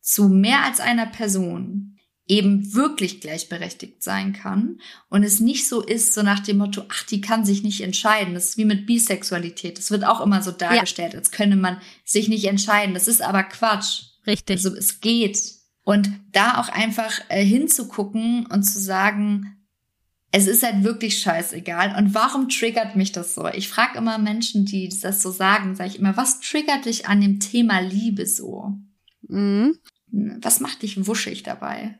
zu 0.00 0.28
mehr 0.28 0.64
als 0.64 0.80
einer 0.80 1.06
Person 1.06 1.89
eben 2.30 2.74
wirklich 2.74 3.20
gleichberechtigt 3.20 4.04
sein 4.04 4.32
kann 4.32 4.80
und 5.08 5.24
es 5.24 5.40
nicht 5.40 5.68
so 5.68 5.82
ist, 5.82 6.14
so 6.14 6.22
nach 6.22 6.38
dem 6.38 6.58
Motto, 6.58 6.84
ach, 6.88 7.02
die 7.02 7.20
kann 7.20 7.44
sich 7.44 7.64
nicht 7.64 7.80
entscheiden. 7.80 8.34
Das 8.34 8.50
ist 8.50 8.56
wie 8.56 8.64
mit 8.64 8.86
Bisexualität. 8.86 9.78
Das 9.78 9.90
wird 9.90 10.04
auch 10.04 10.20
immer 10.20 10.40
so 10.40 10.52
dargestellt, 10.52 11.12
ja. 11.12 11.18
als 11.18 11.32
könne 11.32 11.56
man 11.56 11.80
sich 12.04 12.28
nicht 12.28 12.44
entscheiden. 12.44 12.94
Das 12.94 13.08
ist 13.08 13.20
aber 13.20 13.42
Quatsch. 13.42 14.02
Richtig. 14.28 14.58
Also 14.58 14.76
es 14.76 15.00
geht. 15.00 15.40
Und 15.82 16.08
da 16.30 16.60
auch 16.60 16.68
einfach 16.68 17.20
äh, 17.30 17.44
hinzugucken 17.44 18.46
und 18.46 18.62
zu 18.62 18.78
sagen, 18.78 19.56
es 20.30 20.46
ist 20.46 20.62
halt 20.62 20.84
wirklich 20.84 21.18
scheißegal. 21.18 21.96
Und 21.98 22.14
warum 22.14 22.48
triggert 22.48 22.94
mich 22.94 23.10
das 23.10 23.34
so? 23.34 23.48
Ich 23.48 23.68
frage 23.68 23.98
immer 23.98 24.18
Menschen, 24.18 24.66
die 24.66 24.88
das 24.88 25.20
so 25.20 25.32
sagen, 25.32 25.74
sage 25.74 25.90
ich 25.90 25.98
immer, 25.98 26.16
was 26.16 26.38
triggert 26.38 26.84
dich 26.84 27.08
an 27.08 27.20
dem 27.20 27.40
Thema 27.40 27.80
Liebe 27.80 28.24
so? 28.26 28.74
Mhm. 29.22 29.74
Was 30.12 30.60
macht 30.60 30.82
dich 30.82 31.06
wuschig 31.06 31.42
dabei? 31.42 31.98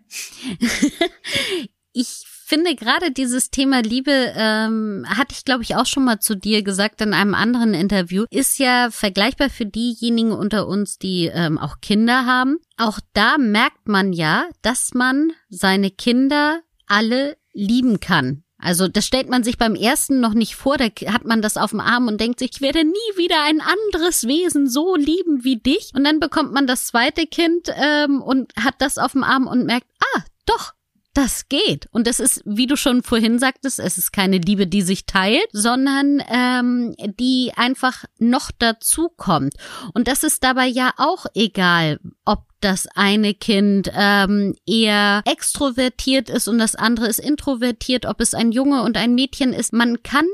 ich 1.92 2.24
finde 2.50 2.74
gerade 2.74 3.12
dieses 3.12 3.50
Thema 3.50 3.80
Liebe, 3.80 4.32
ähm, 4.34 5.04
hatte 5.08 5.34
ich 5.36 5.44
glaube 5.44 5.62
ich 5.62 5.76
auch 5.76 5.86
schon 5.86 6.04
mal 6.04 6.18
zu 6.18 6.34
dir 6.34 6.62
gesagt 6.62 7.00
in 7.00 7.14
einem 7.14 7.34
anderen 7.34 7.74
Interview, 7.74 8.24
ist 8.30 8.58
ja 8.58 8.90
vergleichbar 8.90 9.50
für 9.50 9.66
diejenigen 9.66 10.32
unter 10.32 10.66
uns, 10.66 10.98
die 10.98 11.30
ähm, 11.32 11.58
auch 11.58 11.80
Kinder 11.80 12.26
haben. 12.26 12.58
Auch 12.76 12.98
da 13.12 13.38
merkt 13.38 13.86
man 13.86 14.12
ja, 14.12 14.48
dass 14.62 14.94
man 14.94 15.30
seine 15.48 15.92
Kinder 15.92 16.61
alle 16.86 17.36
lieben 17.52 18.00
kann. 18.00 18.42
Also 18.62 18.88
das 18.88 19.06
stellt 19.06 19.28
man 19.28 19.42
sich 19.42 19.58
beim 19.58 19.74
ersten 19.74 20.20
noch 20.20 20.34
nicht 20.34 20.54
vor, 20.56 20.76
da 20.76 20.84
hat 20.84 21.24
man 21.24 21.42
das 21.42 21.56
auf 21.56 21.70
dem 21.70 21.80
Arm 21.80 22.08
und 22.08 22.20
denkt 22.20 22.38
sich, 22.38 22.50
ich 22.54 22.61
werde 22.61 22.84
nie 22.84 23.16
wieder 23.16 23.42
ein 23.44 23.61
anderes 23.61 24.26
Wesen 24.26 24.68
so 24.68 24.96
lieben 24.96 25.44
wie 25.44 25.56
dich. 25.56 25.92
Und 25.94 26.04
dann 26.04 26.20
bekommt 26.20 26.52
man 26.52 26.66
das 26.66 26.86
zweite 26.86 27.26
Kind 27.26 27.68
ähm, 27.74 28.22
und 28.22 28.52
hat 28.56 28.74
das 28.78 28.98
auf 28.98 29.12
dem 29.12 29.24
Arm 29.24 29.46
und 29.46 29.66
merkt, 29.66 29.86
ah, 30.00 30.22
doch, 30.46 30.72
das 31.14 31.48
geht. 31.48 31.88
Und 31.90 32.06
das 32.06 32.20
ist, 32.20 32.42
wie 32.44 32.66
du 32.66 32.76
schon 32.76 33.02
vorhin 33.02 33.38
sagtest, 33.38 33.80
es 33.80 33.98
ist 33.98 34.12
keine 34.12 34.38
Liebe, 34.38 34.66
die 34.66 34.82
sich 34.82 35.06
teilt, 35.06 35.48
sondern 35.52 36.22
ähm, 36.28 36.94
die 37.18 37.52
einfach 37.56 38.04
noch 38.18 38.50
dazu 38.56 39.08
kommt. 39.08 39.54
Und 39.92 40.06
das 40.06 40.22
ist 40.22 40.44
dabei 40.44 40.66
ja 40.66 40.92
auch 40.96 41.26
egal, 41.34 41.98
ob 42.24 42.49
das 42.61 42.86
eine 42.94 43.34
Kind 43.34 43.90
ähm, 43.94 44.54
eher 44.66 45.22
extrovertiert 45.24 46.30
ist 46.30 46.48
und 46.48 46.58
das 46.58 46.74
andere 46.74 47.08
ist 47.08 47.18
introvertiert, 47.18 48.06
ob 48.06 48.20
es 48.20 48.34
ein 48.34 48.52
Junge 48.52 48.82
und 48.82 48.96
ein 48.96 49.14
Mädchen 49.14 49.52
ist. 49.52 49.72
Man 49.72 50.02
kann 50.02 50.26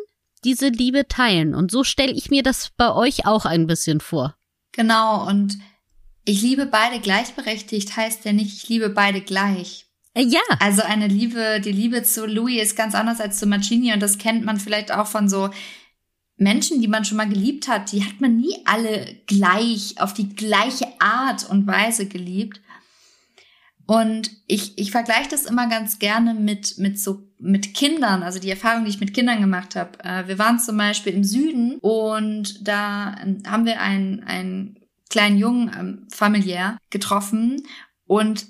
diese 0.45 0.68
Liebe 0.68 1.09
teilen. 1.09 1.55
Und 1.55 1.70
so 1.70 1.85
stelle 1.85 2.12
ich 2.12 2.31
mir 2.31 2.43
das 2.43 2.70
bei 2.77 2.93
euch 2.93 3.27
auch 3.27 3.45
ein 3.45 3.66
bisschen 3.66 4.01
vor. 4.01 4.37
Genau, 4.72 5.27
und 5.27 5.59
ich 6.24 6.43
liebe 6.43 6.66
beide 6.66 7.01
gleichberechtigt 7.01 7.97
heißt 7.97 8.24
ja 8.24 8.33
nicht, 8.33 8.57
ich 8.57 8.68
liebe 8.68 8.91
beide 8.91 9.20
gleich. 9.20 9.87
Äh, 10.14 10.24
ja. 10.24 10.41
Also 10.61 10.83
eine 10.83 11.09
Liebe, 11.09 11.61
die 11.61 11.72
Liebe 11.72 12.03
zu 12.03 12.27
Louis 12.27 12.62
ist 12.62 12.77
ganz 12.77 12.95
anders 12.95 13.20
als 13.20 13.39
zu 13.39 13.47
Mancini 13.47 13.93
und 13.93 14.01
das 14.01 14.18
kennt 14.18 14.45
man 14.45 14.59
vielleicht 14.59 14.93
auch 14.93 15.07
von 15.07 15.29
so 15.29 15.51
Menschen, 16.37 16.80
die 16.80 16.89
man 16.89 17.05
schon 17.05 17.16
mal 17.16 17.28
geliebt 17.28 17.66
hat, 17.68 17.93
die 17.93 18.05
hat 18.05 18.20
man 18.20 18.37
nie 18.37 18.57
alle 18.64 19.16
gleich, 19.26 19.95
auf 19.99 20.12
die 20.12 20.34
gleiche 20.34 20.87
Art 20.99 21.49
und 21.49 21.66
Weise 21.66 22.07
geliebt. 22.07 22.61
Und 23.87 24.32
ich, 24.47 24.76
ich 24.78 24.91
vergleiche 24.91 25.30
das 25.30 25.47
immer 25.47 25.68
ganz 25.68 25.99
gerne 25.99 26.34
mit, 26.34 26.76
mit 26.78 26.99
so, 26.99 27.22
mit 27.39 27.72
Kindern, 27.72 28.22
also 28.22 28.41
die 28.41 28.51
Erfahrung, 28.51 28.84
die 28.84 28.91
ich 28.91 29.01
mit 29.01 29.14
Kindern 29.14 29.41
gemacht 29.41 29.76
habe. 29.76 30.03
Äh, 30.05 30.26
wir 30.26 30.39
waren 30.39 30.59
zum 30.59 30.76
Beispiel 30.76 31.14
im 31.14 31.24
Süden 31.24 31.78
und 31.80 32.66
da 32.66 33.16
haben 33.47 33.64
wir 33.64 33.80
einen, 33.80 34.24
einen 34.24 34.80
kleinen 35.09 35.39
Jungen 35.39 35.70
ähm, 35.78 36.09
familiär 36.11 36.78
getroffen 36.91 37.62
und 38.07 38.47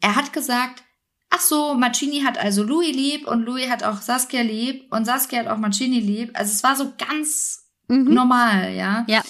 er 0.00 0.14
hat 0.14 0.32
gesagt, 0.32 0.84
ach 1.30 1.40
so, 1.40 1.74
Mancini 1.74 2.20
hat 2.20 2.38
also 2.38 2.62
Louis 2.62 2.94
lieb 2.94 3.26
und 3.26 3.44
Louis 3.44 3.68
hat 3.68 3.82
auch 3.82 4.00
Saskia 4.00 4.42
lieb 4.42 4.92
und 4.92 5.04
Saskia 5.04 5.40
hat 5.40 5.48
auch 5.48 5.58
Mancini 5.58 6.00
lieb. 6.00 6.30
Also 6.34 6.52
es 6.52 6.62
war 6.62 6.76
so 6.76 6.92
ganz 6.96 7.66
mhm. 7.88 8.14
normal, 8.14 8.74
ja. 8.74 9.04
Ja. 9.08 9.22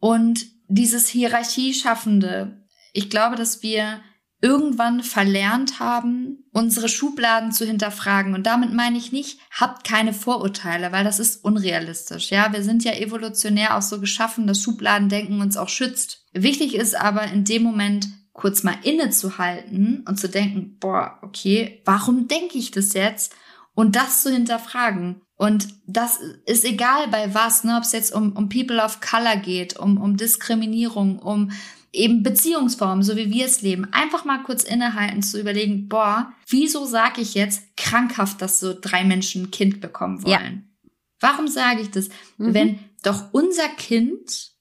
Und 0.00 0.46
dieses 0.68 1.08
Hierarchieschaffende, 1.08 2.66
ich 2.92 3.10
glaube, 3.10 3.36
dass 3.36 3.62
wir 3.62 4.00
irgendwann 4.44 5.02
verlernt 5.02 5.80
haben, 5.80 6.44
unsere 6.52 6.90
Schubladen 6.90 7.50
zu 7.50 7.64
hinterfragen. 7.64 8.34
Und 8.34 8.44
damit 8.44 8.74
meine 8.74 8.98
ich 8.98 9.10
nicht, 9.10 9.38
habt 9.50 9.86
keine 9.86 10.12
Vorurteile, 10.12 10.92
weil 10.92 11.02
das 11.02 11.18
ist 11.18 11.42
unrealistisch. 11.42 12.30
Ja, 12.30 12.52
wir 12.52 12.62
sind 12.62 12.84
ja 12.84 12.92
evolutionär 12.92 13.74
auch 13.74 13.80
so 13.80 14.00
geschaffen, 14.00 14.46
dass 14.46 14.60
Schubladendenken 14.60 15.40
uns 15.40 15.56
auch 15.56 15.70
schützt. 15.70 16.26
Wichtig 16.34 16.74
ist 16.74 16.94
aber 16.94 17.24
in 17.24 17.44
dem 17.44 17.62
Moment, 17.62 18.06
kurz 18.34 18.64
mal 18.64 18.76
innezuhalten 18.82 20.04
und 20.06 20.20
zu 20.20 20.28
denken, 20.28 20.76
boah, 20.78 21.18
okay, 21.22 21.80
warum 21.84 22.28
denke 22.28 22.58
ich 22.58 22.70
das 22.72 22.92
jetzt? 22.92 23.34
Und 23.74 23.96
das 23.96 24.22
zu 24.22 24.30
hinterfragen. 24.30 25.22
Und 25.36 25.68
das 25.86 26.18
ist 26.44 26.64
egal 26.64 27.08
bei 27.08 27.34
was, 27.34 27.64
ne, 27.64 27.76
ob 27.76 27.84
es 27.84 27.92
jetzt 27.92 28.12
um, 28.12 28.32
um 28.32 28.48
People 28.48 28.84
of 28.84 29.00
Color 29.00 29.36
geht, 29.36 29.78
um, 29.78 29.98
um 29.98 30.16
Diskriminierung, 30.16 31.18
um 31.18 31.50
eben 31.92 32.22
Beziehungsformen, 32.22 33.02
so 33.02 33.16
wie 33.16 33.30
wir 33.30 33.46
es 33.46 33.62
leben. 33.62 33.86
Einfach 33.92 34.24
mal 34.24 34.42
kurz 34.42 34.64
innehalten, 34.64 35.22
zu 35.22 35.40
überlegen, 35.40 35.88
boah, 35.88 36.32
wieso 36.48 36.84
sage 36.84 37.20
ich 37.20 37.34
jetzt 37.34 37.76
krankhaft, 37.76 38.42
dass 38.42 38.60
so 38.60 38.74
drei 38.78 39.04
Menschen 39.04 39.44
ein 39.44 39.50
Kind 39.50 39.80
bekommen 39.80 40.22
wollen? 40.24 40.64
Ja. 40.82 40.90
Warum 41.20 41.46
sage 41.46 41.82
ich 41.82 41.90
das? 41.90 42.08
Mhm. 42.36 42.54
Wenn 42.54 42.78
doch 43.02 43.32
unser 43.32 43.68
Kind 43.68 44.53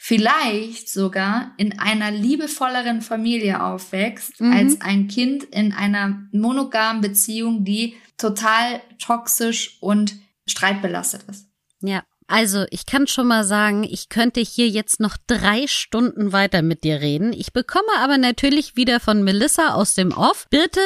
vielleicht 0.00 0.88
sogar 0.88 1.52
in 1.56 1.78
einer 1.78 2.12
liebevolleren 2.12 3.02
Familie 3.02 3.62
aufwächst 3.62 4.40
mhm. 4.40 4.52
als 4.52 4.80
ein 4.80 5.08
Kind 5.08 5.42
in 5.42 5.72
einer 5.72 6.22
monogamen 6.32 7.02
Beziehung, 7.02 7.64
die 7.64 7.96
total 8.16 8.80
toxisch 8.98 9.76
und 9.80 10.14
streitbelastet 10.46 11.24
ist. 11.28 11.48
Ja. 11.80 12.02
Also, 12.30 12.66
ich 12.70 12.84
kann 12.84 13.06
schon 13.06 13.26
mal 13.26 13.42
sagen, 13.42 13.84
ich 13.84 14.10
könnte 14.10 14.40
hier 14.40 14.68
jetzt 14.68 15.00
noch 15.00 15.16
drei 15.26 15.66
Stunden 15.66 16.30
weiter 16.30 16.60
mit 16.60 16.84
dir 16.84 17.00
reden. 17.00 17.32
Ich 17.32 17.54
bekomme 17.54 17.88
aber 17.98 18.18
natürlich 18.18 18.76
wieder 18.76 19.00
von 19.00 19.24
Melissa 19.24 19.72
aus 19.72 19.94
dem 19.94 20.12
Off. 20.12 20.46
Bitte 20.50 20.82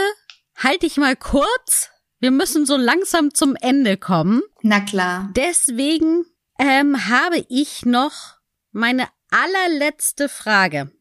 halt 0.56 0.82
dich 0.82 0.98
mal 0.98 1.16
kurz. 1.16 1.90
Wir 2.20 2.30
müssen 2.30 2.64
so 2.64 2.76
langsam 2.76 3.34
zum 3.34 3.56
Ende 3.56 3.96
kommen. 3.96 4.42
Na 4.62 4.78
klar. 4.80 5.30
Deswegen 5.34 6.24
ähm, 6.60 7.08
habe 7.08 7.44
ich 7.48 7.84
noch 7.84 8.36
meine 8.72 9.08
allerletzte 9.30 10.28
Frage 10.28 10.92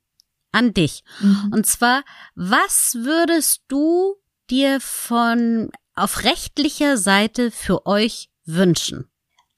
an 0.51 0.73
dich. 0.73 1.03
Mhm. 1.19 1.51
Und 1.53 1.65
zwar, 1.65 2.03
was 2.35 2.95
würdest 2.99 3.63
du 3.67 4.15
dir 4.49 4.79
von 4.81 5.69
auf 5.95 6.23
rechtlicher 6.23 6.97
Seite 6.97 7.51
für 7.51 7.85
euch 7.85 8.29
wünschen? 8.45 9.09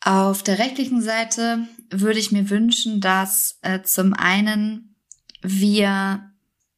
Auf 0.01 0.43
der 0.43 0.59
rechtlichen 0.59 1.01
Seite 1.01 1.67
würde 1.89 2.19
ich 2.19 2.31
mir 2.31 2.49
wünschen, 2.49 2.99
dass 2.99 3.57
äh, 3.61 3.81
zum 3.83 4.13
einen 4.13 4.95
wir 5.41 6.29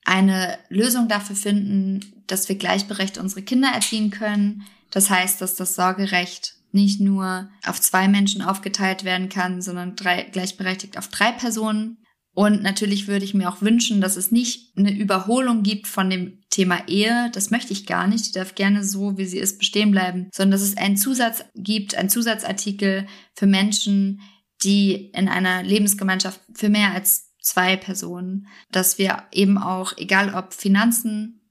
eine 0.05 0.59
Lösung 0.69 1.07
dafür 1.07 1.35
finden, 1.35 2.23
dass 2.27 2.47
wir 2.47 2.55
gleichberechtigt 2.55 3.17
unsere 3.17 3.41
Kinder 3.41 3.69
erziehen 3.69 4.11
können. 4.11 4.63
Das 4.91 5.09
heißt, 5.09 5.41
dass 5.41 5.55
das 5.55 5.75
Sorgerecht 5.75 6.54
nicht 6.75 6.99
nur 6.99 7.49
auf 7.65 7.81
zwei 7.81 8.07
Menschen 8.07 8.43
aufgeteilt 8.43 9.03
werden 9.03 9.29
kann, 9.29 9.61
sondern 9.61 9.95
drei, 9.95 10.23
gleichberechtigt 10.23 10.97
auf 10.97 11.07
drei 11.07 11.31
Personen. 11.31 12.03
Und 12.35 12.61
natürlich 12.61 13.07
würde 13.07 13.23
ich 13.23 13.33
mir 13.33 13.49
auch 13.49 13.61
wünschen, 13.61 14.01
dass 14.01 14.17
es 14.17 14.29
nicht 14.29 14.77
eine 14.77 14.93
Überholung 14.93 15.63
gibt 15.63 15.87
von 15.87 16.09
dem 16.09 16.43
Thema 16.49 16.87
Ehe. 16.87 17.31
Das 17.33 17.49
möchte 17.49 17.71
ich 17.71 17.85
gar 17.85 18.07
nicht. 18.07 18.27
Die 18.27 18.31
darf 18.33 18.55
gerne 18.55 18.83
so, 18.83 19.17
wie 19.17 19.25
sie 19.25 19.39
ist, 19.39 19.57
bestehen 19.57 19.91
bleiben, 19.91 20.29
sondern 20.33 20.51
dass 20.51 20.67
es 20.67 20.75
einen 20.77 20.97
Zusatz 20.97 21.45
gibt, 21.55 21.95
einen 21.95 22.09
Zusatzartikel 22.09 23.07
für 23.35 23.47
Menschen, 23.47 24.21
die 24.63 25.11
in 25.13 25.29
einer 25.29 25.63
Lebensgemeinschaft 25.63 26.41
für 26.53 26.69
mehr 26.69 26.91
als 26.91 27.33
zwei 27.41 27.77
Personen, 27.77 28.47
dass 28.71 28.97
wir 28.97 29.23
eben 29.31 29.57
auch, 29.57 29.93
egal 29.97 30.33
ob 30.33 30.53
Finanzen, 30.53 31.41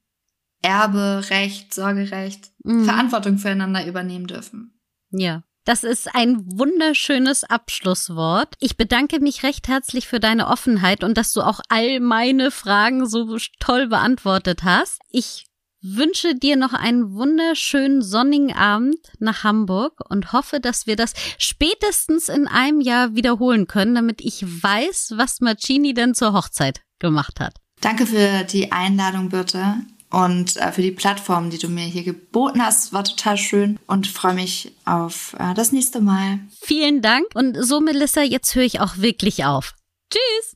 Erbe, 0.61 1.23
Recht, 1.29 1.73
Sorgerecht, 1.73 2.51
mhm. 2.63 2.85
Verantwortung 2.85 3.37
füreinander 3.37 3.87
übernehmen 3.87 4.27
dürfen. 4.27 4.74
Ja. 5.19 5.43
Das 5.65 5.83
ist 5.83 6.13
ein 6.13 6.43
wunderschönes 6.45 7.43
Abschlusswort. 7.43 8.53
Ich 8.59 8.77
bedanke 8.77 9.19
mich 9.19 9.41
recht 9.41 9.67
herzlich 9.67 10.07
für 10.07 10.19
deine 10.19 10.47
Offenheit 10.47 11.03
und 11.03 11.17
dass 11.17 11.33
du 11.33 11.41
auch 11.41 11.59
all 11.69 11.99
meine 11.99 12.51
Fragen 12.51 13.07
so 13.07 13.37
toll 13.59 13.87
beantwortet 13.87 14.63
hast. 14.63 14.99
Ich 15.09 15.47
wünsche 15.81 16.35
dir 16.35 16.55
noch 16.55 16.73
einen 16.73 17.15
wunderschönen 17.15 18.03
sonnigen 18.03 18.55
Abend 18.55 18.97
nach 19.19 19.43
Hamburg 19.43 20.01
und 20.07 20.33
hoffe, 20.33 20.59
dass 20.59 20.85
wir 20.85 20.95
das 20.95 21.13
spätestens 21.39 22.29
in 22.29 22.47
einem 22.47 22.79
Jahr 22.79 23.15
wiederholen 23.15 23.65
können, 23.65 23.95
damit 23.95 24.21
ich 24.21 24.43
weiß, 24.45 25.13
was 25.15 25.41
Marcini 25.41 25.95
denn 25.95 26.13
zur 26.13 26.33
Hochzeit 26.33 26.81
gemacht 26.99 27.39
hat. 27.39 27.55
Danke 27.81 28.05
für 28.05 28.43
die 28.43 28.71
Einladung, 28.71 29.29
Birte 29.29 29.77
und 30.15 30.55
äh, 30.55 30.71
für 30.71 30.81
die 30.81 30.91
Plattform, 30.91 31.49
die 31.49 31.57
du 31.57 31.67
mir 31.67 31.83
hier 31.83 32.03
geboten 32.03 32.63
hast. 32.63 32.93
War 32.93 33.03
total 33.03 33.37
schön 33.37 33.77
und 33.85 34.07
freue 34.07 34.33
mich 34.33 34.71
auf 34.85 35.35
äh, 35.37 35.53
das 35.53 35.73
nächste 35.73 35.99
Mal. 35.99 36.39
Vielen 36.61 37.01
Dank 37.01 37.25
und 37.33 37.57
so, 37.59 37.81
Melissa, 37.81 38.21
jetzt 38.21 38.55
höre 38.55 38.63
ich 38.63 38.79
auch 38.79 38.97
wirklich 38.97 39.43
auf. 39.43 39.73
Tschüss! 40.09 40.55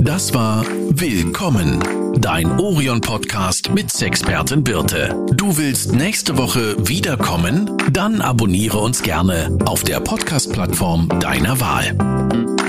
Das 0.00 0.34
war 0.34 0.66
Willkommen, 0.94 1.80
dein 2.20 2.58
Orion-Podcast 2.58 3.70
mit 3.70 3.90
Sexpertin 3.90 4.64
Birte. 4.64 5.26
Du 5.32 5.56
willst 5.56 5.92
nächste 5.92 6.36
Woche 6.36 6.76
wiederkommen? 6.88 7.70
Dann 7.92 8.20
abonniere 8.20 8.78
uns 8.78 9.02
gerne 9.02 9.56
auf 9.64 9.84
der 9.84 10.00
Podcast-Plattform 10.00 11.08
deiner 11.20 11.60
Wahl. 11.60 12.61